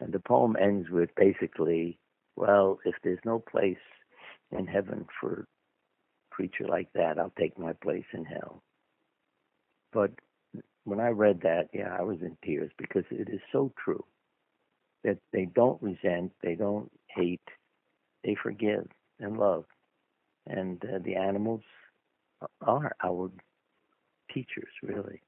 And 0.01 0.13
the 0.13 0.21
poem 0.21 0.57
ends 0.61 0.89
with 0.91 1.11
basically, 1.15 1.99
well, 2.37 2.79
if 2.85 2.95
there's 3.05 3.19
no 3.25 3.39
place 3.39 3.77
in 4.53 4.67
heaven 4.67 5.07
for 5.21 5.47
a 6.31 6.35
creature 6.35 6.67
like 6.69 6.89
that, 6.95 7.19
I'll 7.19 7.33
take 7.39 7.59
my 7.59 7.73
place 7.75 8.05
in 8.13 8.25
hell. 8.25 8.63
But 9.93 10.11
when 10.85 11.01
I 11.01 11.09
read 11.09 11.41
that, 11.43 11.69
yeah, 11.73 11.95
I 11.99 12.03
was 12.03 12.19
in 12.21 12.37
tears 12.45 12.71
because 12.79 13.05
it 13.11 13.29
is 13.33 13.41
so 13.53 13.73
true 13.83 14.05
that 15.05 15.19
they 15.33 15.47
don't 15.55 15.81
resent, 15.83 16.33
they 16.43 16.55
don't 16.55 16.91
hate, 17.09 17.41
they 18.25 18.37
forgive 18.43 18.87
and 19.19 19.39
love. 19.39 19.65
And 20.47 20.83
uh, 20.85 20.99
the 21.05 21.17
animals 21.17 21.63
are 22.63 22.93
our 23.03 23.31
teachers, 24.33 24.71
really. 24.83 25.21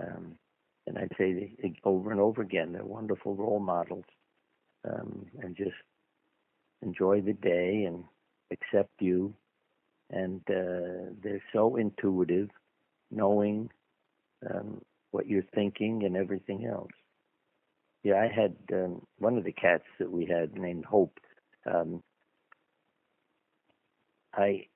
Um, 0.00 0.36
and 0.86 0.98
I'd 0.98 1.12
say 1.18 1.54
over 1.84 2.10
and 2.10 2.20
over 2.20 2.42
again, 2.42 2.72
they're 2.72 2.84
wonderful 2.84 3.34
role 3.34 3.60
models. 3.60 4.04
Um, 4.88 5.26
and 5.40 5.56
just 5.56 5.76
enjoy 6.82 7.22
the 7.22 7.32
day 7.32 7.84
and 7.84 8.04
accept 8.74 9.00
you. 9.00 9.34
And 10.10 10.42
uh, 10.48 11.14
they're 11.22 11.42
so 11.52 11.76
intuitive, 11.76 12.50
knowing 13.10 13.70
um, 14.48 14.82
what 15.10 15.26
you're 15.26 15.44
thinking 15.54 16.02
and 16.04 16.16
everything 16.16 16.66
else. 16.66 16.90
Yeah, 18.02 18.16
I 18.16 18.28
had 18.28 18.54
um, 18.72 19.02
one 19.18 19.38
of 19.38 19.44
the 19.44 19.52
cats 19.52 19.84
that 19.98 20.10
we 20.10 20.26
had 20.26 20.58
named 20.58 20.84
Hope. 20.84 21.18
Um, 21.72 22.02
I 24.34 24.66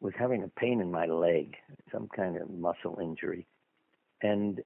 was 0.00 0.14
having 0.18 0.42
a 0.42 0.48
pain 0.48 0.80
in 0.80 0.90
my 0.90 1.06
leg, 1.06 1.56
some 1.92 2.08
kind 2.16 2.36
of 2.36 2.48
muscle 2.50 2.98
injury, 3.02 3.46
and 4.22 4.60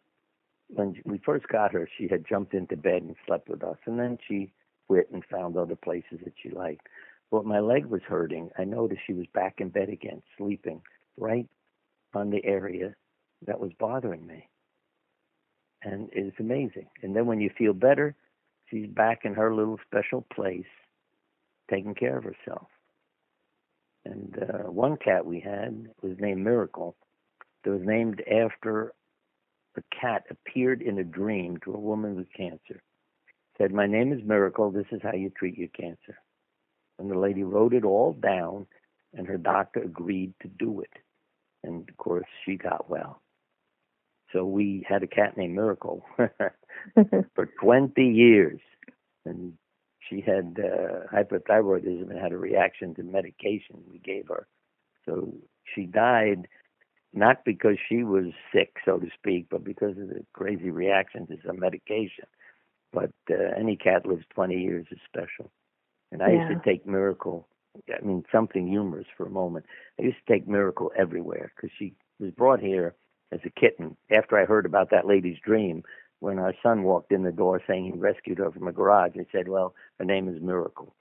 when 0.69 0.95
we 1.05 1.19
first 1.19 1.49
got 1.49 1.73
her, 1.73 1.89
she 1.99 2.07
had 2.09 2.25
jumped 2.29 2.55
into 2.55 2.77
bed 2.77 3.03
and 3.03 3.17
slept 3.27 3.49
with 3.49 3.65
us, 3.65 3.79
and 3.87 3.99
then 3.99 4.19
she 4.29 4.53
went 4.89 5.09
and 5.13 5.25
found 5.31 5.57
other 5.57 5.77
places 5.77 6.21
that 6.25 6.35
she 6.41 6.51
liked. 6.51 6.87
But 7.31 7.45
my 7.45 7.61
leg 7.61 7.87
was 7.87 8.03
hurting. 8.07 8.51
I 8.59 8.65
noticed 8.65 9.03
she 9.07 9.13
was 9.13 9.27
back 9.35 9.57
in 9.59 9.69
bed 9.69 9.89
again, 9.91 10.23
sleeping 10.37 10.81
right 11.19 11.47
on 12.15 12.31
the 12.31 12.45
area 12.45 12.95
that 13.47 13.61
was 13.61 13.71
bothering 13.79 14.27
me 14.27 14.49
and 15.83 16.09
it's 16.13 16.39
amazing. 16.41 16.87
And 17.03 17.15
then 17.15 17.27
when 17.27 17.41
you 17.41 17.51
feel 17.57 17.73
better, 17.73 18.15
she's 18.67 18.89
back 18.89 19.21
in 19.25 19.35
her 19.35 19.55
little 19.55 19.79
special 19.87 20.25
place, 20.35 20.67
taking 21.71 21.95
care 21.95 22.19
of 22.19 22.25
herself. 22.25 22.69
And 24.05 24.37
uh, 24.43 24.71
one 24.71 24.97
cat 24.97 25.27
we 25.27 25.41
had 25.41 25.89
was 26.03 26.17
named 26.19 26.43
Miracle. 26.43 26.97
It 27.65 27.71
was 27.71 27.83
named 27.85 28.23
after 28.23 28.93
a 29.77 29.83
cat 30.01 30.25
appeared 30.31 30.81
in 30.81 30.99
a 30.99 31.05
dream 31.05 31.59
to 31.65 31.75
a 31.75 31.79
woman 31.79 32.17
with 32.17 32.33
cancer. 32.35 32.83
Said, 33.59 33.73
"My 33.73 33.87
name 33.87 34.13
is 34.13 34.25
Miracle. 34.25 34.71
This 34.71 34.87
is 34.93 35.01
how 35.03 35.13
you 35.13 35.31
treat 35.31 35.59
your 35.59 35.69
cancer." 35.69 36.17
And 36.99 37.11
the 37.11 37.19
lady 37.19 37.43
wrote 37.45 37.75
it 37.75 37.85
all 37.85 38.13
down, 38.13 38.67
and 39.15 39.27
her 39.27 39.39
doctor 39.39 39.81
agreed 39.83 40.35
to 40.43 40.49
do 40.49 40.81
it. 40.81 40.93
And 41.63 41.89
of 41.89 41.97
course, 41.97 42.27
she 42.45 42.57
got 42.57 42.91
well. 42.91 43.21
So 44.33 44.45
we 44.45 44.85
had 44.89 45.03
a 45.03 45.07
cat 45.07 45.37
named 45.37 45.55
Miracle 45.55 46.05
for 47.35 47.47
20 47.61 48.03
years. 48.03 48.61
And 49.25 49.55
she 50.09 50.21
had 50.21 50.59
uh, 50.59 51.07
hypothyroidism 51.15 52.11
and 52.11 52.19
had 52.19 52.33
a 52.33 52.39
reaction 52.39 52.95
to 52.97 53.03
medication 53.03 53.83
we 53.91 53.99
gave 53.99 54.29
her. 54.29 54.47
So 55.07 55.33
she 55.75 55.87
died 55.87 56.47
not 57.15 57.45
because 57.45 57.77
she 57.89 58.05
was 58.05 58.27
sick, 58.55 58.77
so 58.85 58.99
to 58.99 59.07
speak, 59.15 59.47
but 59.51 59.65
because 59.65 59.97
of 59.99 60.09
the 60.09 60.25
crazy 60.35 60.71
reaction 60.71 61.27
to 61.29 61.37
some 61.47 61.59
medication. 61.59 62.27
But 62.93 63.13
uh, 63.31 63.35
any 63.59 63.77
cat 63.77 64.07
lives 64.07 64.25
20 64.35 64.55
years 64.57 64.87
is 64.91 64.99
special. 65.07 65.51
And 66.13 66.23
I 66.23 66.31
yeah. 66.31 66.49
used 66.49 66.65
to 66.65 66.71
take 66.71 66.87
Miracle, 66.87 67.49
I 67.89 68.05
mean, 68.05 68.25
something 68.33 68.67
humorous 68.67 69.07
for 69.17 69.27
a 69.27 69.31
moment. 69.31 69.67
I 69.99 70.05
used 70.05 70.19
to 70.27 70.33
take 70.33 70.49
Miracle 70.49 70.91
everywhere 70.97 71.53
because 71.55 71.71
she 71.79 71.95
was 72.19 72.31
brought 72.33 72.61
here 72.61 72.95
as 73.33 73.41
a 73.45 73.61
kitten 73.61 73.97
after 74.11 74.39
I 74.39 74.45
heard 74.45 74.67
about 74.67 74.91
that 74.91 75.07
lady's 75.07 75.39
dream 75.45 75.83
when 76.21 76.39
our 76.39 76.55
son 76.63 76.83
walked 76.83 77.13
in 77.13 77.23
the 77.23 77.33
door 77.33 77.61
saying 77.67 77.85
he 77.85 77.99
rescued 77.99 78.39
her 78.39 78.51
from 78.51 78.69
a 78.69 78.73
garage. 78.73 79.13
I 79.17 79.27
said, 79.31 79.49
Well, 79.49 79.75
her 79.99 80.05
name 80.05 80.29
is 80.29 80.43
Miracle. 80.43 80.95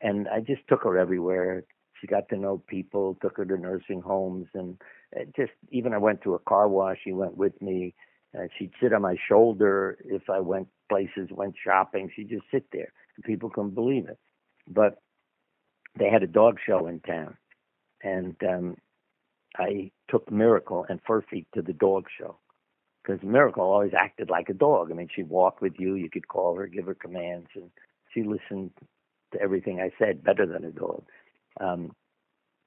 And 0.00 0.28
I 0.28 0.40
just 0.40 0.66
took 0.68 0.82
her 0.84 0.98
everywhere. 0.98 1.64
She 2.00 2.06
got 2.06 2.28
to 2.30 2.36
know 2.36 2.62
people, 2.66 3.16
took 3.20 3.36
her 3.36 3.44
to 3.44 3.56
nursing 3.56 4.00
homes, 4.00 4.48
and 4.54 4.76
just 5.36 5.52
even 5.70 5.92
I 5.92 5.98
went 5.98 6.22
to 6.22 6.34
a 6.34 6.38
car 6.40 6.68
wash, 6.68 6.98
she 7.04 7.12
went 7.12 7.36
with 7.36 7.60
me. 7.60 7.94
Uh, 8.36 8.44
she'd 8.58 8.72
sit 8.82 8.92
on 8.92 9.02
my 9.02 9.16
shoulder 9.28 9.98
if 10.04 10.30
I 10.30 10.40
went 10.40 10.66
places, 10.88 11.28
went 11.30 11.54
shopping. 11.62 12.10
She'd 12.14 12.30
just 12.30 12.44
sit 12.50 12.64
there. 12.72 12.92
People 13.24 13.50
couldn't 13.50 13.74
believe 13.74 14.08
it. 14.08 14.18
But 14.74 14.98
they 15.98 16.08
had 16.08 16.22
a 16.22 16.26
dog 16.28 16.58
show 16.64 16.86
in 16.86 17.00
town, 17.00 17.36
and 18.02 18.36
um, 18.48 18.76
I 19.56 19.90
took 20.08 20.30
Miracle 20.30 20.86
and 20.88 21.00
Furphy 21.04 21.46
to 21.54 21.62
the 21.62 21.72
dog 21.72 22.06
show 22.18 22.38
because 23.02 23.22
Miracle 23.22 23.64
always 23.64 23.92
acted 23.98 24.30
like 24.30 24.48
a 24.48 24.54
dog. 24.54 24.90
I 24.90 24.94
mean, 24.94 25.08
she'd 25.14 25.28
walk 25.28 25.60
with 25.60 25.74
you, 25.78 25.94
you 25.94 26.08
could 26.08 26.28
call 26.28 26.56
her, 26.56 26.66
give 26.66 26.86
her 26.86 26.94
commands, 26.94 27.48
and 27.54 27.70
she 28.12 28.22
listened 28.22 28.70
to 29.32 29.40
everything 29.40 29.80
I 29.80 29.90
said 29.98 30.22
better 30.22 30.46
than 30.46 30.64
a 30.64 30.70
dog. 30.70 31.04
Um, 31.60 31.92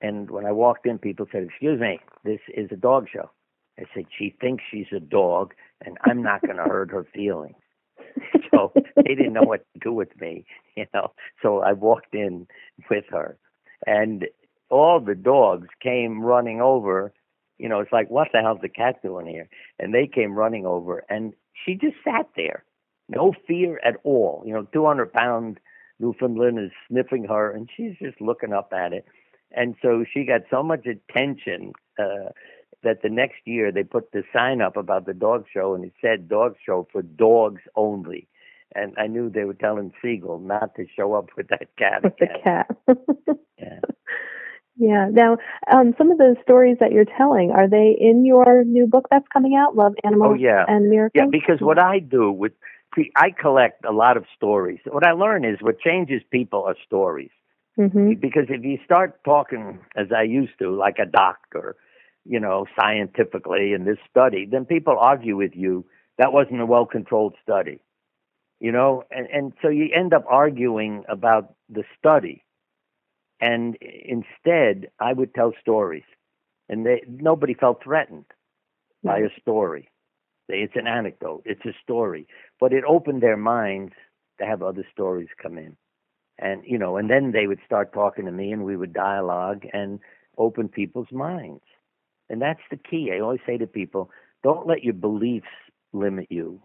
and 0.01 0.29
when 0.29 0.45
I 0.45 0.51
walked 0.51 0.85
in, 0.85 0.97
people 0.97 1.25
said, 1.31 1.43
Excuse 1.43 1.79
me, 1.79 1.99
this 2.23 2.39
is 2.55 2.69
a 2.71 2.75
dog 2.75 3.07
show. 3.11 3.31
I 3.79 3.83
said, 3.93 4.05
She 4.17 4.35
thinks 4.41 4.63
she's 4.69 4.91
a 4.95 4.99
dog, 4.99 5.53
and 5.85 5.97
I'm 6.03 6.21
not 6.21 6.41
going 6.41 6.57
to 6.57 6.63
hurt 6.63 6.91
her 6.91 7.05
feelings. 7.13 7.55
so 8.51 8.71
they 8.95 9.15
didn't 9.15 9.33
know 9.33 9.43
what 9.43 9.65
to 9.73 9.79
do 9.79 9.93
with 9.93 10.09
me, 10.19 10.45
you 10.75 10.85
know. 10.93 11.11
So 11.41 11.59
I 11.59 11.73
walked 11.73 12.13
in 12.13 12.47
with 12.89 13.05
her. 13.09 13.37
And 13.85 14.25
all 14.69 14.99
the 14.99 15.15
dogs 15.15 15.67
came 15.81 16.21
running 16.21 16.61
over. 16.61 17.13
You 17.57 17.69
know, 17.69 17.79
it's 17.79 17.91
like, 17.91 18.09
what 18.09 18.29
the 18.33 18.41
hell's 18.41 18.59
the 18.61 18.69
cat 18.69 19.01
doing 19.01 19.27
here? 19.27 19.47
And 19.79 19.93
they 19.93 20.07
came 20.07 20.33
running 20.33 20.65
over, 20.65 21.05
and 21.09 21.33
she 21.65 21.75
just 21.75 21.95
sat 22.03 22.27
there, 22.35 22.65
no 23.07 23.33
fear 23.47 23.79
at 23.85 23.95
all. 24.03 24.43
You 24.45 24.53
know, 24.53 24.67
200 24.73 25.13
pound 25.13 25.59
Newfoundland 25.99 26.59
is 26.59 26.71
sniffing 26.89 27.25
her, 27.25 27.51
and 27.51 27.69
she's 27.75 27.93
just 28.01 28.19
looking 28.19 28.51
up 28.51 28.73
at 28.73 28.91
it. 28.93 29.05
And 29.51 29.75
so 29.81 30.03
she 30.11 30.25
got 30.25 30.41
so 30.49 30.63
much 30.63 30.85
attention 30.85 31.71
uh, 31.97 32.31
that 32.85 33.01
the 33.01 33.09
next 33.09 33.39
year 33.43 33.71
they 33.71 33.83
put 33.83 34.11
the 34.13 34.23
sign 34.31 34.61
up 34.61 34.77
about 34.77 35.05
the 35.05 35.13
dog 35.13 35.45
show, 35.53 35.75
and 35.75 35.83
it 35.83 35.93
said 36.01 36.29
"dog 36.29 36.55
show 36.65 36.87
for 36.91 37.01
dogs 37.01 37.61
only." 37.75 38.27
And 38.73 38.93
I 38.97 39.07
knew 39.07 39.29
they 39.29 39.43
were 39.43 39.53
telling 39.53 39.91
Siegel 40.01 40.39
not 40.39 40.75
to 40.75 40.85
show 40.95 41.13
up 41.13 41.29
with 41.35 41.47
that 41.49 41.67
cat. 41.77 42.03
With 42.03 42.13
again. 42.21 42.29
the 42.85 42.95
cat. 42.95 43.37
yeah. 43.59 43.79
Yeah. 44.77 45.07
Now, 45.09 45.37
um, 45.71 45.93
some 45.97 46.11
of 46.11 46.17
the 46.17 46.35
stories 46.43 46.77
that 46.79 46.91
you're 46.91 47.05
telling 47.05 47.51
are 47.51 47.69
they 47.69 47.95
in 47.97 48.25
your 48.25 48.65
new 48.65 48.87
book 48.87 49.07
that's 49.09 49.27
coming 49.31 49.55
out, 49.55 49.75
Love 49.75 49.93
Animals 50.03 50.37
oh, 50.37 50.41
yeah. 50.41 50.65
and 50.67 50.89
Miracles? 50.89 51.23
Yeah, 51.23 51.29
because 51.31 51.61
what 51.61 51.79
I 51.79 51.99
do 51.99 52.31
with 52.31 52.51
I 53.15 53.31
collect 53.31 53.83
a 53.85 53.91
lot 53.91 54.17
of 54.17 54.25
stories. 54.35 54.79
What 54.85 55.05
I 55.05 55.11
learn 55.11 55.43
is 55.43 55.57
what 55.61 55.79
changes 55.79 56.21
people 56.31 56.63
are 56.63 56.75
stories. 56.85 57.31
Mm-hmm. 57.77 58.13
Because 58.21 58.45
if 58.49 58.63
you 58.63 58.77
start 58.85 59.21
talking 59.25 59.79
as 59.97 60.07
I 60.15 60.23
used 60.23 60.53
to, 60.59 60.73
like 60.73 60.95
a 60.99 61.05
doctor, 61.05 61.75
you 62.25 62.39
know, 62.39 62.65
scientifically 62.79 63.73
in 63.73 63.85
this 63.85 63.99
study, 64.09 64.47
then 64.49 64.65
people 64.65 64.97
argue 64.99 65.37
with 65.37 65.53
you 65.55 65.85
that 66.17 66.33
wasn't 66.33 66.61
a 66.61 66.65
well 66.67 66.85
controlled 66.85 67.35
study. 67.43 67.81
You 68.59 68.71
know, 68.71 69.03
and, 69.11 69.27
and 69.27 69.53
so 69.61 69.69
you 69.69 69.89
end 69.95 70.13
up 70.13 70.25
arguing 70.29 71.05
about 71.09 71.53
the 71.69 71.83
study 71.99 72.43
And 73.41 73.77
instead, 73.81 74.89
I 74.99 75.13
would 75.13 75.33
tell 75.33 75.53
stories, 75.61 76.03
and 76.69 76.85
they, 76.85 77.03
nobody 77.07 77.53
felt 77.53 77.83
threatened 77.83 78.25
by 79.03 79.19
a 79.19 79.29
story. 79.41 79.89
It's 80.49 80.75
an 80.75 80.87
anecdote, 80.87 81.43
it's 81.45 81.65
a 81.65 81.73
story, 81.83 82.27
but 82.59 82.73
it 82.73 82.83
opened 82.87 83.21
their 83.23 83.37
minds 83.37 83.93
to 84.39 84.45
have 84.45 84.61
other 84.63 84.85
stories 84.93 85.29
come 85.41 85.57
in. 85.57 85.77
And, 86.39 86.63
you 86.65 86.77
know, 86.79 86.97
and 86.97 87.09
then 87.09 87.31
they 87.31 87.47
would 87.47 87.59
start 87.65 87.93
talking 87.93 88.25
to 88.25 88.31
me 88.31 88.51
and 88.51 88.65
we 88.65 88.77
would 88.77 88.93
dialogue 88.93 89.63
and 89.73 89.99
open 90.37 90.69
people's 90.69 91.11
minds. 91.11 91.63
And 92.29 92.41
that's 92.41 92.61
the 92.71 92.77
key. 92.77 93.11
I 93.13 93.19
always 93.19 93.39
say 93.45 93.57
to 93.57 93.67
people, 93.67 94.09
don't 94.43 94.67
let 94.67 94.83
your 94.83 94.93
beliefs 94.93 95.47
limit 95.93 96.27
you. 96.29 96.61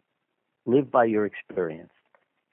Live 0.66 0.90
by 0.90 1.04
your 1.04 1.26
experience. 1.26 1.92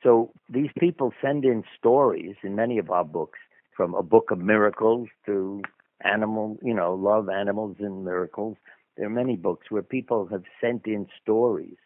So 0.04 0.32
these 0.50 0.70
people 0.80 1.14
send 1.22 1.44
in 1.46 1.64
stories 1.78 2.36
in 2.44 2.56
many 2.56 2.78
of 2.78 2.90
our 2.92 3.04
books, 3.04 3.40
from 3.76 3.94
a 3.94 4.04
book 4.04 4.32
of 4.32 4.40
miracles 4.40 5.08
to 5.26 5.62
animal, 6.04 6.58
you 6.62 6.74
know, 6.74 6.94
love 6.96 7.30
animals 7.30 7.78
and 7.80 8.06
miracles. 8.06 8.58
There 8.96 9.06
are 9.06 9.10
many 9.10 9.36
books 9.36 9.68
where 9.70 9.84
people 9.84 10.28
have 10.28 10.44
sent 10.62 10.86
in 10.86 11.08
stories, 11.22 11.78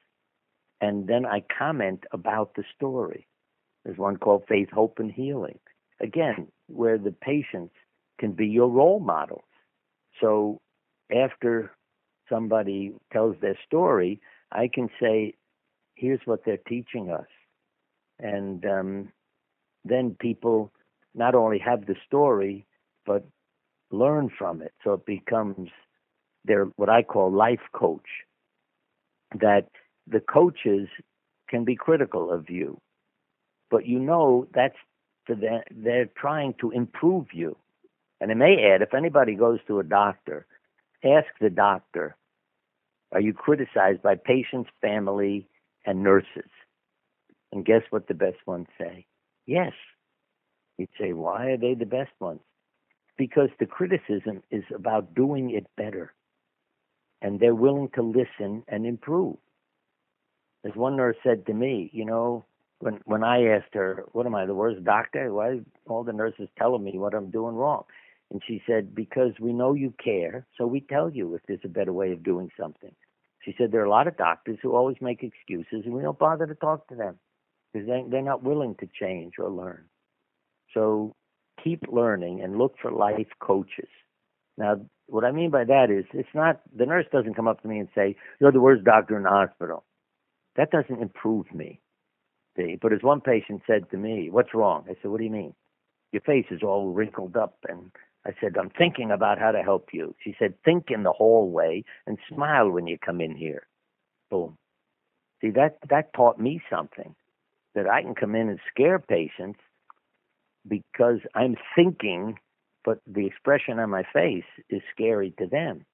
and 0.80 1.08
then 1.08 1.26
I 1.26 1.44
comment 1.58 2.04
about 2.12 2.56
the 2.56 2.64
story. 2.76 3.28
There's 3.84 3.98
one 3.98 4.18
called 4.18 4.44
Faith, 4.48 4.70
Hope, 4.72 5.00
and 5.00 5.12
Healing. 5.12 5.60
Again, 6.00 6.48
where 6.68 6.98
the 6.98 7.12
patients 7.12 7.74
can 8.20 8.32
be 8.34 8.48
your 8.48 8.70
role 8.70 9.00
models. 9.00 9.44
So 10.20 10.62
after 11.14 11.72
somebody 12.30 12.94
tells 13.12 13.36
their 13.42 13.58
story, 13.66 14.20
I 14.52 14.70
can 14.74 14.90
say, 15.00 15.34
here's 15.96 16.22
what 16.26 16.46
they're 16.46 16.58
teaching 16.58 17.12
us. 17.12 17.28
And 18.20 18.66
um, 18.66 19.10
then 19.84 20.16
people 20.20 20.72
not 21.14 21.36
only 21.36 21.60
have 21.60 21.86
the 21.86 21.96
story, 22.08 22.66
but 23.06 23.26
learn 23.92 24.30
from 24.38 24.62
it. 24.62 24.74
So 24.84 24.94
it 24.94 25.06
becomes 25.06 25.70
their 26.46 26.66
what 26.76 26.90
I 26.90 27.04
call 27.04 27.32
life 27.32 27.60
coach. 27.74 28.08
That 29.40 29.68
the 30.08 30.20
coaches 30.20 30.88
can 31.50 31.64
be 31.64 31.76
critical 31.76 32.32
of 32.32 32.50
you, 32.50 32.80
but 33.70 33.86
you 33.86 34.00
know 34.00 34.48
that's 34.54 34.76
them, 35.28 35.62
they're 35.72 36.10
trying 36.18 36.54
to 36.62 36.72
improve 36.72 37.28
you. 37.34 37.56
And 38.20 38.32
I 38.32 38.34
may 38.36 38.72
add, 38.74 38.82
if 38.82 38.94
anybody 38.94 39.36
goes 39.36 39.60
to 39.68 39.80
a 39.80 39.84
doctor, 39.84 40.46
ask 41.04 41.28
the 41.40 41.50
doctor, 41.50 42.16
are 43.12 43.22
you 43.22 43.34
criticized 43.34 44.02
by 44.02 44.16
patients, 44.16 44.70
family, 44.82 45.48
and 45.86 46.04
nurses? 46.04 46.50
And 47.52 47.66
guess 47.66 47.82
what 47.90 48.08
the 48.08 48.14
best 48.14 48.38
ones 48.46 48.68
say? 48.80 49.06
Yes. 49.46 49.74
You'd 50.78 50.90
say, 51.00 51.14
why 51.14 51.48
are 51.48 51.58
they 51.58 51.74
the 51.74 51.86
best 51.86 52.12
ones? 52.20 52.40
Because 53.18 53.50
the 53.60 53.66
criticism 53.66 54.42
is 54.50 54.64
about 54.74 55.14
doing 55.14 55.52
it 55.52 55.68
better. 55.76 56.14
And 57.22 57.40
they're 57.40 57.56
willing 57.56 57.90
to 57.96 58.02
listen 58.02 58.64
and 58.68 58.86
improve. 58.86 59.38
As 60.64 60.76
one 60.76 60.96
nurse 60.96 61.18
said 61.24 61.46
to 61.48 61.54
me, 61.54 61.90
you 61.94 62.06
know, 62.06 62.46
when 62.80 63.00
when 63.06 63.24
I 63.24 63.46
asked 63.46 63.74
her, 63.74 64.06
"What 64.12 64.26
am 64.26 64.36
I, 64.36 64.46
the 64.46 64.56
worst 64.56 64.84
doctor? 64.84 65.32
Why 65.34 65.60
all 65.88 66.04
the 66.04 66.14
nurses 66.14 66.50
telling 66.58 66.84
me 66.84 66.98
what 66.98 67.14
I'm 67.14 67.30
doing 67.30 67.56
wrong?" 67.56 67.84
And 68.32 68.42
she 68.48 68.64
said, 68.66 68.96
"Because 68.96 69.34
we 69.40 69.54
know 69.54 69.74
you 69.74 69.94
care, 70.04 70.48
so 70.58 70.66
we 70.66 70.82
tell 70.82 71.10
you 71.10 71.36
if 71.36 71.42
there's 71.48 71.66
a 71.66 71.70
better 71.70 71.94
way 71.94 72.12
of 72.12 72.24
doing 72.24 72.50
something." 72.58 72.96
She 73.44 73.54
said 73.58 73.72
there 73.72 73.82
are 73.82 73.86
a 73.86 73.90
lot 73.90 74.08
of 74.08 74.18
doctors 74.18 74.60
who 74.62 74.76
always 74.76 74.98
make 75.02 75.24
excuses, 75.24 75.86
and 75.86 75.94
we 75.94 76.02
don't 76.02 76.18
bother 76.18 76.48
to 76.48 76.56
talk 76.56 76.88
to 76.88 76.96
them 76.96 77.20
because 77.72 77.88
they, 77.88 78.04
they're 78.08 78.22
not 78.22 78.44
willing 78.44 78.76
to 78.76 78.88
change 79.00 79.34
or 79.40 79.50
learn. 79.50 79.86
So 80.74 81.16
keep 81.64 81.84
learning 81.92 82.42
and 82.42 82.58
look 82.58 82.76
for 82.82 82.92
life 82.92 83.28
coaches. 83.40 83.90
Now, 84.58 84.82
what 85.08 85.26
I 85.26 85.32
mean 85.32 85.50
by 85.50 85.64
that 85.66 85.90
is 85.90 86.06
it's 86.14 86.34
not 86.34 86.62
the 86.76 86.86
nurse 86.86 87.06
doesn't 87.12 87.36
come 87.36 87.48
up 87.48 87.62
to 87.62 87.68
me 87.68 87.80
and 87.80 87.90
say, 87.96 88.16
You're 88.40 88.52
the 88.52 88.62
worst 88.62 88.84
doctor 88.84 89.18
in 89.18 89.24
the 89.24 89.30
hospital. 89.30 89.84
That 90.56 90.72
doesn't 90.72 91.02
improve 91.02 91.54
me. 91.54 91.82
See? 92.58 92.78
But 92.82 92.94
as 92.94 93.02
one 93.02 93.22
patient 93.22 93.62
said 93.66 93.90
to 93.92 93.98
me, 93.98 94.30
What's 94.30 94.54
wrong? 94.54 94.86
I 94.90 94.96
said, 95.02 95.12
What 95.12 95.18
do 95.18 95.24
you 95.24 95.32
mean? 95.32 95.54
Your 96.12 96.22
face 96.22 96.46
is 96.52 96.62
all 96.64 96.94
wrinkled 96.94 97.36
up 97.38 97.58
and 97.68 97.92
I 98.26 98.32
said, 98.40 98.56
I'm 98.58 98.70
thinking 98.70 99.12
about 99.12 99.40
how 99.40 99.52
to 99.52 99.64
help 99.64 99.90
you. 99.94 100.16
She 100.24 100.36
said, 100.38 100.54
Think 100.64 100.86
in 100.90 101.04
the 101.04 101.12
hallway 101.12 101.84
and 102.06 102.18
smile 102.30 102.70
when 102.70 102.88
you 102.88 102.98
come 102.98 103.20
in 103.22 103.36
here. 103.36 103.68
Boom. 104.30 104.58
See 105.42 105.50
that 105.52 105.78
that 105.90 106.14
taught 106.14 106.40
me 106.40 106.62
something. 106.70 107.16
That 107.74 107.88
I 107.88 108.02
can 108.02 108.16
come 108.16 108.36
in 108.36 108.50
and 108.50 108.60
scare 108.72 109.00
patients 109.00 109.60
because 110.68 111.20
I'm 111.34 111.56
thinking, 111.76 112.38
but 112.84 113.00
the 113.08 113.26
expression 113.26 113.80
on 113.80 113.90
my 113.90 114.04
face 114.14 114.44
is 114.70 114.82
scary 114.94 115.34
to 115.40 115.48
them. 115.48 115.86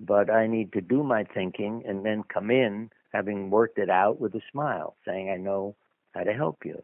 But 0.00 0.28
I 0.30 0.46
need 0.46 0.72
to 0.72 0.80
do 0.80 1.02
my 1.02 1.24
thinking 1.24 1.84
and 1.86 2.04
then 2.04 2.24
come 2.32 2.50
in 2.50 2.90
having 3.12 3.48
worked 3.48 3.78
it 3.78 3.88
out 3.88 4.20
with 4.20 4.34
a 4.34 4.40
smile, 4.50 4.96
saying, 5.06 5.30
I 5.30 5.36
know 5.36 5.76
how 6.14 6.24
to 6.24 6.32
help 6.32 6.58
you. 6.64 6.82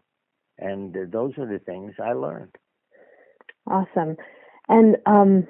And 0.58 0.96
uh, 0.96 1.00
those 1.10 1.32
are 1.38 1.46
the 1.46 1.58
things 1.58 1.94
I 2.02 2.12
learned. 2.12 2.54
Awesome. 3.66 4.16
And, 4.70 4.96
um, 5.04 5.48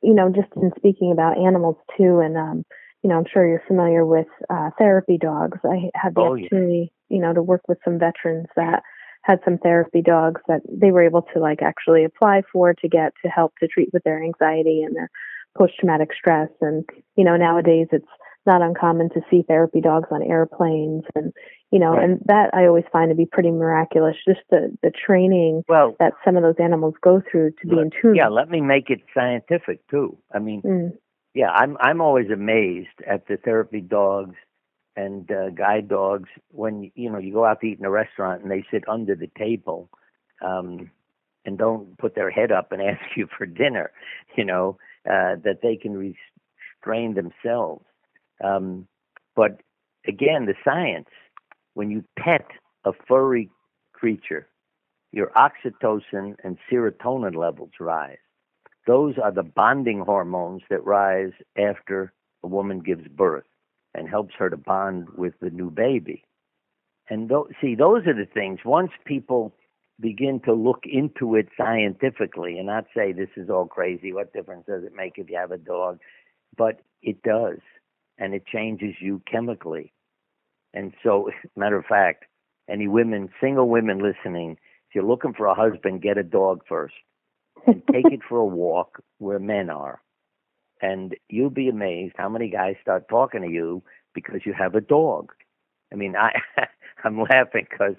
you 0.00 0.14
know, 0.14 0.30
just 0.30 0.48
in 0.54 0.70
speaking 0.76 1.10
about 1.10 1.38
animals 1.38 1.76
too, 1.98 2.20
and, 2.20 2.36
um, 2.36 2.64
you 3.02 3.10
know, 3.10 3.18
I'm 3.18 3.24
sure 3.30 3.46
you're 3.46 3.62
familiar 3.66 4.06
with 4.06 4.28
uh, 4.48 4.70
therapy 4.78 5.18
dogs. 5.18 5.58
I 5.64 5.90
had 5.94 6.14
the 6.14 6.20
oh, 6.20 6.32
opportunity, 6.32 6.92
yeah. 7.08 7.16
you 7.16 7.20
know, 7.20 7.32
to 7.34 7.42
work 7.42 7.62
with 7.66 7.78
some 7.84 7.98
veterans 7.98 8.46
that 8.54 8.82
had 9.22 9.40
some 9.44 9.58
therapy 9.58 10.02
dogs 10.02 10.40
that 10.46 10.60
they 10.70 10.92
were 10.92 11.04
able 11.04 11.22
to 11.34 11.40
like 11.40 11.62
actually 11.62 12.04
apply 12.04 12.42
for 12.52 12.72
to 12.74 12.88
get 12.88 13.12
to 13.24 13.28
help 13.28 13.52
to 13.58 13.66
treat 13.66 13.90
with 13.92 14.04
their 14.04 14.22
anxiety 14.22 14.82
and 14.82 14.94
their 14.94 15.10
post 15.58 15.72
traumatic 15.78 16.10
stress. 16.16 16.48
And, 16.60 16.88
you 17.16 17.24
know, 17.24 17.36
nowadays 17.36 17.88
it's 17.90 18.06
not 18.46 18.62
uncommon 18.62 19.10
to 19.10 19.20
see 19.30 19.42
therapy 19.46 19.80
dogs 19.80 20.08
on 20.10 20.22
airplanes 20.22 21.04
and, 21.14 21.32
you 21.70 21.78
know, 21.78 21.92
right. 21.92 22.04
and 22.04 22.20
that 22.26 22.50
I 22.54 22.66
always 22.66 22.84
find 22.92 23.10
to 23.10 23.14
be 23.14 23.26
pretty 23.26 23.50
miraculous, 23.50 24.16
just 24.26 24.40
the, 24.50 24.76
the 24.82 24.90
training 24.90 25.62
well, 25.68 25.94
that 25.98 26.14
some 26.24 26.36
of 26.36 26.42
those 26.42 26.56
animals 26.58 26.94
go 27.02 27.22
through 27.30 27.52
to 27.62 27.66
be 27.68 27.78
in 27.78 27.90
tune. 28.00 28.14
Yeah, 28.14 28.28
let 28.28 28.48
me 28.48 28.60
make 28.60 28.90
it 28.90 29.00
scientific 29.14 29.86
too. 29.88 30.16
I 30.34 30.38
mean, 30.38 30.62
mm. 30.62 30.92
yeah, 31.34 31.50
I'm, 31.50 31.76
I'm 31.80 32.00
always 32.00 32.30
amazed 32.30 32.88
at 33.06 33.26
the 33.28 33.36
therapy 33.36 33.80
dogs 33.80 34.36
and 34.96 35.30
uh, 35.30 35.50
guide 35.50 35.88
dogs 35.88 36.28
when 36.50 36.90
you 36.94 37.10
know 37.10 37.18
you 37.18 37.32
go 37.32 37.44
out 37.44 37.60
to 37.60 37.66
eat 37.66 37.78
in 37.78 37.84
a 37.84 37.90
restaurant 37.90 38.42
and 38.42 38.50
they 38.50 38.64
sit 38.70 38.88
under 38.88 39.14
the 39.14 39.30
table 39.38 39.88
um, 40.44 40.90
and 41.44 41.58
don't 41.58 41.96
put 41.98 42.14
their 42.14 42.30
head 42.30 42.52
up 42.52 42.72
and 42.72 42.82
ask 42.90 43.00
you 43.16 43.28
for 43.36 43.46
dinner, 43.46 43.92
you 44.36 44.44
know 44.44 44.78
uh, 45.06 45.36
that 45.44 45.60
they 45.62 45.76
can 45.76 45.92
restrain 45.96 47.14
themselves. 47.14 47.84
Um, 48.42 48.86
but 49.36 49.60
again, 50.06 50.46
the 50.46 50.54
science 50.64 51.08
when 51.74 51.90
you 51.90 52.04
pet 52.18 52.46
a 52.84 52.92
furry 53.08 53.48
creature, 53.92 54.48
your 55.12 55.30
oxytocin 55.36 56.36
and 56.44 56.58
serotonin 56.70 57.34
levels 57.34 57.70
rise. 57.80 58.18
Those 58.86 59.14
are 59.22 59.32
the 59.32 59.42
bonding 59.42 60.00
hormones 60.00 60.62
that 60.70 60.84
rise 60.84 61.32
after 61.56 62.12
a 62.42 62.48
woman 62.48 62.80
gives 62.80 63.06
birth 63.08 63.44
and 63.94 64.08
helps 64.08 64.34
her 64.38 64.48
to 64.50 64.56
bond 64.56 65.08
with 65.16 65.34
the 65.40 65.50
new 65.50 65.70
baby. 65.70 66.24
And 67.08 67.28
th- 67.28 67.56
see, 67.60 67.74
those 67.74 68.06
are 68.06 68.14
the 68.14 68.28
things. 68.32 68.60
Once 68.64 68.90
people 69.04 69.54
begin 70.00 70.40
to 70.44 70.54
look 70.54 70.84
into 70.84 71.34
it 71.34 71.48
scientifically 71.56 72.56
and 72.56 72.66
not 72.66 72.86
say 72.96 73.12
this 73.12 73.28
is 73.36 73.50
all 73.50 73.66
crazy, 73.66 74.12
what 74.12 74.32
difference 74.32 74.64
does 74.66 74.84
it 74.84 74.94
make 74.96 75.14
if 75.16 75.28
you 75.28 75.36
have 75.36 75.50
a 75.52 75.58
dog? 75.58 75.98
But 76.56 76.80
it 77.02 77.22
does, 77.22 77.58
and 78.20 78.34
it 78.34 78.46
changes 78.46 78.94
you 79.00 79.22
chemically. 79.30 79.92
And 80.74 80.94
so, 81.04 81.30
matter 81.56 81.78
of 81.78 81.86
fact, 81.86 82.26
any 82.70 82.88
women, 82.88 83.30
single 83.40 83.68
women 83.68 83.98
listening, 84.00 84.52
if 84.88 84.94
you're 84.96 85.04
looking 85.04 85.34
for 85.34 85.46
a 85.46 85.54
husband, 85.54 86.02
get 86.02 86.18
a 86.18 86.24
dog 86.24 86.62
first. 86.68 86.94
And 87.66 87.82
take 87.92 88.12
it 88.12 88.20
for 88.28 88.38
a 88.38 88.46
walk 88.46 89.02
where 89.18 89.40
men 89.40 89.70
are 89.70 90.00
and 90.82 91.16
you'll 91.28 91.50
be 91.50 91.68
amazed 91.68 92.14
how 92.16 92.28
many 92.28 92.50
guys 92.50 92.76
start 92.82 93.08
talking 93.08 93.42
to 93.42 93.48
you 93.48 93.82
because 94.14 94.40
you 94.44 94.52
have 94.52 94.74
a 94.74 94.80
dog. 94.80 95.32
I 95.92 95.96
mean, 95.96 96.16
I 96.16 96.32
I'm 97.04 97.20
laughing 97.20 97.66
because 97.70 97.96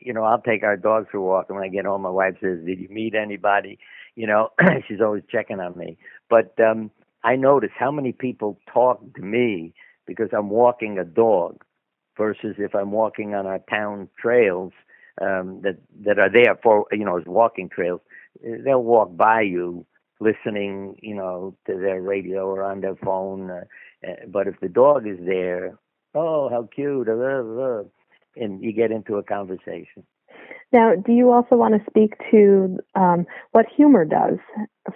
you 0.00 0.12
know 0.12 0.24
I'll 0.24 0.40
take 0.42 0.62
our 0.64 0.76
dogs 0.76 1.08
for 1.10 1.18
a 1.18 1.22
walk, 1.22 1.46
and 1.48 1.56
when 1.58 1.64
I 1.66 1.70
get 1.72 1.84
home, 1.86 2.02
my 2.02 2.10
wife 2.10 2.36
says, 2.42 2.60
"Did 2.66 2.80
you 2.80 2.88
meet 2.90 3.14
anybody?" 3.14 3.78
You 4.16 4.26
know, 4.26 4.50
she's 4.88 5.00
always 5.00 5.22
checking 5.30 5.60
on 5.60 5.76
me. 5.78 5.98
But 6.28 6.54
um, 6.60 6.90
I 7.24 7.36
notice 7.36 7.70
how 7.78 7.90
many 7.90 8.12
people 8.12 8.58
talk 8.72 9.00
to 9.14 9.22
me 9.22 9.74
because 10.06 10.30
I'm 10.36 10.50
walking 10.50 10.98
a 10.98 11.04
dog, 11.04 11.62
versus 12.16 12.56
if 12.58 12.74
I'm 12.74 12.90
walking 12.90 13.34
on 13.34 13.46
our 13.46 13.60
town 13.70 14.08
trails 14.20 14.72
um, 15.20 15.60
that 15.62 15.78
that 16.04 16.18
are 16.18 16.30
there 16.30 16.58
for 16.62 16.86
you 16.92 17.04
know 17.04 17.18
as 17.18 17.24
walking 17.26 17.68
trails. 17.68 18.00
They'll 18.42 18.82
walk 18.82 19.16
by 19.16 19.42
you 19.42 19.86
listening, 20.20 20.96
you 21.02 21.14
know, 21.14 21.54
to 21.66 21.74
their 21.74 22.00
radio 22.00 22.46
or 22.46 22.62
on 22.62 22.80
their 22.80 22.96
phone. 22.96 23.50
Uh, 23.50 23.64
uh, 24.06 24.14
but 24.28 24.46
if 24.46 24.58
the 24.60 24.68
dog 24.68 25.06
is 25.06 25.18
there, 25.24 25.78
oh, 26.14 26.48
how 26.48 26.68
cute, 26.74 27.08
uh, 27.08 27.12
uh, 27.12 27.60
uh, 27.60 27.82
and 28.36 28.62
you 28.62 28.72
get 28.72 28.90
into 28.90 29.16
a 29.16 29.22
conversation. 29.22 30.04
Now, 30.72 30.94
do 30.94 31.12
you 31.12 31.30
also 31.30 31.56
want 31.56 31.74
to 31.74 31.90
speak 31.90 32.14
to 32.30 32.78
um, 32.94 33.26
what 33.50 33.66
humor 33.76 34.06
does 34.06 34.38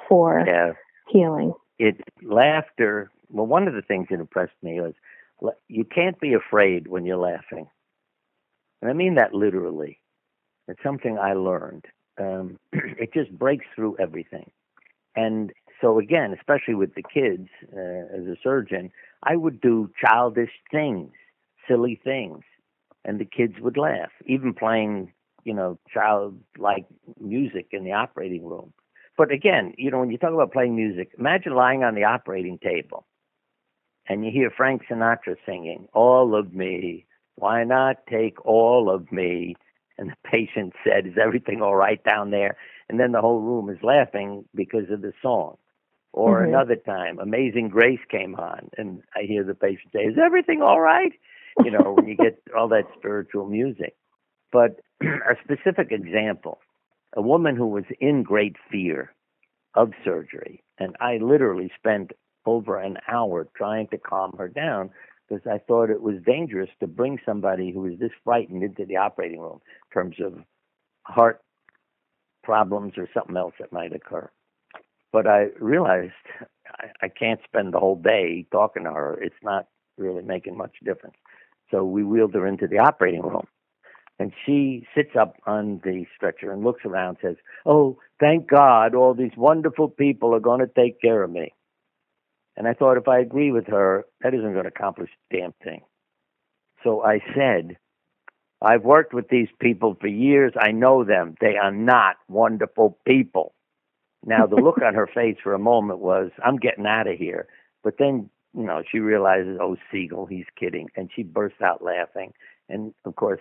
for 0.09 0.43
yeah. 0.47 0.72
healing? 1.09 1.53
It 1.79 2.01
laughter. 2.22 3.11
Well, 3.31 3.47
one 3.47 3.68
of 3.68 3.74
the 3.74 3.83
things 3.83 4.09
that 4.11 4.20
impressed 4.20 4.55
me 4.62 4.81
was 4.81 4.95
you 5.68 5.85
can't 5.85 6.18
be 6.20 6.33
afraid 6.35 6.89
when 6.89 7.05
you're 7.05 7.16
laughing, 7.18 7.68
and 8.81 8.91
I 8.91 8.95
mean 8.95 9.16
that 9.16 9.35
literally. 9.35 10.01
It's 10.68 10.83
something 10.83 11.18
I 11.18 11.35
learned. 11.35 11.85
Um, 12.18 12.59
it 12.72 13.12
just 13.12 13.31
breaks 13.31 13.66
through 13.74 13.97
everything, 13.99 14.51
and 15.14 15.53
so 15.81 15.99
again, 15.99 16.35
especially 16.39 16.74
with 16.74 16.95
the 16.95 17.03
kids, 17.03 17.49
uh, 17.77 18.16
as 18.16 18.27
a 18.27 18.37
surgeon, 18.43 18.91
I 19.22 19.37
would 19.37 19.61
do 19.61 19.91
childish 20.03 20.53
things, 20.70 21.12
silly 21.68 22.01
things, 22.03 22.43
and 23.05 23.20
the 23.20 23.27
kids 23.27 23.55
would 23.61 23.77
laugh. 23.77 24.11
Even 24.27 24.55
playing 24.55 25.12
you 25.47 25.55
know, 25.55 25.79
childlike 25.95 26.87
music 27.20 27.68
in 27.70 27.85
the 27.85 27.93
operating 27.93 28.45
room. 28.45 28.72
But 29.17 29.33
again, 29.33 29.73
you 29.79 29.91
know, 29.91 30.01
when 30.01 30.11
you 30.11 30.19
talk 30.19 30.33
about 30.33 30.53
playing 30.53 30.77
music, 30.77 31.12
imagine 31.19 31.55
lying 31.55 31.83
on 31.83 31.95
the 31.95 32.05
operating 32.05 32.59
table 32.59 33.07
and 34.09 34.25
you 34.25 34.31
hear 34.31 34.51
Frank 34.51 34.83
Sinatra 34.89 35.37
singing, 35.45 35.89
All 35.93 36.39
of 36.39 36.53
Me, 36.53 37.07
why 37.37 37.64
not 37.64 38.07
take 38.09 38.45
all 38.45 38.91
of 38.91 39.11
me? 39.11 39.57
And 39.99 40.11
the 40.11 40.17
patient 40.31 40.75
said, 40.85 41.07
Is 41.07 41.19
everything 41.23 41.62
all 41.62 41.77
right 41.77 42.03
down 42.05 42.31
there? 42.31 42.57
And 42.89 43.01
then 43.01 43.12
the 43.12 43.21
whole 43.21 43.41
room 43.41 43.69
is 43.69 43.83
laughing 43.83 44.45
because 44.55 44.91
of 44.91 45.03
the 45.03 45.12
song. 45.23 45.57
Or 46.12 46.41
mm-hmm. 46.41 46.55
another 46.55 46.77
time, 46.77 47.19
Amazing 47.19 47.69
Grace 47.69 48.01
came 48.11 48.37
on, 48.37 48.71
and 48.79 49.03
I 49.14 49.27
hear 49.27 49.45
the 49.45 49.55
patient 49.55 49.93
say, 49.93 50.01
Is 50.01 50.17
everything 50.25 50.62
all 50.62 50.81
right? 50.81 51.12
You 51.64 51.71
know, 51.71 51.95
when 51.97 52.07
you 52.07 52.17
get 52.17 52.39
all 52.57 52.69
that 52.69 52.85
spiritual 52.99 53.47
music. 53.47 53.97
But 54.53 54.81
a 55.03 55.35
specific 55.43 55.91
example 55.91 56.59
a 57.14 57.22
woman 57.22 57.57
who 57.57 57.66
was 57.66 57.84
in 58.00 58.22
great 58.22 58.57
fear 58.70 59.12
of 59.74 59.92
surgery, 60.04 60.62
and 60.78 60.96
I 61.00 61.18
literally 61.18 61.70
spent 61.78 62.12
over 62.46 62.78
an 62.80 62.98
hour 63.09 63.48
trying 63.57 63.88
to 63.88 63.98
calm 63.98 64.34
her 64.38 64.48
down 64.48 64.90
because 65.28 65.46
I 65.46 65.59
thought 65.59 65.90
it 65.90 66.02
was 66.02 66.16
dangerous 66.24 66.70
to 66.80 66.86
bring 66.86 67.18
somebody 67.26 67.72
who 67.72 67.80
was 67.80 67.98
this 67.98 68.12
frightened 68.24 68.62
into 68.62 68.84
the 68.84 68.96
operating 68.96 69.40
room 69.40 69.61
in 69.90 69.94
terms 69.94 70.16
of 70.24 70.34
heart 71.02 71.40
problems 72.44 72.92
or 72.96 73.09
something 73.12 73.36
else 73.36 73.54
that 73.59 73.72
might 73.72 73.94
occur. 73.94 74.30
But 75.12 75.26
I 75.26 75.46
realized 75.59 76.12
I, 76.68 76.86
I 77.02 77.09
can't 77.09 77.40
spend 77.44 77.74
the 77.74 77.80
whole 77.80 77.96
day 77.96 78.46
talking 78.52 78.84
to 78.84 78.92
her. 78.92 79.18
It's 79.20 79.34
not 79.42 79.66
really 79.98 80.22
making 80.22 80.57
much 80.57 80.74
difference. 80.84 81.16
So 81.70 81.84
we 81.84 82.04
wheeled 82.04 82.34
her 82.34 82.46
into 82.46 82.68
the 82.68 82.78
operating 82.78 83.22
room. 83.22 83.46
And 84.19 84.33
she 84.47 84.87
sits 84.95 85.11
up 85.19 85.37
on 85.47 85.81
the 85.85 86.07
stretcher 86.17 86.51
and 86.51 86.64
looks 86.64 86.85
around 86.85 87.19
and 87.23 87.37
says, 87.37 87.45
Oh, 87.67 87.99
thank 88.19 88.49
God, 88.49 88.95
all 88.95 89.14
these 89.14 89.37
wonderful 89.37 89.89
people 89.89 90.35
are 90.35 90.41
going 90.41 90.61
to 90.61 90.67
take 90.67 91.01
care 91.01 91.23
of 91.23 91.31
me. 91.31 91.53
And 92.57 92.67
I 92.67 92.73
thought 92.73 92.97
if 92.97 93.09
I 93.09 93.19
agree 93.19 93.53
with 93.53 93.67
her, 93.67 94.07
that 94.23 94.33
isn't 94.33 94.53
going 94.53 94.64
to 94.64 94.71
accomplish 94.71 95.11
a 95.31 95.37
damn 95.37 95.53
thing. 95.62 95.83
So 96.83 97.05
I 97.05 97.21
said, 97.35 97.77
I've 98.62 98.85
worked 98.85 99.12
with 99.12 99.29
these 99.29 99.49
people 99.61 99.97
for 100.01 100.07
years. 100.07 100.53
I 100.59 100.71
know 100.73 101.05
them. 101.05 101.35
They 101.41 101.57
are 101.62 101.71
not 101.73 102.17
wonderful 102.29 102.99
people. 103.07 103.53
Now, 104.25 104.47
the 104.47 104.57
look 104.57 104.81
on 104.83 104.95
her 104.95 105.07
face 105.07 105.37
for 105.43 105.53
a 105.53 105.59
moment 105.59 106.01
was, 106.01 106.31
I'm 106.45 106.57
getting 106.57 106.87
out 106.87 107.07
of 107.07 107.19
here. 107.19 107.47
But 107.85 107.95
then, 107.99 108.31
you 108.57 108.64
know, 108.64 108.83
she 108.91 108.99
realizes, 108.99 109.59
oh, 109.61 109.77
Siegel, 109.93 110.27
he's 110.27 110.47
kidding. 110.59 110.89
And 110.97 111.11
she 111.14 111.23
bursts 111.23 111.61
out 111.61 111.85
laughing. 111.85 112.33
And 112.69 112.95
of 113.05 113.14
course, 113.17 113.41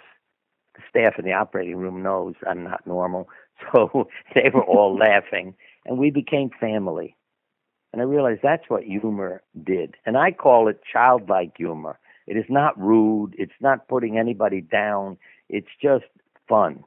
the 0.76 0.84
staff 0.90 1.20
in 1.20 1.26
the 1.26 1.34
operating 1.34 1.78
room 1.78 2.04
knows 2.04 2.36
I'm 2.48 2.64
not 2.64 2.86
normal. 2.86 3.30
So 3.74 4.10
they 4.34 4.52
were 4.54 4.66
all 4.66 4.98
laughing, 5.00 5.56
and 5.86 5.98
we 5.98 6.12
became 6.12 6.50
family. 6.60 7.16
And 7.94 8.02
I 8.02 8.06
realized 8.06 8.42
that's 8.44 8.66
what 8.70 8.84
humor 8.84 9.44
did. 9.64 9.96
And 10.06 10.18
I 10.18 10.34
call 10.34 10.68
it 10.68 10.82
childlike 10.92 11.54
humor. 11.56 11.98
It 12.28 12.36
is 12.36 12.44
not 12.50 12.78
rude, 12.78 13.34
it's 13.38 13.54
not 13.62 13.88
putting 13.88 14.18
anybody 14.18 14.60
down, 14.60 15.18
it's 15.48 15.70
just 15.82 16.04
fun. 16.50 16.84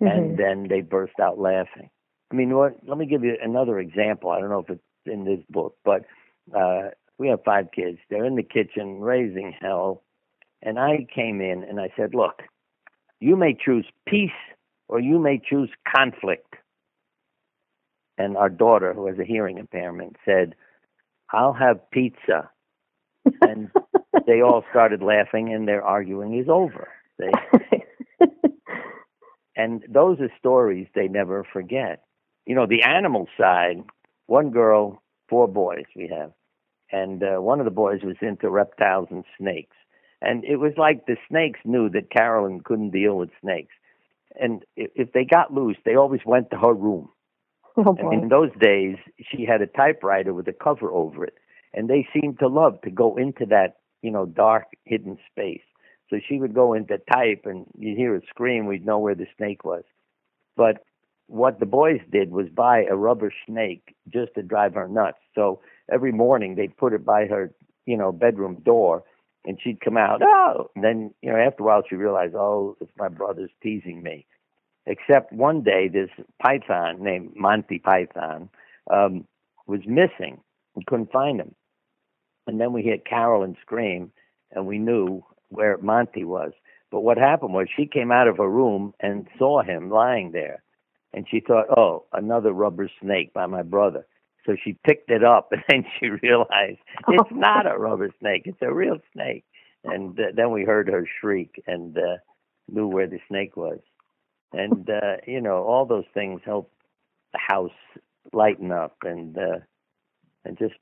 Mm-hmm. 0.00 0.06
And 0.06 0.38
then 0.38 0.68
they 0.68 0.82
burst 0.82 1.18
out 1.20 1.40
laughing. 1.40 1.90
I 2.30 2.36
mean, 2.36 2.54
what, 2.54 2.76
let 2.86 2.98
me 2.98 3.06
give 3.06 3.24
you 3.24 3.36
another 3.42 3.80
example. 3.80 4.30
I 4.30 4.38
don't 4.38 4.50
know 4.50 4.60
if 4.60 4.70
it's 4.70 4.80
in 5.06 5.24
this 5.24 5.40
book, 5.50 5.76
but 5.84 6.04
uh, 6.56 6.90
we 7.18 7.28
have 7.28 7.42
five 7.44 7.72
kids. 7.74 7.98
They're 8.10 8.24
in 8.24 8.36
the 8.36 8.42
kitchen 8.42 9.00
raising 9.00 9.54
hell. 9.60 10.04
And 10.62 10.78
I 10.78 11.06
came 11.14 11.40
in 11.40 11.64
and 11.64 11.80
I 11.80 11.92
said, 11.96 12.14
Look, 12.14 12.42
you 13.20 13.36
may 13.36 13.54
choose 13.54 13.86
peace 14.06 14.30
or 14.88 15.00
you 15.00 15.18
may 15.18 15.38
choose 15.38 15.70
conflict. 15.94 16.54
And 18.16 18.36
our 18.36 18.48
daughter, 18.48 18.92
who 18.94 19.06
has 19.06 19.18
a 19.18 19.24
hearing 19.24 19.58
impairment, 19.58 20.16
said, 20.24 20.54
I'll 21.32 21.52
have 21.52 21.90
pizza. 21.90 22.50
and 23.42 23.70
they 24.26 24.40
all 24.40 24.64
started 24.70 25.02
laughing 25.02 25.52
and 25.52 25.68
their 25.68 25.82
arguing 25.84 26.38
is 26.38 26.48
over. 26.48 26.88
They, 27.18 27.30
and 29.56 29.84
those 29.88 30.18
are 30.20 30.30
stories 30.38 30.86
they 30.94 31.08
never 31.08 31.44
forget. 31.52 32.02
You 32.46 32.54
know, 32.54 32.66
the 32.66 32.82
animal 32.82 33.28
side, 33.38 33.82
one 34.26 34.50
girl, 34.50 35.02
four 35.28 35.46
boys 35.46 35.84
we 35.94 36.08
have. 36.08 36.32
And 36.90 37.22
uh, 37.22 37.42
one 37.42 37.58
of 37.60 37.66
the 37.66 37.70
boys 37.70 38.00
was 38.02 38.16
into 38.22 38.48
reptiles 38.48 39.08
and 39.10 39.24
snakes. 39.38 39.76
And 40.20 40.44
it 40.44 40.56
was 40.56 40.72
like 40.76 41.06
the 41.06 41.16
snakes 41.28 41.60
knew 41.64 41.88
that 41.90 42.10
Carolyn 42.10 42.60
couldn't 42.60 42.90
deal 42.90 43.16
with 43.16 43.30
snakes. 43.40 43.74
And 44.40 44.64
if 44.76 45.12
they 45.12 45.24
got 45.24 45.52
loose, 45.52 45.76
they 45.84 45.94
always 45.94 46.20
went 46.24 46.50
to 46.50 46.58
her 46.58 46.74
room. 46.74 47.10
Oh, 47.80 47.96
and 47.96 48.24
in 48.24 48.28
those 48.28 48.50
days, 48.60 48.96
she 49.30 49.44
had 49.44 49.62
a 49.62 49.66
typewriter 49.68 50.34
with 50.34 50.48
a 50.48 50.52
cover 50.52 50.90
over 50.90 51.24
it. 51.24 51.34
And 51.72 51.88
they 51.88 52.08
seemed 52.12 52.40
to 52.40 52.48
love 52.48 52.80
to 52.82 52.90
go 52.90 53.16
into 53.16 53.46
that, 53.50 53.76
you 54.02 54.10
know, 54.10 54.26
dark, 54.26 54.64
hidden 54.84 55.16
space. 55.30 55.62
So 56.10 56.16
she 56.28 56.40
would 56.40 56.54
go 56.54 56.72
into 56.72 56.98
type 56.98 57.42
and 57.44 57.66
you'd 57.78 57.96
hear 57.96 58.16
a 58.16 58.20
scream, 58.28 58.66
we'd 58.66 58.84
know 58.84 58.98
where 58.98 59.14
the 59.14 59.28
snake 59.36 59.64
was. 59.64 59.84
But 60.56 60.82
what 61.28 61.60
the 61.60 61.66
boys 61.66 62.00
did 62.10 62.32
was 62.32 62.48
buy 62.48 62.84
a 62.90 62.96
rubber 62.96 63.32
snake 63.46 63.94
just 64.12 64.34
to 64.34 64.42
drive 64.42 64.74
her 64.74 64.88
nuts. 64.88 65.18
So 65.36 65.60
every 65.88 66.10
morning 66.10 66.56
they'd 66.56 66.76
put 66.76 66.94
it 66.94 67.04
by 67.04 67.26
her, 67.26 67.52
you 67.86 67.96
know, 67.96 68.10
bedroom 68.10 68.56
door 68.64 69.04
and 69.44 69.58
she'd 69.62 69.80
come 69.80 69.96
out, 69.96 70.20
oh, 70.22 70.70
and 70.74 70.84
then 70.84 71.14
you 71.22 71.30
know 71.30 71.36
after 71.38 71.62
a 71.62 71.66
while 71.66 71.82
she 71.88 71.96
realized, 71.96 72.34
oh, 72.34 72.76
it's 72.80 72.92
my 72.98 73.08
brother's 73.08 73.50
teasing 73.62 74.02
me. 74.02 74.26
Except 74.86 75.32
one 75.32 75.62
day, 75.62 75.88
this 75.88 76.10
python 76.42 77.02
named 77.02 77.32
Monty 77.36 77.78
Python 77.78 78.48
um, 78.90 79.26
was 79.66 79.80
missing. 79.86 80.40
We 80.74 80.84
couldn't 80.86 81.12
find 81.12 81.40
him, 81.40 81.54
and 82.46 82.60
then 82.60 82.72
we 82.72 82.84
heard 82.86 83.04
Carolyn 83.04 83.56
scream, 83.60 84.12
and 84.52 84.66
we 84.66 84.78
knew 84.78 85.24
where 85.48 85.76
Monty 85.78 86.24
was. 86.24 86.52
But 86.90 87.00
what 87.00 87.18
happened 87.18 87.52
was 87.52 87.68
she 87.74 87.86
came 87.86 88.10
out 88.10 88.28
of 88.28 88.38
her 88.38 88.48
room 88.48 88.94
and 89.00 89.26
saw 89.38 89.62
him 89.62 89.90
lying 89.90 90.32
there, 90.32 90.62
and 91.12 91.26
she 91.30 91.40
thought, 91.40 91.66
oh, 91.76 92.04
another 92.12 92.52
rubber 92.52 92.90
snake 93.00 93.32
by 93.34 93.46
my 93.46 93.62
brother. 93.62 94.06
So 94.48 94.56
she 94.64 94.78
picked 94.84 95.10
it 95.10 95.22
up, 95.22 95.48
and 95.52 95.62
then 95.68 95.84
she 96.00 96.08
realized 96.08 96.78
it's 97.08 97.30
not 97.30 97.70
a 97.70 97.78
rubber 97.78 98.10
snake; 98.18 98.42
it's 98.46 98.62
a 98.62 98.72
real 98.72 98.98
snake. 99.12 99.44
And 99.84 100.18
uh, 100.18 100.32
then 100.34 100.50
we 100.50 100.64
heard 100.64 100.88
her 100.88 101.06
shriek 101.20 101.62
and 101.66 101.96
uh, 101.96 102.16
knew 102.68 102.88
where 102.88 103.06
the 103.06 103.20
snake 103.28 103.56
was. 103.56 103.78
And 104.52 104.88
uh, 104.88 105.18
you 105.26 105.40
know, 105.40 105.64
all 105.64 105.84
those 105.84 106.06
things 106.14 106.40
help 106.44 106.72
the 107.32 107.38
house 107.46 107.70
lighten 108.32 108.72
up 108.72 108.96
and 109.02 109.36
uh, 109.36 109.58
and 110.44 110.58
just 110.58 110.74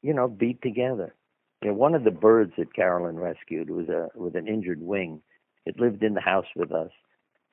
you 0.00 0.14
know 0.14 0.28
be 0.28 0.54
together. 0.62 1.14
You 1.60 1.68
know, 1.68 1.74
one 1.74 1.94
of 1.94 2.04
the 2.04 2.10
birds 2.12 2.52
that 2.56 2.74
Carolyn 2.74 3.18
rescued 3.18 3.68
was 3.68 3.88
a 3.88 4.08
with 4.14 4.36
an 4.36 4.46
injured 4.46 4.80
wing. 4.80 5.20
It 5.66 5.80
lived 5.80 6.04
in 6.04 6.14
the 6.14 6.20
house 6.20 6.46
with 6.54 6.70
us, 6.70 6.90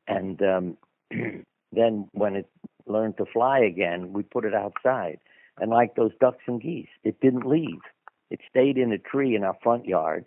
and 0.07 0.39
um, 0.43 0.77
then 1.71 2.07
when 2.11 2.35
it 2.35 2.47
learned 2.85 3.17
to 3.17 3.25
fly 3.25 3.59
again, 3.59 4.13
we 4.13 4.21
put 4.23 4.45
it 4.45 4.53
outside. 4.53 5.19
And 5.59 5.71
like 5.71 5.95
those 5.95 6.11
ducks 6.19 6.43
and 6.47 6.61
geese, 6.61 6.87
it 7.03 7.19
didn't 7.21 7.45
leave. 7.45 7.81
It 8.29 8.39
stayed 8.49 8.77
in 8.77 8.91
a 8.91 8.97
tree 8.97 9.35
in 9.35 9.43
our 9.43 9.57
front 9.61 9.85
yard, 9.85 10.25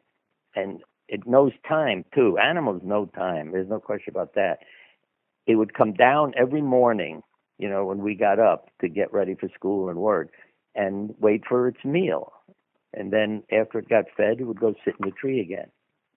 and 0.54 0.80
it 1.08 1.26
knows 1.26 1.52
time 1.68 2.04
too. 2.14 2.36
Animals 2.38 2.82
know 2.84 3.06
time. 3.06 3.52
There's 3.52 3.68
no 3.68 3.80
question 3.80 4.12
about 4.12 4.34
that. 4.34 4.58
It 5.46 5.56
would 5.56 5.74
come 5.74 5.92
down 5.92 6.34
every 6.36 6.62
morning, 6.62 7.22
you 7.58 7.68
know, 7.68 7.84
when 7.84 7.98
we 7.98 8.14
got 8.14 8.38
up 8.38 8.68
to 8.80 8.88
get 8.88 9.12
ready 9.12 9.34
for 9.34 9.48
school 9.54 9.88
and 9.88 9.98
work, 9.98 10.30
and 10.74 11.14
wait 11.20 11.44
for 11.48 11.68
its 11.68 11.84
meal. 11.84 12.32
And 12.94 13.12
then 13.12 13.42
after 13.52 13.78
it 13.78 13.88
got 13.88 14.04
fed, 14.16 14.40
it 14.40 14.44
would 14.44 14.60
go 14.60 14.74
sit 14.84 14.94
in 15.00 15.08
the 15.08 15.12
tree 15.12 15.40
again. 15.40 15.70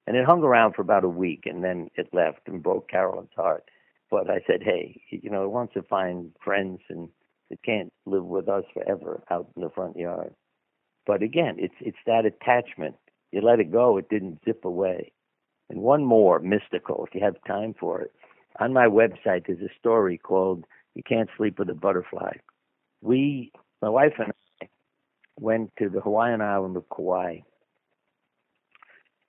And 0.07 0.15
it 0.15 0.25
hung 0.25 0.43
around 0.43 0.73
for 0.73 0.81
about 0.81 1.03
a 1.03 1.09
week, 1.09 1.43
and 1.45 1.63
then 1.63 1.89
it 1.95 2.13
left 2.13 2.47
and 2.47 2.61
broke 2.61 2.89
Carolyn's 2.89 3.29
heart. 3.35 3.63
But 4.11 4.29
I 4.29 4.41
said, 4.45 4.61
hey, 4.63 5.01
you 5.09 5.29
know, 5.29 5.43
it 5.45 5.51
wants 5.51 5.73
to 5.73 5.81
find 5.81 6.31
friends 6.43 6.79
and 6.89 7.09
it 7.49 7.59
can't 7.63 7.91
live 8.05 8.25
with 8.25 8.49
us 8.49 8.63
forever 8.73 9.21
out 9.29 9.49
in 9.55 9.61
the 9.61 9.69
front 9.69 9.97
yard. 9.97 10.33
But 11.05 11.21
again, 11.21 11.55
it's 11.59 11.75
it's 11.79 11.97
that 12.05 12.25
attachment. 12.25 12.95
You 13.31 13.41
let 13.41 13.59
it 13.59 13.71
go, 13.71 13.97
it 13.97 14.09
didn't 14.09 14.39
zip 14.45 14.65
away. 14.65 15.11
And 15.69 15.81
one 15.81 16.03
more 16.03 16.39
mystical, 16.39 17.05
if 17.05 17.15
you 17.15 17.21
have 17.23 17.35
time 17.47 17.73
for 17.79 18.01
it. 18.01 18.11
on 18.59 18.71
my 18.73 18.85
website, 18.85 19.47
there's 19.47 19.61
a 19.61 19.79
story 19.79 20.17
called 20.17 20.65
"You 20.95 21.03
Can't 21.03 21.29
Sleep 21.37 21.59
with 21.59 21.69
a 21.69 21.75
Butterfly." 21.75 22.33
We, 23.01 23.51
my 23.81 23.89
wife 23.89 24.13
and 24.17 24.31
I, 24.61 24.69
went 25.39 25.71
to 25.77 25.89
the 25.89 26.01
Hawaiian 26.01 26.41
island 26.41 26.77
of 26.77 26.89
Kauai 26.89 27.39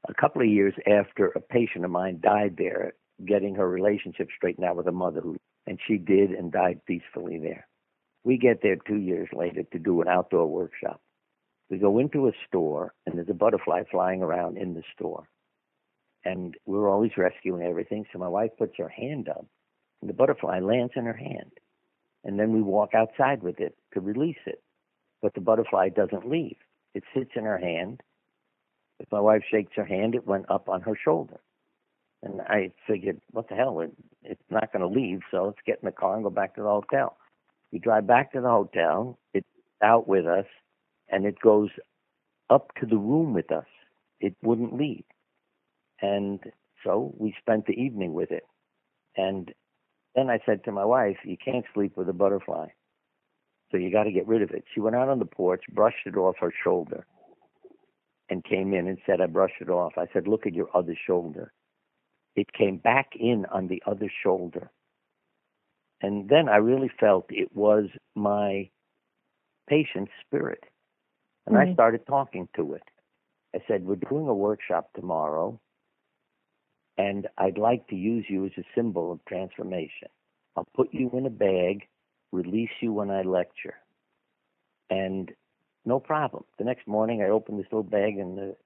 a 0.08 0.14
couple 0.14 0.42
of 0.42 0.48
years 0.48 0.74
after 0.86 1.28
a 1.28 1.40
patient 1.40 1.84
of 1.84 1.90
mine 1.90 2.20
died 2.22 2.56
there, 2.56 2.92
getting 3.26 3.54
her 3.54 3.68
relationship 3.68 4.28
straightened 4.36 4.64
out 4.66 4.76
with 4.76 4.86
a 4.86 4.92
mother 4.92 5.20
who, 5.20 5.36
and 5.66 5.78
she 5.86 5.96
did 5.98 6.30
and 6.30 6.52
died 6.52 6.80
peacefully 6.86 7.38
there. 7.38 7.66
We 8.26 8.38
get 8.38 8.60
there 8.60 8.74
two 8.74 8.96
years 8.96 9.28
later 9.32 9.62
to 9.62 9.78
do 9.78 10.02
an 10.02 10.08
outdoor 10.08 10.48
workshop. 10.48 11.00
We 11.70 11.78
go 11.78 12.00
into 12.00 12.26
a 12.26 12.32
store 12.48 12.92
and 13.06 13.16
there's 13.16 13.30
a 13.30 13.34
butterfly 13.34 13.84
flying 13.88 14.20
around 14.20 14.58
in 14.58 14.74
the 14.74 14.82
store. 14.96 15.28
And 16.24 16.56
we're 16.66 16.90
always 16.90 17.12
rescuing 17.16 17.62
everything. 17.64 18.04
So 18.12 18.18
my 18.18 18.26
wife 18.26 18.50
puts 18.58 18.72
her 18.78 18.88
hand 18.88 19.28
up 19.28 19.46
and 20.00 20.10
the 20.10 20.14
butterfly 20.14 20.58
lands 20.58 20.94
in 20.96 21.04
her 21.04 21.16
hand. 21.16 21.52
And 22.24 22.36
then 22.36 22.52
we 22.52 22.62
walk 22.62 22.96
outside 22.96 23.44
with 23.44 23.60
it 23.60 23.76
to 23.94 24.00
release 24.00 24.42
it. 24.44 24.60
But 25.22 25.34
the 25.34 25.40
butterfly 25.40 25.90
doesn't 25.90 26.28
leave. 26.28 26.56
It 26.94 27.04
sits 27.14 27.30
in 27.36 27.44
her 27.44 27.58
hand. 27.58 28.00
If 28.98 29.06
my 29.12 29.20
wife 29.20 29.44
shakes 29.48 29.74
her 29.76 29.84
hand, 29.84 30.16
it 30.16 30.26
went 30.26 30.50
up 30.50 30.68
on 30.68 30.80
her 30.80 30.98
shoulder. 31.00 31.38
And 32.24 32.40
I 32.40 32.72
figured, 32.88 33.20
what 33.30 33.48
the 33.48 33.54
hell? 33.54 33.78
It, 33.78 33.92
it's 34.24 34.50
not 34.50 34.72
going 34.72 34.82
to 34.82 34.88
leave, 34.88 35.20
so 35.30 35.44
let's 35.44 35.58
get 35.64 35.78
in 35.80 35.86
the 35.86 35.92
car 35.92 36.14
and 36.16 36.24
go 36.24 36.30
back 36.30 36.56
to 36.56 36.62
the 36.62 36.68
hotel. 36.68 37.16
We 37.76 37.80
drive 37.80 38.06
back 38.06 38.32
to 38.32 38.40
the 38.40 38.48
hotel. 38.48 39.18
It's 39.34 39.46
out 39.84 40.08
with 40.08 40.24
us, 40.24 40.46
and 41.10 41.26
it 41.26 41.38
goes 41.44 41.68
up 42.48 42.70
to 42.80 42.86
the 42.86 42.96
room 42.96 43.34
with 43.34 43.52
us. 43.52 43.66
It 44.18 44.34
wouldn't 44.42 44.72
leave. 44.78 45.04
And 46.00 46.40
so 46.82 47.12
we 47.18 47.34
spent 47.38 47.66
the 47.66 47.74
evening 47.74 48.14
with 48.14 48.30
it. 48.30 48.44
And 49.14 49.52
then 50.14 50.30
I 50.30 50.38
said 50.46 50.64
to 50.64 50.72
my 50.72 50.86
wife, 50.86 51.18
You 51.22 51.36
can't 51.36 51.66
sleep 51.74 51.98
with 51.98 52.08
a 52.08 52.14
butterfly. 52.14 52.68
So 53.70 53.76
you 53.76 53.92
got 53.92 54.04
to 54.04 54.10
get 54.10 54.26
rid 54.26 54.40
of 54.40 54.52
it. 54.52 54.64
She 54.74 54.80
went 54.80 54.96
out 54.96 55.10
on 55.10 55.18
the 55.18 55.26
porch, 55.26 55.64
brushed 55.70 56.06
it 56.06 56.16
off 56.16 56.36
her 56.40 56.54
shoulder, 56.64 57.04
and 58.30 58.42
came 58.42 58.72
in 58.72 58.88
and 58.88 58.96
said, 59.04 59.20
I 59.20 59.26
brushed 59.26 59.60
it 59.60 59.68
off. 59.68 59.92
I 59.98 60.06
said, 60.14 60.26
Look 60.26 60.46
at 60.46 60.54
your 60.54 60.74
other 60.74 60.96
shoulder. 61.06 61.52
It 62.36 62.50
came 62.54 62.78
back 62.78 63.10
in 63.20 63.44
on 63.52 63.68
the 63.68 63.82
other 63.86 64.10
shoulder. 64.22 64.70
And 66.02 66.28
then 66.28 66.48
I 66.48 66.56
really 66.56 66.90
felt 67.00 67.26
it 67.30 67.54
was 67.54 67.86
my 68.14 68.68
patient's 69.68 70.12
spirit. 70.26 70.64
And 71.46 71.56
mm-hmm. 71.56 71.70
I 71.70 71.74
started 71.74 72.06
talking 72.06 72.48
to 72.56 72.74
it. 72.74 72.82
I 73.54 73.60
said, 73.66 73.84
We're 73.84 73.96
doing 73.96 74.28
a 74.28 74.34
workshop 74.34 74.90
tomorrow, 74.94 75.58
and 76.98 77.26
I'd 77.38 77.58
like 77.58 77.88
to 77.88 77.96
use 77.96 78.26
you 78.28 78.46
as 78.46 78.52
a 78.58 78.64
symbol 78.74 79.12
of 79.12 79.24
transformation. 79.26 80.08
I'll 80.56 80.68
put 80.74 80.92
you 80.92 81.10
in 81.12 81.26
a 81.26 81.30
bag, 81.30 81.86
release 82.32 82.70
you 82.80 82.92
when 82.92 83.10
I 83.10 83.22
lecture. 83.22 83.74
And 84.90 85.32
no 85.84 86.00
problem. 86.00 86.44
The 86.58 86.64
next 86.64 86.86
morning, 86.86 87.22
I 87.22 87.30
opened 87.30 87.58
this 87.58 87.66
little 87.70 87.82
bag 87.82 88.18
in 88.18 88.36
the 88.36 88.56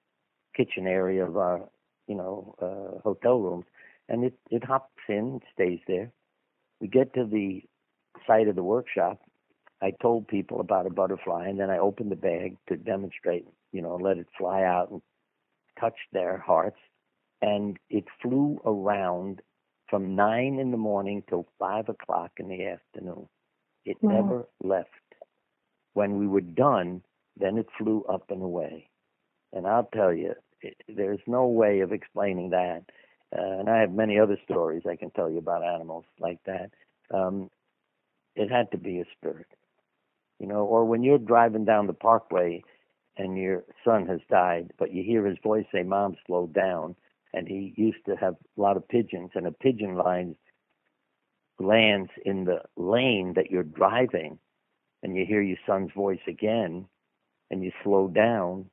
kitchen 0.57 0.87
area 0.87 1.25
of 1.25 1.37
our, 1.37 1.69
you 2.07 2.15
know, 2.15 2.55
uh, 2.61 3.01
hotel 3.03 3.39
rooms, 3.39 3.67
and 4.09 4.25
it, 4.25 4.35
it 4.51 4.65
hops 4.65 4.91
in, 5.09 5.41
stays 5.55 5.81
there. 5.87 6.11
We 6.81 6.89
get 6.89 7.15
to 7.15 7.25
the 7.25 7.63
site 8.27 8.49
of 8.49 8.57
the 8.57 8.63
workshop. 8.63 9.21
I 9.83 9.93
told 10.03 10.29
people 10.29 10.61
about 10.61 10.87
a 10.87 10.91
butterfly, 10.91 11.49
and 11.49 11.59
then 11.59 11.71
I 11.71 11.79
opened 11.79 12.11
the 12.11 12.17
bag 12.17 12.57
to 12.69 12.77
demonstrate, 12.77 13.47
you 13.73 13.81
know, 13.83 13.97
let 13.97 14.19
it 14.19 14.27
fly 14.37 14.63
out 14.63 14.91
and 14.91 15.01
touch 15.79 15.97
their 16.13 16.39
hearts. 16.39 16.77
And 17.41 17.79
it 17.89 18.05
flew 18.21 18.61
around 18.65 19.41
from 19.89 20.15
nine 20.15 20.59
in 20.59 20.71
the 20.71 20.77
morning 20.77 21.23
till 21.29 21.47
five 21.59 21.89
o'clock 21.89 22.33
in 22.39 22.49
the 22.49 22.67
afternoon. 22.67 23.27
It 23.85 23.97
wow. 24.03 24.13
never 24.13 24.49
left. 24.63 24.89
When 25.95 26.19
we 26.19 26.27
were 26.27 26.43
done, 26.43 27.03
then 27.37 27.59
it 27.59 27.67
flew 27.79 28.05
up 28.05 28.31
and 28.31 28.43
away. 28.43 28.91
And 29.53 29.67
I'll 29.67 29.89
tell 29.93 30.13
you, 30.13 30.35
it, 30.61 30.77
there's 30.89 31.21
no 31.27 31.47
way 31.47 31.81
of 31.81 31.93
explaining 31.93 32.51
that. 32.51 32.85
Uh, 33.37 33.61
and 33.61 33.69
I 33.71 33.81
have 33.81 33.93
many 33.93 34.19
other 34.19 34.39
stories 34.45 34.83
I 34.89 34.97
can 34.97 35.11
tell 35.11 35.31
you 35.31 35.39
about 35.39 35.63
animals 35.63 36.05
like 36.19 36.41
that. 36.47 36.71
Um, 37.13 37.51
it 38.35 38.51
had 38.51 38.71
to 38.73 38.79
be 38.79 39.01
a 39.01 39.05
spirit, 39.17 39.47
you 40.39 40.47
know. 40.47 40.65
Or 40.65 40.85
when 40.85 41.03
you're 41.03 41.19
driving 41.19 41.65
down 41.65 41.87
the 41.87 41.93
parkway 41.93 42.63
and 43.17 43.37
your 43.37 43.65
son 43.85 44.07
has 44.07 44.21
died, 44.31 44.73
but 44.79 44.93
you 44.93 45.03
hear 45.03 45.27
his 45.27 45.39
voice 45.43 45.67
say, 45.73 45.83
"Mom, 45.83 46.17
slow 46.27 46.47
down," 46.47 46.97
and 47.33 47.47
he 47.47 47.73
used 47.77 48.05
to 48.07 48.17
have 48.17 48.35
a 48.35 48.61
lot 48.61 48.77
of 48.77 48.89
pigeons, 48.89 49.31
and 49.35 49.47
a 49.47 49.53
pigeon 49.53 49.95
line 49.97 50.37
lands 51.59 52.11
in 52.25 52.45
the 52.45 52.63
lane 52.77 53.35
that 53.35 53.51
you're 53.51 53.63
driving, 53.63 54.39
and 55.03 55.17
you 55.17 55.27
hear 55.27 55.43
your 55.43 55.59
son's 55.67 55.93
voice 55.93 56.21
again, 56.27 56.89
and 57.51 57.63
you 57.63 57.71
slow 57.85 58.09
down, 58.09 58.71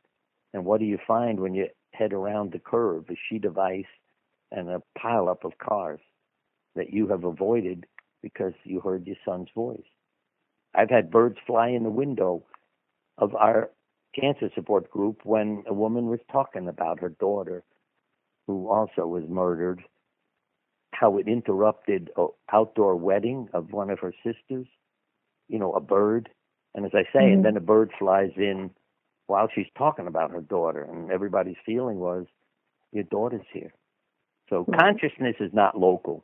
and 0.53 0.65
what 0.65 0.79
do 0.79 0.85
you 0.85 0.97
find 1.05 1.39
when 1.39 1.53
you 1.53 1.67
head 1.93 2.13
around 2.13 2.51
the 2.51 2.59
curve? 2.59 3.05
A 3.09 3.15
sheet 3.29 3.45
of 3.45 3.57
ice 3.57 3.85
and 4.51 4.69
a 4.69 4.81
pileup 4.97 5.43
of 5.43 5.57
cars 5.57 5.99
that 6.75 6.91
you 6.93 7.07
have 7.07 7.23
avoided 7.23 7.85
because 8.21 8.53
you 8.63 8.79
heard 8.79 9.05
your 9.05 9.15
son's 9.25 9.49
voice. 9.53 9.79
I've 10.75 10.89
had 10.89 11.11
birds 11.11 11.37
fly 11.45 11.69
in 11.69 11.83
the 11.83 11.89
window 11.89 12.43
of 13.17 13.35
our 13.35 13.71
cancer 14.19 14.49
support 14.55 14.89
group 14.89 15.21
when 15.23 15.63
a 15.67 15.73
woman 15.73 16.07
was 16.07 16.19
talking 16.31 16.67
about 16.67 16.99
her 16.99 17.09
daughter 17.09 17.63
who 18.45 18.69
also 18.69 19.05
was 19.05 19.23
murdered, 19.27 19.83
how 20.93 21.17
it 21.17 21.27
interrupted 21.27 22.09
an 22.15 22.27
outdoor 22.51 22.95
wedding 22.95 23.49
of 23.53 23.71
one 23.71 23.89
of 23.89 23.99
her 23.99 24.13
sisters, 24.23 24.67
you 25.47 25.59
know, 25.59 25.73
a 25.73 25.81
bird. 25.81 26.29
And 26.73 26.85
as 26.85 26.91
I 26.93 27.03
say, 27.13 27.25
mm-hmm. 27.25 27.33
and 27.33 27.45
then 27.45 27.57
a 27.57 27.61
bird 27.61 27.91
flies 27.97 28.31
in 28.37 28.71
while 29.27 29.49
she's 29.53 29.67
talking 29.77 30.07
about 30.07 30.31
her 30.31 30.41
daughter, 30.41 30.83
and 30.83 31.11
everybody's 31.11 31.57
feeling 31.65 31.99
was, 31.99 32.25
your 32.93 33.03
daughter's 33.03 33.45
here. 33.51 33.73
So 34.49 34.65
consciousness 34.79 35.35
is 35.39 35.53
not 35.53 35.77
local. 35.77 36.23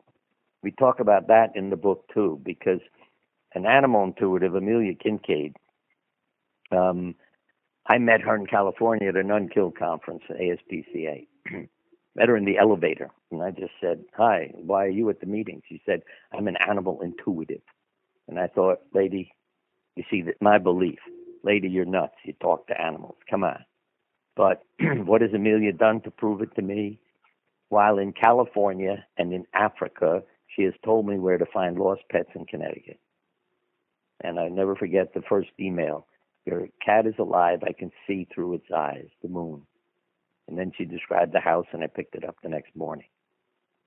We 0.61 0.71
talk 0.71 0.99
about 0.99 1.27
that 1.27 1.55
in 1.55 1.69
the 1.69 1.75
book 1.75 2.05
too, 2.13 2.39
because 2.43 2.79
an 3.53 3.65
animal 3.65 4.03
intuitive, 4.03 4.55
Amelia 4.55 4.93
Kinkade, 4.95 5.55
um, 6.71 7.15
I 7.85 7.97
met 7.97 8.21
her 8.21 8.35
in 8.35 8.45
California 8.45 9.09
at 9.09 9.17
an 9.17 9.27
Unkill 9.27 9.75
conference 9.77 10.23
at 10.29 10.37
ASPCA. 10.37 11.27
met 12.15 12.29
her 12.29 12.37
in 12.37 12.45
the 12.45 12.57
elevator, 12.57 13.09
and 13.31 13.41
I 13.41 13.51
just 13.51 13.73
said, 13.81 14.03
"Hi, 14.15 14.51
why 14.55 14.85
are 14.85 14.89
you 14.89 15.09
at 15.09 15.19
the 15.19 15.25
meeting?" 15.25 15.61
She 15.67 15.81
said, 15.85 16.03
"I'm 16.31 16.47
an 16.47 16.57
animal 16.57 17.01
intuitive," 17.01 17.61
and 18.27 18.39
I 18.39 18.47
thought, 18.47 18.79
"Lady, 18.93 19.33
you 19.95 20.03
see 20.09 20.21
that 20.23 20.41
my 20.41 20.57
belief, 20.59 20.99
lady, 21.43 21.67
you're 21.69 21.85
nuts. 21.85 22.15
You 22.23 22.33
talk 22.33 22.67
to 22.67 22.79
animals. 22.81 23.17
Come 23.29 23.43
on." 23.43 23.65
But 24.35 24.63
what 25.05 25.21
has 25.21 25.33
Amelia 25.33 25.73
done 25.73 26.01
to 26.01 26.11
prove 26.11 26.41
it 26.41 26.55
to 26.55 26.61
me? 26.61 26.99
While 27.73 27.97
in 27.97 28.13
California 28.13 29.03
and 29.17 29.33
in 29.33 29.45
Africa, 29.55 30.21
she 30.55 30.61
has 30.61 30.73
told 30.85 31.07
me 31.07 31.17
where 31.17 31.39
to 31.39 31.45
find 31.51 31.79
lost 31.79 32.01
pets 32.11 32.29
in 32.35 32.45
Connecticut. 32.45 32.99
And 34.21 34.39
I 34.39 34.47
never 34.47 34.75
forget 34.75 35.13
the 35.13 35.23
first 35.27 35.49
email. 35.59 36.05
Your 36.45 36.67
cat 36.85 37.07
is 37.07 37.15
alive. 37.17 37.63
I 37.63 37.73
can 37.73 37.91
see 38.05 38.27
through 38.33 38.53
its 38.53 38.67
eyes, 38.71 39.07
the 39.23 39.27
moon. 39.27 39.63
And 40.47 40.55
then 40.55 40.71
she 40.77 40.85
described 40.85 41.33
the 41.33 41.39
house, 41.39 41.65
and 41.73 41.83
I 41.83 41.87
picked 41.87 42.13
it 42.13 42.23
up 42.23 42.35
the 42.43 42.49
next 42.49 42.75
morning. 42.75 43.07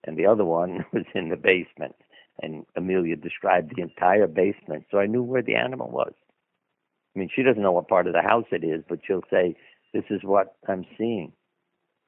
And 0.02 0.18
the 0.18 0.26
other 0.26 0.44
one 0.44 0.84
was 0.92 1.04
in 1.14 1.28
the 1.28 1.36
basement. 1.36 1.94
And 2.42 2.66
Amelia 2.74 3.14
described 3.14 3.72
the 3.76 3.82
entire 3.82 4.26
basement, 4.26 4.86
so 4.90 4.98
I 4.98 5.06
knew 5.06 5.22
where 5.22 5.42
the 5.42 5.54
animal 5.54 5.90
was. 5.90 6.12
I 7.14 7.20
mean, 7.20 7.30
she 7.34 7.44
doesn't 7.44 7.62
know 7.62 7.72
what 7.72 7.88
part 7.88 8.08
of 8.08 8.14
the 8.14 8.20
house 8.20 8.46
it 8.50 8.64
is, 8.64 8.82
but 8.88 8.98
she'll 9.06 9.22
say, 9.30 9.54
This 9.94 10.04
is 10.10 10.20
what 10.24 10.56
I'm 10.68 10.84
seeing. 10.98 11.32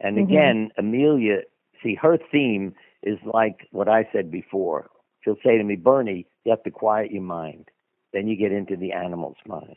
And 0.00 0.16
mm-hmm. 0.16 0.32
again, 0.32 0.70
Amelia 0.76 1.42
see, 1.82 1.94
her 1.94 2.18
theme 2.30 2.74
is 3.02 3.18
like 3.24 3.68
what 3.70 3.88
I 3.88 4.08
said 4.12 4.30
before. 4.30 4.90
She'll 5.24 5.36
say 5.44 5.58
to 5.58 5.64
me, 5.64 5.76
Bernie, 5.76 6.26
you 6.44 6.50
have 6.50 6.62
to 6.64 6.70
quiet 6.70 7.10
your 7.10 7.22
mind. 7.22 7.68
Then 8.12 8.28
you 8.28 8.36
get 8.36 8.52
into 8.52 8.76
the 8.76 8.92
animal's 8.92 9.36
mind. 9.46 9.76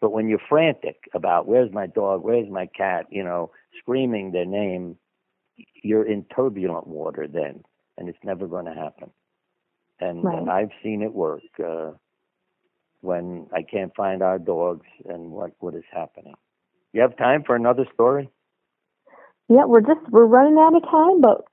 But 0.00 0.12
when 0.12 0.28
you're 0.28 0.40
frantic 0.48 1.08
about 1.14 1.46
where's 1.46 1.72
my 1.72 1.86
dog, 1.86 2.22
where's 2.24 2.50
my 2.50 2.66
cat, 2.66 3.06
you 3.10 3.22
know, 3.22 3.50
screaming 3.78 4.32
their 4.32 4.44
name, 4.44 4.96
you're 5.82 6.04
in 6.04 6.24
turbulent 6.24 6.86
water 6.86 7.26
then, 7.28 7.62
and 7.96 8.08
it's 8.08 8.18
never 8.24 8.46
going 8.46 8.66
to 8.66 8.74
happen. 8.74 9.10
And, 10.00 10.24
right. 10.24 10.38
and 10.38 10.50
I've 10.50 10.70
seen 10.82 11.02
it 11.02 11.12
work 11.12 11.42
uh, 11.64 11.92
when 13.00 13.46
I 13.54 13.62
can't 13.62 13.94
find 13.94 14.22
our 14.22 14.38
dogs 14.38 14.86
and 15.08 15.30
what, 15.30 15.52
what 15.60 15.74
is 15.74 15.84
happening. 15.92 16.34
You 16.92 17.00
have 17.02 17.16
time 17.16 17.44
for 17.44 17.54
another 17.54 17.86
story? 17.94 18.28
Yeah, 19.52 19.66
we're 19.66 19.80
just 19.80 20.00
we're 20.10 20.26
running 20.26 20.56
out 20.58 20.74
of 20.74 20.82
time, 20.90 21.20
but 21.20 21.44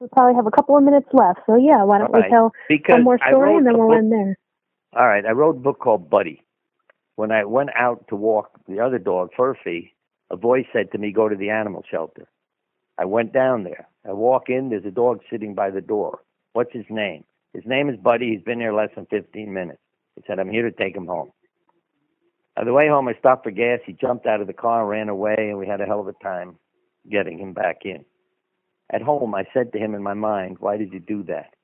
we 0.00 0.08
probably 0.08 0.34
have 0.34 0.46
a 0.46 0.50
couple 0.50 0.76
of 0.76 0.82
minutes 0.82 1.08
left. 1.12 1.40
So 1.46 1.56
yeah, 1.56 1.84
why 1.84 1.98
don't 1.98 2.12
right. 2.12 2.24
we 2.24 2.30
tell 2.30 2.52
because 2.68 2.94
one 2.94 3.04
more 3.04 3.18
story 3.28 3.56
and 3.56 3.66
then 3.66 3.78
we'll 3.78 3.96
end 3.96 4.10
there. 4.10 4.36
All 4.96 5.06
right, 5.06 5.24
I 5.24 5.30
wrote 5.30 5.56
a 5.56 5.60
book 5.60 5.78
called 5.78 6.10
Buddy. 6.10 6.42
When 7.16 7.30
I 7.30 7.44
went 7.44 7.70
out 7.76 8.06
to 8.08 8.16
walk 8.16 8.50
the 8.68 8.80
other 8.80 8.98
dog, 8.98 9.30
Furphy, 9.38 9.92
a 10.30 10.36
voice 10.36 10.66
said 10.72 10.90
to 10.92 10.98
me, 10.98 11.12
"Go 11.12 11.28
to 11.28 11.36
the 11.36 11.50
animal 11.50 11.84
shelter." 11.88 12.26
I 12.98 13.04
went 13.04 13.32
down 13.32 13.64
there. 13.64 13.88
I 14.06 14.12
walk 14.12 14.48
in. 14.48 14.70
There's 14.70 14.84
a 14.84 14.90
dog 14.90 15.20
sitting 15.30 15.54
by 15.54 15.70
the 15.70 15.80
door. 15.80 16.20
What's 16.52 16.72
his 16.72 16.86
name? 16.88 17.24
His 17.52 17.64
name 17.66 17.88
is 17.88 17.96
Buddy. 17.96 18.30
He's 18.30 18.42
been 18.42 18.60
here 18.60 18.72
less 18.72 18.90
than 18.94 19.06
15 19.06 19.52
minutes. 19.52 19.80
He 20.14 20.22
said, 20.26 20.38
I'm 20.38 20.50
here 20.50 20.62
to 20.62 20.70
take 20.70 20.94
him 20.94 21.06
home. 21.06 21.32
On 22.56 22.66
the 22.66 22.72
way 22.72 22.88
home, 22.88 23.08
I 23.08 23.14
stopped 23.14 23.42
for 23.42 23.50
gas. 23.50 23.80
He 23.84 23.92
jumped 23.92 24.26
out 24.26 24.40
of 24.40 24.46
the 24.46 24.52
car 24.52 24.82
and 24.82 24.88
ran 24.88 25.08
away, 25.08 25.34
and 25.38 25.58
we 25.58 25.66
had 25.66 25.80
a 25.80 25.86
hell 25.86 26.00
of 26.00 26.06
a 26.06 26.12
time 26.22 26.56
getting 27.10 27.38
him 27.38 27.52
back 27.52 27.82
in. 27.84 28.04
At 28.90 29.02
home, 29.02 29.34
I 29.34 29.44
said 29.52 29.72
to 29.72 29.78
him 29.78 29.94
in 29.94 30.02
my 30.02 30.14
mind, 30.14 30.58
Why 30.60 30.76
did 30.76 30.92
you 30.92 31.00
do 31.00 31.22
that? 31.24 31.54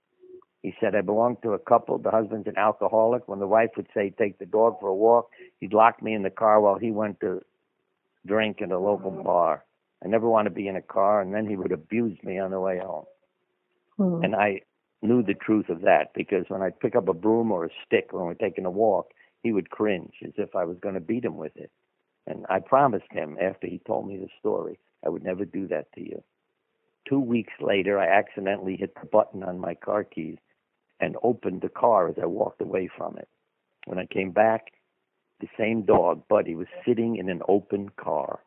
He 0.63 0.75
said, 0.81 0.95
I 0.95 1.01
belong 1.01 1.37
to 1.43 1.53
a 1.53 1.59
couple. 1.59 1.99
The 1.99 2.11
husband's 2.11 2.47
an 2.47 2.59
alcoholic. 2.59 3.29
When 3.29 3.39
the 3.39 3.47
wife 3.47 3.71
would 3.77 3.89
say, 3.95 4.11
Take 4.11 4.39
the 4.39 4.47
dog 4.47 4.79
for 4.81 4.89
a 4.89 4.95
walk, 4.95 5.31
he'd 5.59 5.73
lock 5.73 6.03
me 6.03 6.15
in 6.15 6.23
the 6.23 6.31
car 6.31 6.61
while 6.61 6.79
he 6.79 6.91
went 6.91 7.21
to 7.21 7.43
drink 8.27 8.61
at 8.63 8.71
a 8.71 8.79
local 8.79 9.11
bar. 9.11 9.65
I 10.05 10.09
never 10.09 10.29
want 10.29 10.47
to 10.47 10.51
be 10.51 10.67
in 10.69 10.77
a 10.77 10.83
car, 10.83 11.21
and 11.21 11.35
then 11.35 11.47
he 11.47 11.57
would 11.57 11.73
abuse 11.73 12.19
me 12.23 12.39
on 12.39 12.51
the 12.51 12.61
way 12.61 12.79
home. 12.79 13.05
Hmm. 13.97 14.25
And 14.25 14.35
I 14.35 14.63
knew 15.03 15.23
the 15.23 15.35
truth 15.35 15.69
of 15.69 15.83
that 15.83 16.13
because 16.15 16.45
when 16.49 16.63
I'd 16.63 16.81
pick 16.81 16.95
up 16.95 17.09
a 17.09 17.15
broom 17.15 17.53
or 17.53 17.67
a 17.67 17.71
stick 17.87 18.09
when 18.13 18.25
we're 18.25 18.35
taking 18.35 18.65
a 18.65 18.71
walk, 18.71 19.11
he 19.43 19.53
would 19.53 19.71
cringe 19.71 20.15
as 20.25 20.33
if 20.37 20.55
I 20.55 20.65
was 20.65 20.77
going 20.81 20.95
to 20.95 21.01
beat 21.01 21.25
him 21.25 21.37
with 21.37 21.57
it. 21.57 21.71
And 22.27 22.47
I 22.49 22.61
promised 22.61 23.11
him 23.11 23.37
after 23.41 23.67
he 23.67 23.81
told 23.87 24.07
me 24.07 24.17
the 24.17 24.29
story, 24.39 24.79
I 25.05 25.09
would 25.09 25.25
never 25.25 25.45
do 25.45 25.67
that 25.69 25.93
to 25.95 26.01
you. 26.01 26.23
Two 27.09 27.21
weeks 27.21 27.53
later, 27.61 27.99
I 27.99 28.07
accidentally 28.07 28.77
hit 28.77 28.95
the 29.01 29.07
button 29.07 29.43
on 29.43 29.59
my 29.59 29.75
car 29.75 30.05
keys 30.05 30.39
and 31.01 31.17
opened 31.23 31.63
the 31.63 31.69
car 31.69 32.09
as 32.09 32.17
I 32.23 32.27
walked 32.27 32.61
away 32.61 32.89
from 32.95 33.17
it. 33.17 33.29
When 33.87 33.99
I 33.99 34.07
came 34.07 34.31
back, 34.31 34.73
the 35.41 35.49
same 35.59 35.83
dog, 35.83 36.29
Buddy, 36.29 36.55
was 36.55 36.67
sitting 36.87 37.17
in 37.17 37.31
an 37.31 37.41
open 37.49 37.89
car. 37.97 38.41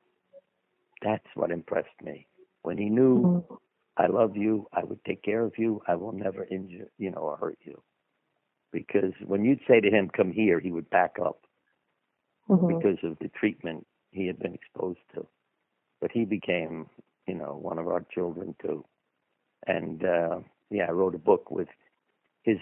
That's 1.02 1.26
what 1.34 1.52
impressed 1.52 2.02
me. 2.04 2.28
When 2.62 2.78
he 2.78 2.90
knew, 2.90 3.44
mm-hmm. 3.50 3.56
I 3.98 4.08
love 4.08 4.38
you, 4.38 4.68
I 4.72 4.84
would 4.84 5.04
take 5.04 5.24
care 5.24 5.44
of 5.44 5.58
you, 5.58 5.82
I 5.88 5.96
will 5.96 6.12
never 6.14 6.46
injure, 6.46 6.90
you 6.98 7.12
know, 7.12 7.22
or 7.22 7.38
hurt 7.38 7.58
you. 7.64 7.82
Because 8.72 9.14
when 9.26 9.44
you'd 9.44 9.60
say 9.68 9.82
to 9.82 9.90
him, 9.90 10.10
come 10.10 10.32
here, 10.32 10.60
he 10.60 10.72
would 10.72 10.90
back 10.90 11.18
up 11.24 11.42
mm-hmm. 12.50 12.78
because 12.78 12.98
of 13.04 13.18
the 13.20 13.30
treatment 13.30 13.86
he 14.12 14.28
had 14.28 14.40
been 14.40 14.54
exposed 14.54 15.00
to. 15.16 15.26
But 16.02 16.12
he 16.12 16.26
became, 16.26 16.88
you 17.28 17.36
know, 17.36 17.58
one 17.62 17.80
of 17.80 17.88
our 17.88 18.06
children 18.14 18.56
too. 18.62 18.86
And 19.68 20.04
uh, 20.04 20.40
yeah, 20.70 20.86
I 20.90 20.92
wrote 20.92 21.16
a 21.16 21.20
book 21.20 21.50
with 21.50 21.68
his 22.44 22.58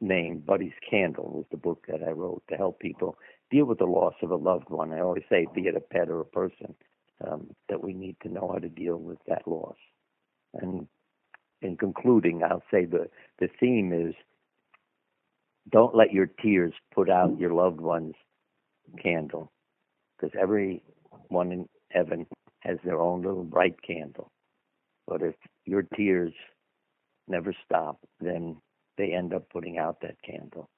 name, 0.00 0.42
Buddy's 0.46 0.72
Candle, 0.88 1.30
was 1.32 1.46
the 1.50 1.56
book 1.56 1.86
that 1.88 2.02
I 2.06 2.12
wrote 2.12 2.42
to 2.48 2.56
help 2.56 2.78
people 2.78 3.18
deal 3.50 3.64
with 3.64 3.78
the 3.78 3.84
loss 3.84 4.14
of 4.22 4.30
a 4.30 4.36
loved 4.36 4.70
one. 4.70 4.92
I 4.92 5.00
always 5.00 5.24
say, 5.28 5.46
be 5.54 5.62
it 5.62 5.76
a 5.76 5.80
pet 5.80 6.08
or 6.08 6.20
a 6.20 6.24
person, 6.24 6.74
um, 7.26 7.48
that 7.68 7.82
we 7.82 7.94
need 7.94 8.16
to 8.22 8.28
know 8.28 8.50
how 8.52 8.58
to 8.58 8.68
deal 8.68 8.96
with 8.96 9.18
that 9.26 9.46
loss. 9.46 9.76
And 10.54 10.86
in 11.62 11.76
concluding, 11.76 12.42
I'll 12.44 12.62
say 12.70 12.84
the, 12.84 13.08
the 13.40 13.48
theme 13.58 13.92
is 13.92 14.14
don't 15.70 15.96
let 15.96 16.12
your 16.12 16.26
tears 16.26 16.74
put 16.94 17.10
out 17.10 17.38
your 17.38 17.52
loved 17.52 17.80
one's 17.80 18.14
candle, 19.02 19.50
because 20.16 20.36
everyone 20.40 21.52
in 21.52 21.68
heaven 21.90 22.26
has 22.60 22.78
their 22.84 23.00
own 23.00 23.22
little 23.22 23.44
bright 23.44 23.76
candle. 23.82 24.30
But 25.06 25.22
if 25.22 25.34
your 25.64 25.82
tears 25.82 26.32
never 27.28 27.54
stop, 27.64 27.98
then 28.20 28.56
they 28.96 29.12
end 29.12 29.34
up 29.34 29.48
putting 29.50 29.78
out 29.78 30.00
that 30.02 30.16
candle. 30.24 30.68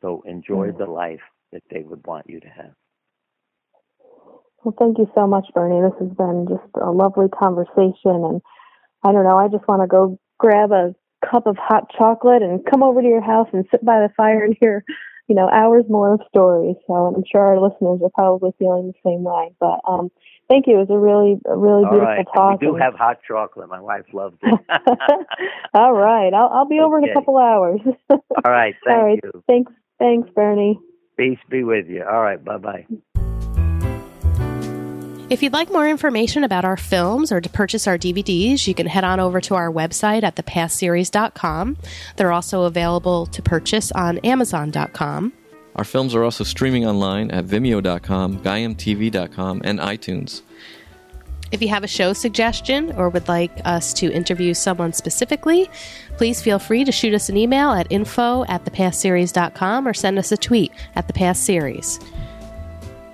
So 0.00 0.22
enjoy 0.26 0.68
mm-hmm. 0.68 0.78
the 0.78 0.90
life 0.90 1.20
that 1.52 1.62
they 1.70 1.82
would 1.82 2.06
want 2.06 2.28
you 2.28 2.40
to 2.40 2.48
have. 2.48 2.72
Well, 4.64 4.74
thank 4.78 4.98
you 4.98 5.10
so 5.14 5.26
much, 5.26 5.46
Bernie. 5.54 5.80
This 5.80 5.98
has 6.00 6.16
been 6.16 6.46
just 6.48 6.70
a 6.80 6.90
lovely 6.90 7.28
conversation. 7.28 7.94
And 8.04 8.40
I 9.02 9.12
don't 9.12 9.24
know, 9.24 9.36
I 9.36 9.48
just 9.48 9.66
want 9.66 9.82
to 9.82 9.88
go 9.88 10.18
grab 10.38 10.70
a 10.70 10.94
cup 11.28 11.46
of 11.46 11.56
hot 11.56 11.90
chocolate 11.96 12.42
and 12.42 12.64
come 12.70 12.82
over 12.82 13.02
to 13.02 13.08
your 13.08 13.22
house 13.22 13.48
and 13.52 13.64
sit 13.70 13.84
by 13.84 14.00
the 14.00 14.12
fire 14.16 14.44
and 14.44 14.56
hear, 14.60 14.84
you 15.28 15.34
know, 15.34 15.48
hours 15.48 15.84
more 15.88 16.14
of 16.14 16.20
stories. 16.28 16.76
So 16.86 16.94
I'm 16.94 17.24
sure 17.30 17.40
our 17.40 17.60
listeners 17.60 18.00
are 18.02 18.10
probably 18.10 18.52
feeling 18.58 18.88
the 18.88 19.10
same 19.10 19.22
way. 19.22 19.54
But 19.60 19.80
um, 19.86 20.10
thank 20.48 20.66
you. 20.66 20.76
It 20.76 20.88
was 20.88 20.90
a 20.90 20.98
really, 20.98 21.40
a 21.46 21.56
really 21.56 21.84
All 21.84 21.90
beautiful 21.90 22.24
right. 22.24 22.26
talk. 22.34 22.60
We 22.60 22.66
do 22.66 22.74
have 22.76 22.94
hot 22.94 23.18
chocolate. 23.26 23.68
My 23.68 23.80
wife 23.80 24.06
loves 24.12 24.36
it. 24.42 24.60
All 25.74 25.92
right. 25.92 26.32
I'll, 26.34 26.48
I'll 26.48 26.68
be 26.68 26.76
okay. 26.76 26.84
over 26.84 26.98
in 26.98 27.04
a 27.08 27.14
couple 27.14 27.38
hours. 27.38 27.80
All 28.10 28.18
right. 28.52 28.74
Thank 28.84 28.96
All 28.96 29.04
right. 29.04 29.20
you. 29.22 29.44
Thanks. 29.46 29.72
Thanks, 29.98 30.28
Bernie. 30.34 30.80
Peace 31.16 31.38
be 31.48 31.62
with 31.62 31.88
you. 31.88 32.02
All 32.02 32.22
right. 32.22 32.42
Bye 32.42 32.58
bye. 32.58 32.86
If 35.32 35.42
you'd 35.42 35.54
like 35.54 35.72
more 35.72 35.88
information 35.88 36.44
about 36.44 36.66
our 36.66 36.76
films 36.76 37.32
or 37.32 37.40
to 37.40 37.48
purchase 37.48 37.86
our 37.86 37.96
DVDs, 37.96 38.66
you 38.66 38.74
can 38.74 38.86
head 38.86 39.02
on 39.02 39.18
over 39.18 39.40
to 39.40 39.54
our 39.54 39.72
website 39.72 40.24
at 40.24 40.36
thepastseries.com. 40.36 41.78
They're 42.16 42.32
also 42.32 42.64
available 42.64 43.24
to 43.24 43.40
purchase 43.40 43.90
on 43.92 44.18
amazon.com. 44.18 45.32
Our 45.74 45.84
films 45.84 46.14
are 46.14 46.22
also 46.22 46.44
streaming 46.44 46.84
online 46.86 47.30
at 47.30 47.46
vimeo.com, 47.46 48.40
gaiamtv.com, 48.40 49.62
and 49.64 49.78
iTunes. 49.78 50.42
If 51.50 51.62
you 51.62 51.68
have 51.68 51.82
a 51.82 51.88
show 51.88 52.12
suggestion 52.12 52.92
or 52.92 53.08
would 53.08 53.26
like 53.26 53.52
us 53.64 53.94
to 53.94 54.12
interview 54.12 54.52
someone 54.52 54.92
specifically, 54.92 55.70
please 56.18 56.42
feel 56.42 56.58
free 56.58 56.84
to 56.84 56.92
shoot 56.92 57.14
us 57.14 57.30
an 57.30 57.38
email 57.38 57.70
at 57.70 57.86
info 57.88 58.44
at 58.48 58.66
thepastseries.com 58.66 59.88
or 59.88 59.94
send 59.94 60.18
us 60.18 60.30
a 60.30 60.36
tweet 60.36 60.72
at 60.94 61.08
thepastseries. 61.08 62.04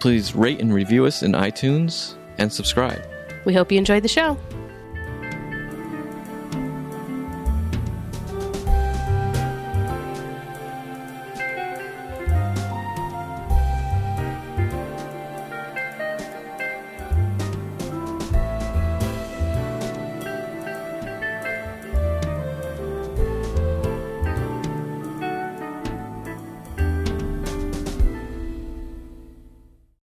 Please 0.00 0.34
rate 0.34 0.60
and 0.60 0.72
review 0.72 1.06
us 1.06 1.22
in 1.22 1.32
iTunes 1.32 2.14
and 2.38 2.52
subscribe. 2.52 3.02
We 3.44 3.54
hope 3.54 3.72
you 3.72 3.78
enjoyed 3.78 4.02
the 4.02 4.08
show. 4.08 4.38